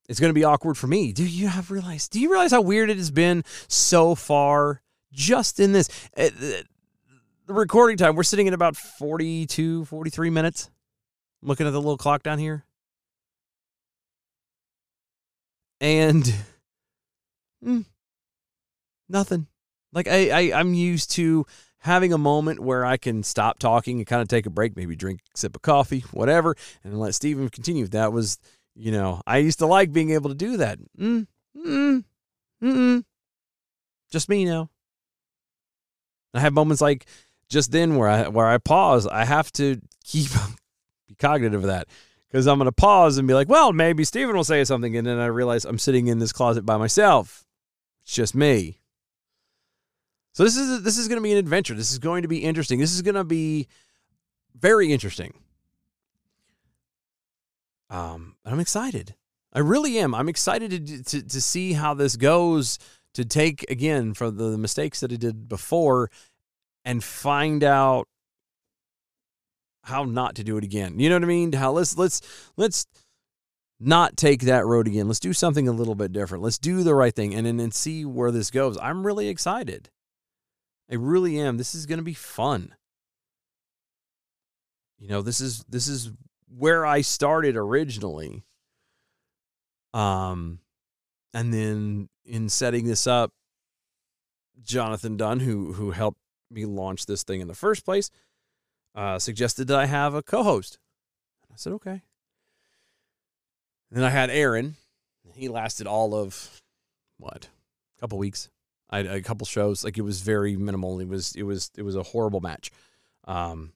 It's 0.08 0.20
going 0.20 0.30
to 0.30 0.36
be 0.36 0.43
awkward 0.43 0.78
for 0.78 0.88
me. 0.88 1.12
Do 1.12 1.26
you 1.26 1.48
have 1.48 1.72
realized? 1.72 2.12
Do 2.12 2.20
you 2.20 2.32
realize 2.32 2.52
how 2.52 2.62
weird 2.62 2.89
it 2.89 2.98
has 2.98 3.12
been 3.12 3.43
so 3.68 4.16
far 4.16 4.82
just 5.12 5.60
in 5.60 5.74
this 5.74 5.89
uh, 6.16 6.30
the 6.39 7.54
recording 7.54 7.98
time? 7.98 8.16
We're 8.16 8.24
sitting 8.24 8.48
at 8.48 8.54
about 8.54 8.76
42, 8.76 9.86
43 9.86 10.30
minutes. 10.30 10.70
Looking 11.41 11.68
at 11.68 11.72
the 11.72 11.80
little 11.80 11.98
clock 11.98 12.24
down 12.24 12.39
here. 12.39 12.66
And 15.80 16.23
mm, 17.65 17.86
nothing. 19.09 19.47
Like 19.93 20.07
I, 20.07 20.30
I 20.30 20.59
I'm 20.59 20.73
used 20.73 21.11
to 21.11 21.45
having 21.80 22.11
a 22.11 22.17
moment 22.17 22.59
where 22.59 22.86
I 22.86 22.97
can 22.97 23.23
stop 23.23 23.59
talking 23.59 23.99
and 23.99 24.07
kind 24.07 24.21
of 24.21 24.28
take 24.28 24.45
a 24.45 24.49
break, 24.49 24.75
maybe 24.75 24.95
drink 24.95 25.21
a 25.34 25.38
sip 25.38 25.55
of 25.55 25.61
coffee, 25.61 26.03
whatever, 26.11 26.55
and 26.84 26.99
let 26.99 27.15
Steven 27.15 27.49
continue. 27.49 27.88
That 27.88 28.11
was, 28.11 28.38
you 28.75 28.91
know, 28.91 29.21
I 29.25 29.38
used 29.38 29.59
to 29.59 29.65
like 29.67 29.91
being 29.93 30.11
able 30.11 30.30
to 30.30 30.36
do 30.36 30.57
that. 30.57 30.80
Mm, 30.99 31.28
mm, 31.55 32.03
mm, 32.61 33.03
Just 34.11 34.30
me 34.30 34.45
now. 34.45 34.69
I 36.34 36.39
have 36.41 36.53
moments 36.53 36.82
like 36.82 37.05
just 37.49 37.71
then 37.71 37.95
where 37.95 38.09
I 38.09 38.28
where 38.28 38.47
I 38.47 38.57
pause. 38.57 39.07
I 39.07 39.25
have 39.25 39.51
to 39.53 39.80
keep 40.03 40.30
be 41.07 41.15
cognitive 41.15 41.61
of 41.63 41.67
that 41.67 41.88
because 42.38 42.45
I'm 42.45 42.59
going 42.59 42.67
to 42.67 42.71
pause 42.71 43.17
and 43.17 43.27
be 43.27 43.33
like, 43.33 43.49
well, 43.49 43.73
maybe 43.73 44.03
Steven 44.03 44.35
will 44.35 44.43
say 44.43 44.63
something, 44.63 44.95
and 44.95 45.07
then 45.07 45.17
I 45.17 45.25
realize 45.25 45.65
I'm 45.65 45.79
sitting 45.79 46.05
in 46.05 46.19
this 46.19 46.31
closet 46.31 46.67
by 46.67 46.77
myself. 46.77 47.43
It's 48.03 48.13
just 48.13 48.35
me. 48.35 48.77
So 50.33 50.43
this 50.43 50.55
is 50.55 50.83
this 50.83 50.99
is 50.99 51.07
going 51.07 51.17
to 51.17 51.23
be 51.23 51.31
an 51.31 51.39
adventure. 51.39 51.73
This 51.73 51.91
is 51.91 51.97
going 51.97 52.21
to 52.21 52.27
be 52.27 52.43
interesting. 52.43 52.77
This 52.77 52.93
is 52.93 53.01
going 53.01 53.15
to 53.15 53.23
be 53.23 53.67
very 54.55 54.93
interesting. 54.93 55.33
Um, 57.89 58.35
I'm 58.45 58.59
excited. 58.59 59.15
I 59.51 59.57
really 59.57 59.97
am. 59.97 60.13
I'm 60.13 60.29
excited 60.29 60.85
to, 60.85 61.03
to 61.05 61.27
to 61.27 61.41
see 61.41 61.73
how 61.73 61.95
this 61.95 62.15
goes. 62.17 62.77
To 63.15 63.25
take 63.25 63.65
again 63.67 64.13
from 64.13 64.38
the 64.38 64.59
mistakes 64.59 64.99
that 64.99 65.11
I 65.11 65.15
did 65.15 65.49
before, 65.49 66.11
and 66.85 67.03
find 67.03 67.63
out 67.63 68.07
how 69.88 70.03
not 70.03 70.35
to 70.35 70.43
do 70.43 70.57
it 70.57 70.63
again. 70.65 70.99
You 70.99 71.09
know 71.09 71.15
what 71.15 71.23
I 71.23 71.27
mean? 71.27 71.53
How 71.53 71.71
let's 71.71 71.97
let's 71.97 72.21
let's 72.57 72.85
not 73.79 74.17
take 74.17 74.41
that 74.41 74.65
road 74.65 74.85
again. 74.85 75.07
Let's 75.07 75.19
do 75.19 75.33
something 75.33 75.67
a 75.67 75.71
little 75.71 75.95
bit 75.95 76.11
different. 76.11 76.43
Let's 76.43 76.57
do 76.57 76.83
the 76.83 76.93
right 76.93 77.15
thing 77.15 77.33
and 77.33 77.45
then 77.45 77.59
and 77.59 77.73
see 77.73 78.03
where 78.03 78.31
this 78.31 78.51
goes. 78.51 78.77
I'm 78.79 79.05
really 79.05 79.29
excited. 79.29 79.89
I 80.91 80.95
really 80.95 81.39
am. 81.39 81.57
This 81.57 81.73
is 81.73 81.85
going 81.85 81.99
to 81.99 82.03
be 82.03 82.13
fun. 82.13 82.75
You 84.99 85.07
know, 85.07 85.21
this 85.21 85.39
is 85.39 85.63
this 85.69 85.88
is 85.88 86.11
where 86.49 86.85
I 86.85 87.01
started 87.01 87.55
originally. 87.55 88.43
Um 89.93 90.59
and 91.33 91.53
then 91.53 92.09
in 92.25 92.49
setting 92.49 92.88
this 92.88 93.07
up 93.07 93.31
Jonathan 94.61 95.15
Dunn 95.15 95.39
who 95.39 95.73
who 95.73 95.91
helped 95.91 96.19
me 96.51 96.65
launch 96.65 97.05
this 97.05 97.23
thing 97.23 97.39
in 97.39 97.47
the 97.47 97.55
first 97.55 97.85
place 97.85 98.09
uh 98.98 99.18
suggested 99.20 99.68
that 99.70 99.80
I 99.80 99.86
have 99.86 100.14
a 100.14 100.22
co-host. 100.22 100.80
I 101.50 101.56
said, 101.56 101.72
"Okay." 101.74 102.02
then 103.91 104.04
I 104.04 104.10
had 104.10 104.30
Aaron. 104.30 104.76
He 105.34 105.48
lasted 105.48 105.88
all 105.88 106.14
of 106.14 106.62
what? 107.18 107.48
A 107.98 108.02
couple 108.02 108.18
weeks. 108.18 108.50
I 108.89 108.98
had 108.98 109.06
a 109.06 109.22
couple 109.22 109.45
shows. 109.45 109.84
Like 109.84 109.98
it 109.98 110.02
was 110.02 110.22
very 110.22 110.58
minimal. 110.58 111.00
It 111.00 111.08
was 111.08 111.36
it 111.36 111.43
was 111.43 111.72
it 111.78 111.84
was 111.84 111.95
a 111.95 112.04
horrible 112.04 112.41
match. 112.41 112.72
Um, 113.26 113.74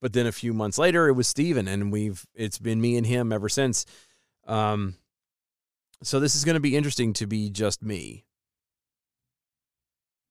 but 0.00 0.12
then 0.12 0.26
a 0.26 0.32
few 0.32 0.52
months 0.52 0.78
later, 0.78 1.08
it 1.08 1.14
was 1.14 1.26
Steven, 1.26 1.68
and 1.68 1.90
we've 1.90 2.26
it's 2.34 2.58
been 2.58 2.80
me 2.80 2.96
and 2.96 3.06
him 3.06 3.32
ever 3.32 3.48
since. 3.48 3.86
Um, 4.46 4.96
so 6.02 6.20
this 6.20 6.34
is 6.34 6.44
going 6.44 6.54
to 6.54 6.60
be 6.60 6.76
interesting 6.76 7.12
to 7.14 7.26
be 7.26 7.50
just 7.50 7.82
me. 7.82 8.24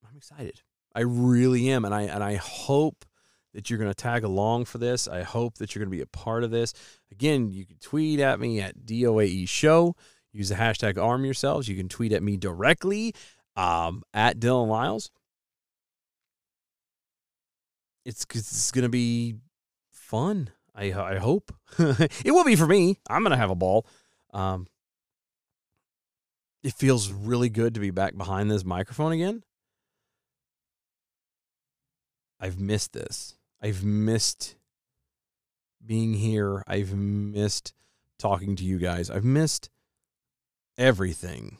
I'm 0.07 0.16
excited. 0.16 0.61
I 0.95 1.01
really 1.01 1.69
am, 1.69 1.83
and 1.85 1.93
I 1.93 2.03
and 2.03 2.23
I 2.23 2.35
hope 2.35 3.05
that 3.53 3.69
you're 3.69 3.79
going 3.79 3.91
to 3.91 3.95
tag 3.95 4.23
along 4.23 4.65
for 4.65 4.77
this. 4.77 5.07
I 5.07 5.23
hope 5.23 5.57
that 5.57 5.75
you're 5.75 5.81
going 5.81 5.91
to 5.91 5.97
be 5.97 6.01
a 6.01 6.07
part 6.07 6.43
of 6.43 6.51
this. 6.51 6.73
Again, 7.11 7.51
you 7.51 7.65
can 7.65 7.77
tweet 7.77 8.19
at 8.19 8.39
me 8.39 8.61
at 8.61 8.85
DOAE 8.85 9.47
Show. 9.47 9.95
Use 10.31 10.49
the 10.49 10.55
hashtag 10.55 11.01
arm 11.01 11.23
yourselves. 11.23 11.67
You 11.67 11.77
can 11.77 11.87
tweet 11.87 12.11
at 12.11 12.23
me 12.23 12.35
directly 12.35 13.13
um, 13.55 14.03
at 14.13 14.39
Dylan 14.39 14.67
Lyles. 14.67 15.11
It's, 18.03 18.25
it's 18.33 18.71
going 18.71 18.83
to 18.83 18.89
be 18.89 19.35
fun. 19.89 20.49
I, 20.75 20.91
I 20.91 21.17
hope. 21.17 21.55
it 21.79 22.31
will 22.31 22.43
be 22.43 22.57
for 22.57 22.67
me. 22.67 22.99
I'm 23.09 23.21
going 23.21 23.31
to 23.31 23.37
have 23.37 23.49
a 23.49 23.55
ball. 23.55 23.87
Um, 24.33 24.67
it 26.61 26.73
feels 26.73 27.11
really 27.11 27.49
good 27.49 27.73
to 27.75 27.79
be 27.79 27.91
back 27.91 28.17
behind 28.17 28.51
this 28.51 28.65
microphone 28.65 29.13
again. 29.13 29.43
I've 32.45 32.59
missed 32.59 32.93
this. 32.93 33.37
I've 33.59 33.83
missed 33.83 34.55
being 35.83 36.13
here. 36.13 36.63
I've 36.67 36.93
missed 36.93 37.73
talking 38.19 38.55
to 38.57 38.63
you 38.63 38.77
guys. 38.77 39.09
I've 39.09 39.23
missed 39.25 39.71
everything. 40.77 41.57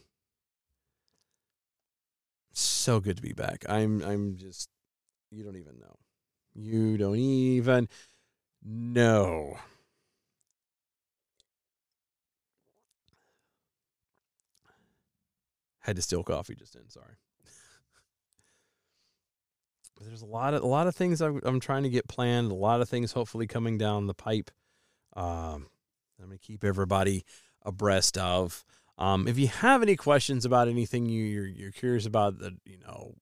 So 2.54 3.00
good 3.00 3.16
to 3.16 3.24
be 3.24 3.34
back. 3.34 3.66
I'm 3.68 4.04
I'm 4.04 4.36
just 4.38 4.70
you 5.32 5.44
don't 5.44 5.56
even 5.56 5.80
know. 5.80 5.96
You 6.54 6.98
don't 6.98 7.18
even 7.18 7.90
know. 8.64 9.58
Had 15.80 15.96
to 15.96 16.04
steal 16.04 16.24
coffee 16.24 16.54
just 16.54 16.76
in, 16.76 16.88
sorry. 16.90 17.16
There's 20.02 20.22
a 20.22 20.26
lot 20.26 20.54
of 20.54 20.64
a 20.64 20.68
lot 20.68 20.88
of 20.88 20.96
things 20.96 21.22
I'm, 21.22 21.40
I'm 21.44 21.60
trying 21.60 21.84
to 21.84 21.90
get 21.90 22.08
planned. 22.08 22.52
A 22.52 22.56
lot 22.56 22.82
of 22.82 22.90
things 22.90 23.14
hopefully 23.14 23.48
coming 23.48 23.78
down 23.78 24.08
the 24.08 24.14
pipe. 24.14 24.52
Um, 25.16 25.68
I'm 26.20 26.26
gonna 26.26 26.38
keep 26.38 26.64
everybody 26.64 27.24
abreast 27.64 28.18
of. 28.18 28.66
Um, 28.98 29.28
if 29.28 29.38
you 29.38 29.48
have 29.48 29.82
any 29.82 29.96
questions 29.96 30.46
about 30.46 30.68
anything 30.68 31.08
you, 31.08 31.24
you're 31.24 31.48
you're 31.48 31.72
curious 31.72 32.06
about, 32.06 32.40
the 32.40 32.58
you 32.66 32.78
know 32.78 33.16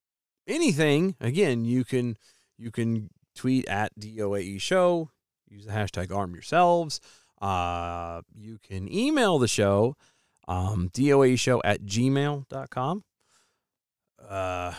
anything, 0.47 1.15
again, 1.19 1.65
you 1.65 1.83
can 1.83 2.17
you 2.57 2.71
can 2.71 3.09
tweet 3.35 3.67
at 3.67 3.91
DOAE 3.99 4.59
show. 4.59 5.09
Use 5.49 5.65
the 5.65 5.71
hashtag 5.71 6.15
arm 6.15 6.33
yourselves. 6.33 6.99
Uh, 7.41 8.21
you 8.33 8.57
can 8.57 8.91
email 8.91 9.37
the 9.37 9.47
show, 9.47 9.95
um, 10.47 10.89
DOAE 10.93 11.37
show 11.37 11.61
at 11.63 11.81
gmail.com. 11.83 13.03
Uh, 14.29 14.73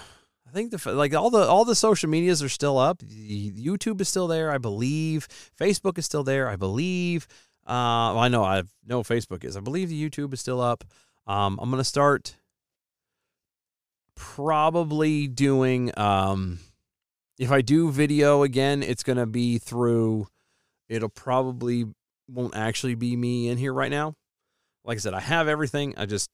I 0.54 0.56
think 0.56 0.70
the 0.70 0.92
like 0.92 1.12
all 1.14 1.30
the 1.30 1.44
all 1.44 1.64
the 1.64 1.74
social 1.74 2.08
medias 2.08 2.40
are 2.40 2.48
still 2.48 2.78
up. 2.78 2.98
YouTube 2.98 4.00
is 4.00 4.08
still 4.08 4.28
there, 4.28 4.52
I 4.52 4.58
believe. 4.58 5.26
Facebook 5.60 5.98
is 5.98 6.04
still 6.04 6.22
there, 6.22 6.48
I 6.48 6.54
believe. 6.54 7.26
Uh, 7.66 8.14
well, 8.14 8.18
I 8.20 8.28
know 8.28 8.44
I 8.44 8.62
know 8.86 9.02
Facebook 9.02 9.42
is. 9.42 9.56
I 9.56 9.60
believe 9.60 9.88
the 9.88 10.10
YouTube 10.10 10.32
is 10.32 10.38
still 10.38 10.60
up. 10.60 10.84
Um, 11.26 11.58
I'm 11.60 11.70
gonna 11.70 11.82
start 11.82 12.36
probably 14.14 15.26
doing. 15.26 15.90
Um, 15.98 16.60
if 17.36 17.50
I 17.50 17.60
do 17.60 17.90
video 17.90 18.44
again, 18.44 18.84
it's 18.84 19.02
gonna 19.02 19.26
be 19.26 19.58
through. 19.58 20.28
It'll 20.88 21.08
probably 21.08 21.86
won't 22.28 22.54
actually 22.54 22.94
be 22.94 23.16
me 23.16 23.48
in 23.48 23.58
here 23.58 23.74
right 23.74 23.90
now. 23.90 24.14
Like 24.84 24.98
I 24.98 25.00
said, 25.00 25.14
I 25.14 25.20
have 25.20 25.48
everything. 25.48 25.94
I 25.96 26.06
just 26.06 26.30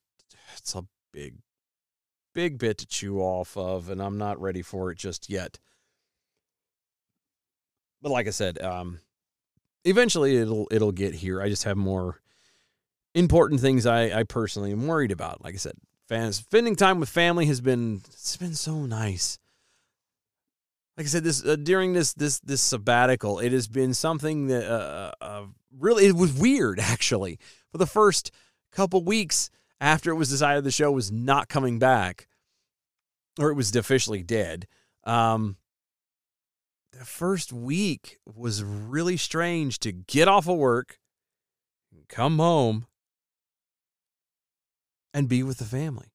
it's 0.58 0.74
a 0.74 0.84
big, 1.10 1.36
big 2.34 2.58
bit 2.58 2.78
to 2.78 2.86
chew 2.86 3.20
off 3.20 3.56
of, 3.56 3.90
and 3.90 4.02
I'm 4.02 4.18
not 4.18 4.40
ready 4.40 4.62
for 4.62 4.90
it 4.90 4.98
just 4.98 5.28
yet. 5.30 5.58
But 8.02 8.12
like 8.12 8.26
I 8.26 8.30
said, 8.30 8.60
um, 8.62 9.00
eventually 9.84 10.36
it'll 10.36 10.68
it'll 10.70 10.92
get 10.92 11.14
here. 11.14 11.40
I 11.40 11.48
just 11.48 11.64
have 11.64 11.76
more 11.76 12.20
important 13.14 13.60
things 13.60 13.86
I, 13.86 14.20
I 14.20 14.22
personally 14.22 14.72
am 14.72 14.86
worried 14.86 15.12
about. 15.12 15.42
Like 15.42 15.54
I 15.54 15.58
said, 15.58 15.74
fans 16.08 16.36
spending 16.36 16.76
time 16.76 17.00
with 17.00 17.08
family 17.08 17.46
has 17.46 17.60
been 17.60 18.02
it's 18.06 18.36
been 18.36 18.54
so 18.54 18.80
nice. 18.80 19.38
Like 20.96 21.06
I 21.06 21.10
said, 21.10 21.24
this 21.24 21.44
uh, 21.44 21.56
during 21.56 21.92
this 21.92 22.14
this 22.14 22.40
this 22.40 22.62
sabbatical, 22.62 23.38
it 23.38 23.52
has 23.52 23.68
been 23.68 23.94
something 23.94 24.48
that 24.48 24.70
uh, 24.70 25.12
uh, 25.20 25.44
really 25.78 26.06
it 26.06 26.16
was 26.16 26.32
weird 26.32 26.80
actually 26.80 27.38
for 27.70 27.78
the 27.78 27.86
first 27.86 28.30
couple 28.72 29.04
weeks 29.04 29.50
after 29.80 30.10
it 30.10 30.16
was 30.16 30.28
decided 30.28 30.64
the 30.64 30.70
show 30.70 30.92
was 30.92 31.10
not 31.10 31.48
coming 31.48 31.78
back 31.78 32.28
or 33.38 33.50
it 33.50 33.54
was 33.54 33.74
officially 33.74 34.22
dead. 34.22 34.66
Um, 35.04 35.56
the 36.92 37.04
first 37.04 37.52
week 37.52 38.18
was 38.26 38.62
really 38.62 39.16
strange 39.16 39.78
to 39.80 39.92
get 39.92 40.28
off 40.28 40.48
of 40.48 40.58
work, 40.58 40.98
come 42.08 42.38
home, 42.38 42.86
and 45.14 45.28
be 45.28 45.42
with 45.42 45.58
the 45.58 45.64
family. 45.64 46.12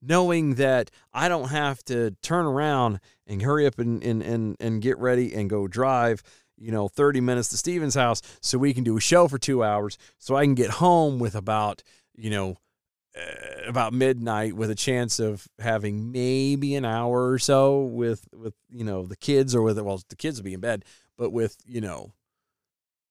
Knowing 0.00 0.54
that 0.56 0.90
I 1.12 1.28
don't 1.28 1.48
have 1.48 1.84
to 1.86 2.12
turn 2.22 2.46
around 2.46 3.00
and 3.26 3.42
hurry 3.42 3.66
up 3.66 3.78
and, 3.78 4.02
and, 4.02 4.22
and, 4.22 4.56
and 4.60 4.82
get 4.82 4.98
ready 4.98 5.34
and 5.34 5.48
go 5.48 5.66
drive, 5.66 6.22
you 6.56 6.70
know, 6.70 6.88
30 6.88 7.20
minutes 7.20 7.48
to 7.48 7.56
Steven's 7.56 7.94
house 7.94 8.22
so 8.40 8.58
we 8.58 8.74
can 8.74 8.84
do 8.84 8.96
a 8.96 9.00
show 9.00 9.28
for 9.28 9.38
two 9.38 9.64
hours 9.64 9.98
so 10.18 10.36
I 10.36 10.44
can 10.44 10.54
get 10.54 10.70
home 10.70 11.18
with 11.18 11.34
about, 11.34 11.82
you 12.16 12.30
know, 12.30 12.56
uh, 13.16 13.68
about 13.68 13.92
midnight 13.92 14.54
with 14.54 14.70
a 14.70 14.74
chance 14.74 15.20
of 15.20 15.46
having 15.60 16.10
maybe 16.10 16.74
an 16.74 16.84
hour 16.84 17.30
or 17.30 17.38
so 17.38 17.82
with 17.82 18.26
with 18.34 18.54
you 18.70 18.84
know 18.84 19.06
the 19.06 19.16
kids 19.16 19.54
or 19.54 19.62
with 19.62 19.78
well 19.78 20.00
the 20.08 20.16
kids 20.16 20.38
will 20.38 20.44
be 20.44 20.54
in 20.54 20.58
bed 20.58 20.84
but 21.16 21.30
with 21.30 21.56
you 21.64 21.80
know 21.80 22.12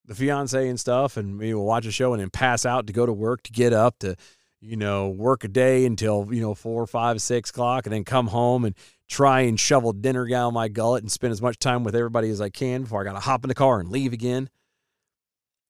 the 0.06 0.14
fiance 0.14 0.68
and 0.68 0.78
stuff 0.78 1.16
and 1.16 1.38
maybe 1.38 1.54
we'll 1.54 1.64
watch 1.64 1.86
a 1.86 1.92
show 1.92 2.14
and 2.14 2.22
then 2.22 2.30
pass 2.30 2.66
out 2.66 2.86
to 2.86 2.92
go 2.92 3.06
to 3.06 3.14
work 3.14 3.44
to 3.44 3.52
get 3.54 3.72
up 3.72 3.98
to 4.00 4.14
you 4.60 4.76
know 4.76 5.08
work 5.08 5.46
a 5.46 5.48
day 5.48 5.86
until 5.86 6.28
you 6.32 6.42
know 6.42 6.54
four 6.54 6.86
five 6.86 7.22
six 7.22 7.50
o'clock 7.50 7.86
and 7.86 7.94
then 7.94 8.04
come 8.04 8.28
home 8.28 8.66
and 8.66 8.76
try 9.08 9.42
and 9.42 9.58
shovel 9.58 9.94
dinner 9.94 10.28
down 10.28 10.54
my 10.54 10.68
gullet 10.68 11.02
and 11.02 11.12
spend 11.14 11.32
as 11.32 11.42
much 11.42 11.58
time 11.60 11.86
with 11.86 11.96
everybody 11.96 12.30
as 12.30 12.42
i 12.42 12.50
can 12.50 12.82
before 12.82 13.00
i 13.00 13.06
gotta 13.06 13.22
hop 13.22 13.46
in 13.46 13.48
the 13.48 13.56
car 13.56 13.80
and 13.80 13.90
leave 13.90 14.12
again. 14.12 14.50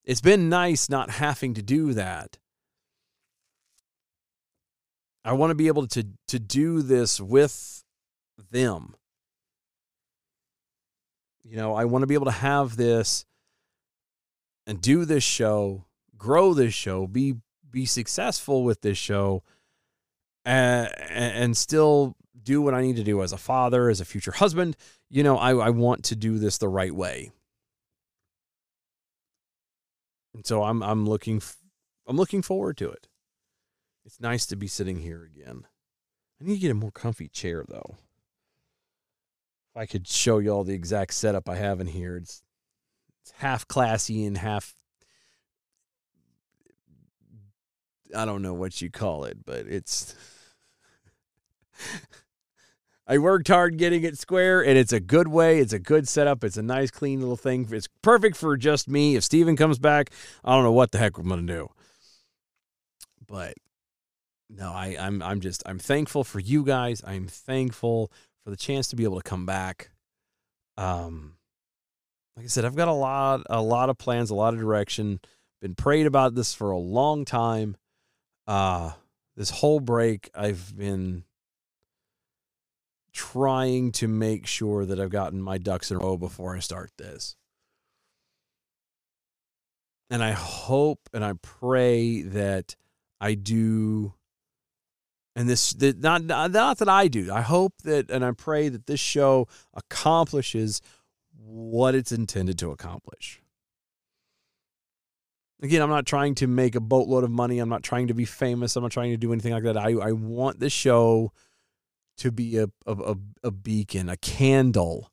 It's 0.04 0.22
been 0.22 0.50
nice 0.50 0.90
not 0.90 1.12
having 1.12 1.54
to 1.54 1.62
do 1.62 1.94
that 1.94 2.38
I 5.26 5.34
want 5.34 5.52
to 5.52 5.56
be 5.56 5.68
able 5.68 5.88
to 5.88 6.06
to 6.28 6.40
do 6.40 6.82
this 6.82 7.20
with 7.20 7.84
them. 8.52 8.96
You 11.44 11.58
know, 11.58 11.76
I 11.76 11.86
want 11.86 12.04
to 12.04 12.08
be 12.08 12.14
able 12.14 12.26
to 12.26 12.32
have 12.32 12.78
this 12.78 13.26
and 14.66 14.82
do 14.82 15.06
this 15.06 15.24
show, 15.24 15.86
grow 16.18 16.54
this 16.54 16.74
show, 16.74 17.08
be 17.08 17.36
be 17.70 17.86
successful 17.86 18.64
with 18.64 18.82
this 18.82 18.98
show, 18.98 19.44
and, 20.46 20.90
and 20.98 21.58
still 21.58 22.16
do 22.42 22.62
what 22.62 22.74
I 22.74 22.82
need 22.82 22.98
to 22.98 23.04
do 23.04 23.22
as 23.24 23.34
a 23.34 23.38
father, 23.38 23.90
as 23.90 24.00
a 24.00 24.06
future 24.06 24.32
husband. 24.32 24.78
You 25.10 25.24
know, 25.24 25.38
I, 25.38 25.56
I 25.56 25.70
want 25.70 26.04
to 26.06 26.16
do 26.16 26.38
this 26.38 26.58
the 26.58 26.68
right 26.68 26.94
way. 26.94 27.32
And 30.34 30.46
so 30.46 30.64
I'm 30.64 30.82
I'm 30.82 31.06
looking 31.06 31.42
I'm 32.08 32.18
looking 32.18 32.42
forward 32.42 32.78
to 32.78 32.90
it. 32.90 33.08
It's 34.06 34.20
nice 34.20 34.45
to 34.47 34.56
be 34.56 34.68
sitting 34.68 34.99
here 34.99 35.24
again. 35.24 35.66
I 36.39 36.45
need 36.45 36.56
to 36.56 36.60
get 36.60 36.72
a 36.72 36.76
more 36.76 36.91
comfy 36.91 37.28
chair 37.28 37.64
though. 37.68 37.97
If 39.72 39.78
I 39.78 39.86
could 39.86 40.08
show 40.08 40.39
you 40.39 40.51
all 40.51 40.64
the 40.64 40.76
exact 40.76 41.14
setup 41.14 41.49
I 41.49 41.56
have 41.56 41.80
in 41.80 41.88
here, 41.88 42.18
it's 42.18 42.43
it's 43.22 43.32
half 43.38 43.68
classy 43.68 44.26
and 44.26 44.38
half 44.38 44.76
I 48.16 48.26
don't 48.26 48.41
know 48.41 48.54
what 48.54 48.82
you 48.82 48.91
call 48.91 49.24
it, 49.26 49.45
but 49.45 49.66
it's 49.66 50.16
I 53.08 53.18
worked 53.18 53.47
hard 53.47 53.78
getting 53.78 54.04
it 54.04 54.18
square 54.18 54.64
and 54.64 54.78
it's 54.78 54.93
a 54.93 54.99
good 54.99 55.28
way. 55.28 55.60
It's 55.60 55.74
a 55.74 55.80
good 55.80 56.08
setup. 56.08 56.43
It's 56.43 56.58
a 56.58 56.62
nice, 56.62 56.91
clean 56.91 57.20
little 57.20 57.38
thing. 57.38 57.68
It's 57.72 57.88
perfect 58.01 58.38
for 58.38 58.56
just 58.56 58.88
me. 58.88 59.16
If 59.16 59.24
Steven 59.24 59.56
comes 59.56 59.80
back, 59.80 60.12
I 60.43 60.54
don't 60.54 60.64
know 60.64 60.72
what 60.72 60.91
the 60.91 60.99
heck 60.99 61.18
I'm 61.18 61.28
going 61.28 61.45
to 61.45 61.54
do. 61.54 61.70
But 63.28 63.56
no, 64.56 64.72
I, 64.72 64.95
I'm 64.99 65.22
I'm 65.22 65.39
just 65.39 65.64
I'm 65.66 65.80
thankful 65.80 66.24
for 66.24 66.39
you 66.39 66.64
guys. 66.64 67.01
I'm 67.06 67.28
thankful 67.28 68.12
for 68.43 68.49
the 68.49 68.58
chance 68.58 68.88
to 68.89 68.95
be 68.95 69.04
able 69.04 69.18
to 69.18 69.30
come 69.30 69.45
back. 69.45 69.91
Um, 70.78 71.36
like 72.36 72.45
I 72.45 72.47
said, 72.47 72.66
I've 72.66 72.76
got 72.76 72.88
a 72.88 72.93
lot 72.93 73.43
a 73.49 73.62
lot 73.62 73.89
of 73.89 73.97
plans, 73.97 74.30
a 74.30 74.36
lot 74.36 74.54
of 74.54 74.60
direction. 74.60 75.20
Been 75.62 75.76
prayed 75.76 76.06
about 76.06 76.36
this 76.36 76.54
for 76.54 76.72
a 76.72 76.78
long 76.78 77.26
time. 77.26 77.78
Uh 78.47 78.91
this 79.36 79.49
whole 79.49 79.80
break, 79.80 80.30
I've 80.36 80.76
been 80.78 81.24
trying 83.14 83.91
to 83.93 84.08
make 84.08 84.45
sure 84.45 84.86
that 84.86 84.99
I've 84.99 85.10
gotten 85.10 85.41
my 85.41 85.58
ducks 85.58 85.89
in 85.89 85.97
a 85.97 85.99
row 85.99 86.18
before 86.18 86.56
I 86.56 86.60
start 86.60 86.91
this. 86.97 87.36
And 90.10 90.24
I 90.24 90.32
hope 90.32 90.99
and 91.14 91.24
I 91.24 91.34
pray 91.41 92.22
that 92.22 92.76
I 93.20 93.34
do 93.34 94.14
and 95.36 95.50
this 95.50 95.74
that 95.74 96.00
not 96.00 96.24
not 96.24 96.78
that 96.78 96.90
I 96.90 97.08
do. 97.08 97.32
I 97.32 97.42
hope 97.42 97.74
that 97.84 98.10
and 98.10 98.24
I 98.24 98.32
pray 98.32 98.70
that 98.70 98.86
this 98.86 99.00
show 99.00 99.48
accomplishes 99.74 100.82
what 101.36 101.96
it's 101.96 102.12
intended 102.12 102.58
to 102.60 102.72
accomplish. 102.72 103.42
Again, 105.62 105.82
I'm 105.82 105.90
not 105.90 106.06
trying 106.06 106.36
to 106.36 106.48
make 106.48 106.76
a 106.76 106.82
boatload 106.82 107.24
of 107.24 107.32
money. 107.32 107.60
I'm 107.60 107.70
not 107.70 107.84
trying 107.84 108.08
to 108.08 108.14
be 108.14 108.26
famous. 108.26 108.76
I'm 108.76 108.84
not 108.84 108.92
trying 108.92 109.12
to 109.12 109.18
do 109.18 109.32
anything 109.32 109.54
like 109.54 109.64
that. 109.64 109.78
I, 109.78 109.92
I 109.94 110.12
want 110.12 110.60
this 110.60 110.74
show 110.74 111.32
to 112.18 112.32
be 112.32 112.58
a, 112.58 112.68
a, 112.86 113.16
a 113.44 113.52
beacon, 113.52 114.10
a 114.10 114.18
candle. 114.18 115.10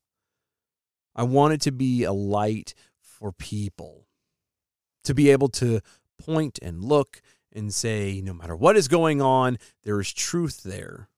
I 1.15 1.23
want 1.23 1.55
it 1.55 1.61
to 1.63 1.73
be 1.73 2.03
a 2.03 2.13
light 2.13 2.75
for 3.01 3.31
people 3.33 4.09
to 5.05 5.15
be 5.15 5.31
able 5.31 5.49
to 5.49 5.81
point 6.19 6.59
and 6.61 6.85
look 6.85 7.23
and 7.53 7.73
say, 7.75 8.21
no 8.23 8.33
matter 8.33 8.57
what 8.57 8.77
is 8.77 8.89
going 8.89 9.21
on, 9.21 9.59
there 9.85 10.01
is 10.01 10.13
truth 10.13 10.63
there. 10.63 11.09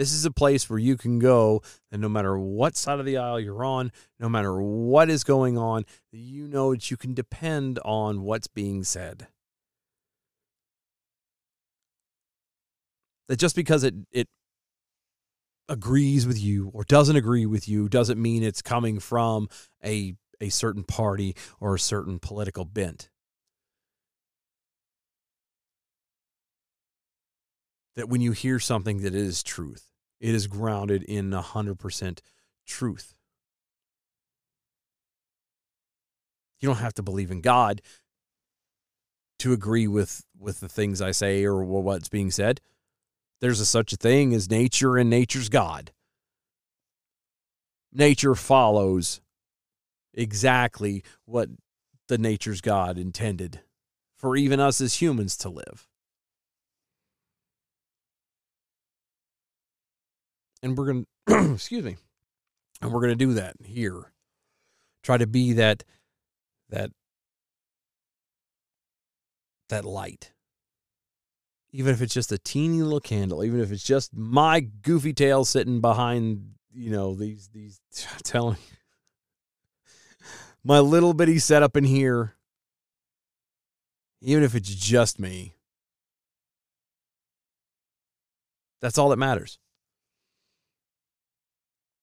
This 0.00 0.14
is 0.14 0.24
a 0.24 0.30
place 0.30 0.70
where 0.70 0.78
you 0.78 0.96
can 0.96 1.18
go, 1.18 1.60
and 1.92 2.00
no 2.00 2.08
matter 2.08 2.38
what 2.38 2.74
side 2.74 3.00
of 3.00 3.04
the 3.04 3.18
aisle 3.18 3.38
you're 3.38 3.62
on, 3.62 3.92
no 4.18 4.30
matter 4.30 4.58
what 4.58 5.10
is 5.10 5.24
going 5.24 5.58
on, 5.58 5.84
you 6.10 6.48
know 6.48 6.72
that 6.72 6.90
you 6.90 6.96
can 6.96 7.12
depend 7.12 7.78
on 7.84 8.22
what's 8.22 8.46
being 8.46 8.82
said. 8.82 9.26
That 13.28 13.36
just 13.36 13.54
because 13.54 13.84
it 13.84 13.94
it 14.10 14.28
agrees 15.68 16.26
with 16.26 16.40
you 16.40 16.70
or 16.72 16.82
doesn't 16.84 17.16
agree 17.16 17.44
with 17.44 17.68
you 17.68 17.88
doesn't 17.88 18.20
mean 18.20 18.42
it's 18.42 18.62
coming 18.62 19.00
from 19.00 19.50
a 19.84 20.14
a 20.40 20.48
certain 20.48 20.82
party 20.82 21.36
or 21.60 21.74
a 21.74 21.78
certain 21.78 22.18
political 22.18 22.64
bent. 22.64 23.09
That 27.96 28.08
when 28.08 28.20
you 28.20 28.32
hear 28.32 28.58
something 28.58 29.02
that 29.02 29.14
is 29.14 29.42
truth, 29.42 29.90
it 30.20 30.34
is 30.34 30.46
grounded 30.46 31.02
in 31.02 31.30
100% 31.30 32.18
truth. 32.66 33.14
You 36.60 36.68
don't 36.68 36.78
have 36.78 36.94
to 36.94 37.02
believe 37.02 37.30
in 37.30 37.40
God 37.40 37.80
to 39.38 39.52
agree 39.52 39.88
with 39.88 40.24
with 40.38 40.60
the 40.60 40.68
things 40.68 41.02
I 41.02 41.10
say 41.10 41.44
or 41.44 41.64
what's 41.64 42.08
being 42.08 42.30
said. 42.30 42.60
There's 43.40 43.60
a 43.60 43.66
such 43.66 43.92
a 43.92 43.96
thing 43.96 44.34
as 44.34 44.50
nature 44.50 44.96
and 44.96 45.08
nature's 45.08 45.48
God. 45.48 45.92
Nature 47.92 48.34
follows 48.34 49.20
exactly 50.12 51.02
what 51.24 51.48
the 52.08 52.18
nature's 52.18 52.60
God 52.60 52.98
intended 52.98 53.60
for 54.16 54.36
even 54.36 54.60
us 54.60 54.80
as 54.80 55.00
humans 55.00 55.36
to 55.38 55.48
live. 55.48 55.89
And 60.62 60.76
we're 60.76 60.86
going 60.86 61.06
to 61.28 61.52
excuse 61.54 61.84
me 61.84 61.96
and 62.80 62.92
we're 62.92 63.00
going 63.00 63.10
to 63.10 63.16
do 63.16 63.34
that 63.34 63.56
here. 63.64 64.12
Try 65.02 65.16
to 65.18 65.26
be 65.26 65.54
that 65.54 65.84
that 66.68 66.90
that 69.68 69.84
light. 69.84 70.32
Even 71.72 71.94
if 71.94 72.02
it's 72.02 72.14
just 72.14 72.32
a 72.32 72.38
teeny 72.38 72.82
little 72.82 73.00
candle 73.00 73.44
even 73.44 73.60
if 73.60 73.70
it's 73.70 73.84
just 73.84 74.14
my 74.14 74.60
goofy 74.60 75.12
tail 75.12 75.44
sitting 75.44 75.80
behind 75.80 76.54
you 76.72 76.90
know 76.90 77.14
these 77.14 77.48
these 77.52 77.80
telling 78.24 78.56
my 80.64 80.80
little 80.80 81.14
bitty 81.14 81.38
setup 81.38 81.76
in 81.76 81.84
here. 81.84 82.34
Even 84.22 84.42
if 84.42 84.54
it's 84.54 84.68
just 84.68 85.18
me. 85.18 85.54
That's 88.82 88.98
all 88.98 89.08
that 89.10 89.16
matters 89.16 89.58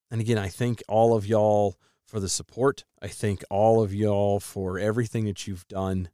and 0.09 0.21
again, 0.21 0.37
I 0.37 0.47
thank 0.47 0.81
all 0.87 1.15
of 1.15 1.25
y'all 1.25 1.77
for 2.05 2.19
the 2.19 2.29
support. 2.29 2.85
I 3.01 3.07
thank 3.07 3.43
all 3.49 3.83
of 3.83 3.93
y'all 3.93 4.39
for 4.39 4.79
everything 4.79 5.25
that 5.25 5.47
you've 5.47 5.67
done 5.67 6.09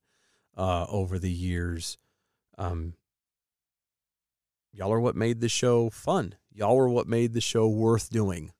uh, 0.58 0.86
over 0.90 1.20
the 1.20 1.32
years. 1.32 1.98
Um, 2.58 2.96
y'all 4.72 4.92
are 4.92 5.00
what 5.00 5.16
made 5.16 5.40
the 5.40 5.50
show 5.50 5.90
fun. 5.90 6.36
Y'all 6.52 6.80
are 6.80 6.90
what 6.90 7.08
made 7.08 7.34
the 7.34 7.42
show 7.42 7.68
worth 7.68 8.10
doing. 8.10 8.52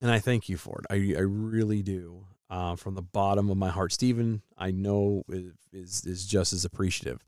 And 0.00 0.10
I 0.10 0.18
thank 0.18 0.48
you 0.48 0.56
for 0.56 0.80
it. 0.80 0.86
I, 0.90 1.18
I 1.18 1.22
really 1.22 1.82
do. 1.82 2.26
Uh, 2.50 2.76
from 2.76 2.94
the 2.94 3.02
bottom 3.02 3.50
of 3.50 3.58
my 3.58 3.68
heart, 3.68 3.92
Stephen, 3.92 4.40
I 4.56 4.70
know 4.70 5.22
is 5.28 6.02
is 6.06 6.24
just 6.24 6.54
as 6.54 6.64
appreciative. 6.64 7.22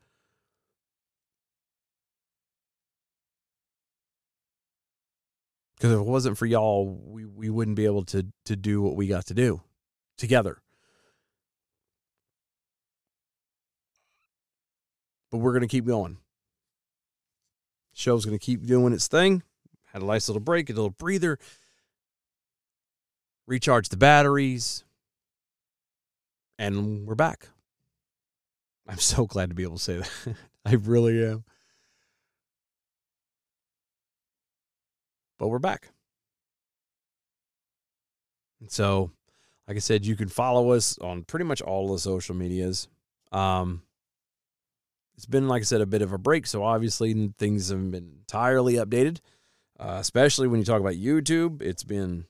Because 5.81 5.95
if 5.95 6.01
it 6.01 6.07
wasn't 6.07 6.37
for 6.37 6.45
y'all, 6.45 6.85
we, 7.07 7.25
we 7.25 7.49
wouldn't 7.49 7.75
be 7.75 7.87
able 7.87 8.05
to 8.05 8.27
to 8.45 8.55
do 8.55 8.83
what 8.83 8.97
we 8.97 9.07
got 9.07 9.25
to 9.27 9.35
do 9.35 9.63
together. 10.19 10.61
But 15.31 15.39
we're 15.39 15.55
gonna 15.55 15.69
keep 15.69 15.87
going. 15.87 16.19
Show's 17.95 18.27
gonna 18.27 18.39
keep 18.39 18.67
doing 18.67 18.93
its 18.93 19.09
thing. 19.09 19.43
Had 19.95 20.03
a 20.03 20.05
nice 20.05 20.29
little 20.29 20.43
break, 20.43 20.69
a 20.69 20.75
little 20.75 20.91
breather. 20.91 21.39
Recharge 23.47 23.89
the 23.89 23.97
batteries. 23.97 24.85
And 26.59 27.07
we're 27.07 27.15
back. 27.15 27.49
I'm 28.87 28.99
so 28.99 29.25
glad 29.25 29.49
to 29.49 29.55
be 29.55 29.63
able 29.63 29.79
to 29.79 29.83
say 29.83 29.97
that. 29.97 30.11
I 30.67 30.75
really 30.75 31.25
am. 31.25 31.45
But 35.41 35.49
we're 35.49 35.59
back. 35.59 35.89
And 38.61 38.71
so, 38.71 39.11
like 39.67 39.79
I 39.79 39.81
said, 39.81 40.05
you 40.05 40.15
can 40.15 40.29
follow 40.29 40.73
us 40.73 40.99
on 40.99 41.23
pretty 41.23 41.47
much 41.47 41.63
all 41.63 41.91
the 41.91 41.99
social 41.99 42.37
medias. 42.37 42.89
Um, 43.33 43.81
it's 45.17 45.25
been, 45.25 45.49
like 45.49 45.63
I 45.63 45.65
said, 45.65 45.81
a 45.81 45.87
bit 45.87 46.03
of 46.03 46.13
a 46.13 46.19
break. 46.19 46.47
So, 46.47 46.63
obviously, 46.63 47.33
things 47.39 47.71
haven't 47.71 47.91
been 47.91 48.17
entirely 48.21 48.75
updated, 48.75 49.21
uh, 49.79 49.97
especially 49.99 50.47
when 50.47 50.61
you 50.61 50.67
talk 50.67 50.81
about 50.81 50.93
YouTube. 50.93 51.63
It's 51.63 51.85
been. 51.85 52.27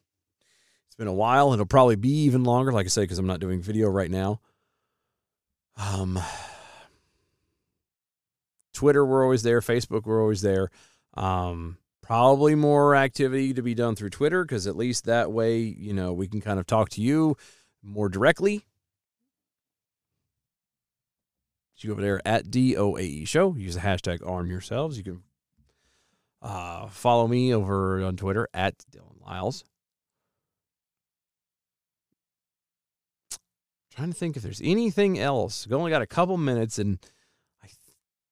It's 0.87 0.97
been 0.97 1.09
a 1.09 1.13
while. 1.13 1.53
It'll 1.53 1.67
probably 1.67 1.97
be 1.97 2.13
even 2.23 2.45
longer, 2.45 2.71
like 2.71 2.87
I 2.87 2.91
said, 2.91 3.03
because 3.03 3.19
I'm 3.19 3.27
not 3.27 3.41
doing 3.41 3.61
video 3.61 3.89
right 3.89 4.11
now. 4.11 4.41
Um, 5.77 6.21
Twitter, 8.73 9.05
we're 9.05 9.25
always 9.25 9.43
there. 9.43 9.61
Facebook, 9.61 10.05
we're 10.05 10.23
always 10.23 10.43
there. 10.43 10.71
Um, 11.15 11.79
probably 12.11 12.57
more 12.57 12.97
activity 12.97 13.55
to 13.55 13.63
be 13.63 13.73
done 13.73 13.95
through 13.95 14.11
Twitter 14.11 14.43
because 14.43 14.67
at 14.67 14.75
least 14.75 15.05
that 15.05 15.31
way, 15.31 15.59
you 15.61 15.93
know, 15.93 16.13
we 16.13 16.27
can 16.27 16.41
kind 16.41 16.59
of 16.59 16.67
talk 16.67 16.89
to 16.89 17.01
you 17.01 17.37
more 17.85 18.09
directly. 18.09 18.67
You 21.77 21.87
go 21.87 21.93
over 21.93 22.03
there 22.03 22.21
at 22.27 22.47
DOAE 22.47 23.29
Show. 23.29 23.55
Use 23.55 23.77
the 23.77 23.81
hashtag 23.83 24.27
arm 24.29 24.51
yourselves. 24.51 24.99
You 24.99 25.05
can 25.05 25.23
uh, 26.43 26.89
follow 26.89 27.29
me 27.29 27.55
over 27.55 28.03
on 28.03 28.17
Twitter 28.17 28.49
at 28.53 28.75
Dylan 28.91 29.25
Lyles. 29.25 29.63
Trying 33.95 34.11
to 34.11 34.19
think 34.19 34.37
if 34.37 34.43
there's 34.43 34.61
anything 34.65 35.17
else. 35.17 35.65
We 35.69 35.77
only 35.77 35.93
got 35.93 36.03
a 36.03 36.09
couple 36.09 36.37
minutes, 36.37 36.77
and 36.77 36.99
I 37.63 37.69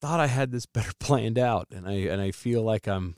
thought 0.00 0.18
I 0.18 0.26
had 0.26 0.50
this 0.50 0.66
better 0.74 0.92
planned 0.98 1.38
out, 1.38 1.68
and 1.70 1.86
I 1.86 1.92
and 1.92 2.20
I 2.20 2.32
feel 2.32 2.64
like 2.64 2.88
I'm 2.88 3.14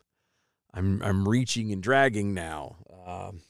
I'm 0.73 1.03
I'm 1.03 1.29
reaching 1.29 1.73
and 1.73 1.83
dragging 1.83 2.35
now. 2.35 2.77
Um, 3.07 3.43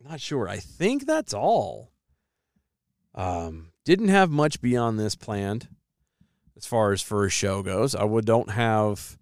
not 0.00 0.20
sure. 0.20 0.48
I 0.48 0.58
think 0.58 1.06
that's 1.06 1.34
all. 1.34 1.90
Um, 3.14 3.72
didn't 3.84 4.08
have 4.08 4.30
much 4.30 4.60
beyond 4.60 4.98
this 4.98 5.14
planned 5.14 5.68
as 6.56 6.66
far 6.66 6.92
as 6.92 7.10
a 7.10 7.28
show 7.28 7.62
goes. 7.62 7.94
I 7.94 8.04
would 8.04 8.24
don't 8.24 8.50
have 8.50 9.18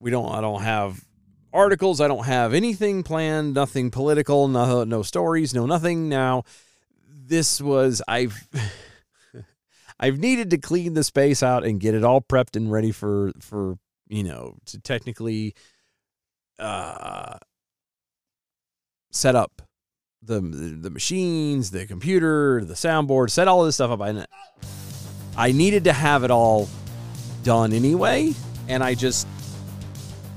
we 0.00 0.10
don't 0.10 0.32
I 0.32 0.40
don't 0.40 0.62
have 0.62 1.04
articles. 1.52 2.00
I 2.00 2.08
don't 2.08 2.24
have 2.24 2.52
anything 2.52 3.02
planned, 3.02 3.54
nothing 3.54 3.90
political, 3.90 4.48
no 4.48 4.84
no 4.84 5.02
stories, 5.02 5.54
no 5.54 5.66
nothing. 5.66 6.08
Now, 6.08 6.44
this 7.08 7.60
was 7.60 8.02
I've 8.08 8.48
I've 10.00 10.18
needed 10.18 10.50
to 10.50 10.58
clean 10.58 10.94
the 10.94 11.04
space 11.04 11.42
out 11.42 11.64
and 11.64 11.80
get 11.80 11.94
it 11.94 12.04
all 12.04 12.20
prepped 12.20 12.56
and 12.56 12.70
ready 12.70 12.90
for 12.90 13.32
for 13.40 13.78
you 14.08 14.22
know 14.22 14.56
to 14.66 14.80
technically 14.80 15.54
uh 16.58 17.38
set 19.10 19.34
up 19.34 19.62
the 20.22 20.40
the 20.40 20.90
machines, 20.90 21.70
the 21.70 21.86
computer, 21.86 22.64
the 22.64 22.74
soundboard, 22.74 23.30
set 23.30 23.48
all 23.48 23.64
this 23.64 23.76
stuff 23.76 23.90
up. 23.90 24.00
I 24.00 24.26
I 25.36 25.52
needed 25.52 25.84
to 25.84 25.92
have 25.92 26.24
it 26.24 26.30
all 26.30 26.68
done 27.42 27.72
anyway, 27.72 28.34
and 28.68 28.82
I 28.82 28.94
just 28.94 29.26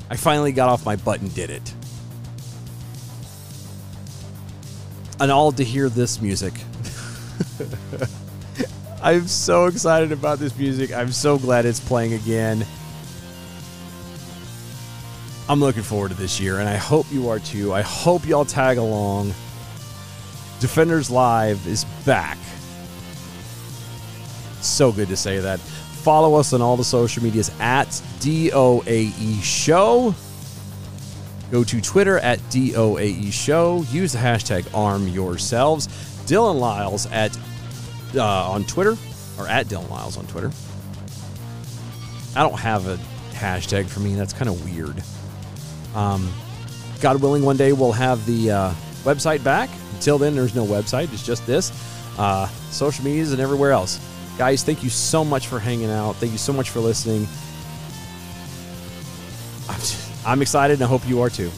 I 0.09 0.15
finally 0.15 0.51
got 0.51 0.69
off 0.69 0.85
my 0.85 0.95
butt 0.95 1.21
and 1.21 1.33
did 1.33 1.49
it. 1.49 1.73
And 5.19 5.31
all 5.31 5.51
to 5.53 5.63
hear 5.63 5.89
this 5.89 6.21
music. 6.21 6.53
I'm 9.01 9.27
so 9.27 9.65
excited 9.65 10.11
about 10.11 10.39
this 10.39 10.57
music. 10.57 10.93
I'm 10.93 11.11
so 11.11 11.37
glad 11.37 11.65
it's 11.65 11.79
playing 11.79 12.13
again. 12.13 12.65
I'm 15.49 15.61
looking 15.61 15.83
forward 15.83 16.09
to 16.09 16.17
this 16.17 16.41
year, 16.41 16.59
and 16.59 16.67
I 16.67 16.75
hope 16.75 17.05
you 17.09 17.29
are 17.29 17.39
too. 17.39 17.73
I 17.73 17.81
hope 17.81 18.25
y'all 18.25 18.43
tag 18.43 18.77
along. 18.77 19.33
Defenders 20.59 21.09
Live 21.09 21.65
is 21.67 21.85
back. 22.05 22.37
So 24.61 24.91
good 24.91 25.07
to 25.07 25.15
say 25.15 25.39
that. 25.39 25.59
Follow 25.59 26.35
us 26.35 26.51
on 26.51 26.61
all 26.61 26.75
the 26.75 26.83
social 26.83 27.23
medias 27.23 27.49
at 27.59 27.87
DOAE 28.19 29.41
Show. 29.41 30.13
Go 31.49 31.63
to 31.63 31.81
Twitter 31.81 32.17
at 32.19 32.39
DOAE 32.49 33.31
Show. 33.31 33.83
Use 33.89 34.11
the 34.11 34.19
hashtag 34.19 34.67
arm 34.73 35.07
yourselves. 35.07 35.87
Dylan 36.25 36.59
Lyles 36.59 37.05
at 37.05 37.37
uh, 38.15 38.51
on 38.51 38.65
Twitter 38.65 38.97
or 39.39 39.47
at 39.47 39.67
Dylan 39.67 39.89
Lyles 39.89 40.17
on 40.17 40.27
Twitter. 40.27 40.51
I 42.35 42.41
don't 42.41 42.59
have 42.59 42.87
a 42.87 42.97
hashtag 43.31 43.85
for 43.85 44.01
me. 44.01 44.15
That's 44.15 44.33
kind 44.33 44.49
of 44.49 44.63
weird. 44.65 45.01
Um, 45.97 46.31
God 47.01 47.21
willing, 47.21 47.43
one 47.43 47.57
day 47.57 47.73
we'll 47.73 47.91
have 47.91 48.23
the 48.25 48.51
uh, 48.51 48.73
website 49.03 49.43
back. 49.43 49.69
Until 49.95 50.17
then, 50.19 50.35
there's 50.35 50.53
no 50.53 50.65
website. 50.65 51.11
It's 51.11 51.25
just 51.25 51.45
this. 51.47 51.71
Uh, 52.19 52.47
social 52.69 53.03
medias 53.03 53.31
and 53.31 53.41
everywhere 53.41 53.71
else. 53.71 53.99
Guys, 54.37 54.63
thank 54.63 54.83
you 54.83 54.89
so 54.89 55.25
much 55.25 55.47
for 55.47 55.59
hanging 55.59 55.89
out. 55.89 56.15
Thank 56.17 56.31
you 56.31 56.37
so 56.37 56.53
much 56.53 56.69
for 56.69 56.79
listening. 56.79 57.27
I'm, 59.67 59.81
I'm 60.25 60.41
excited 60.41 60.75
and 60.75 60.83
I 60.83 60.87
hope 60.87 61.07
you 61.07 61.21
are 61.21 61.29
too. 61.29 61.51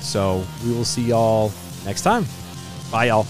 So 0.00 0.42
we 0.64 0.72
will 0.72 0.86
see 0.86 1.02
y'all 1.02 1.52
next 1.84 2.02
time. 2.02 2.24
Bye, 2.90 3.06
y'all. 3.06 3.26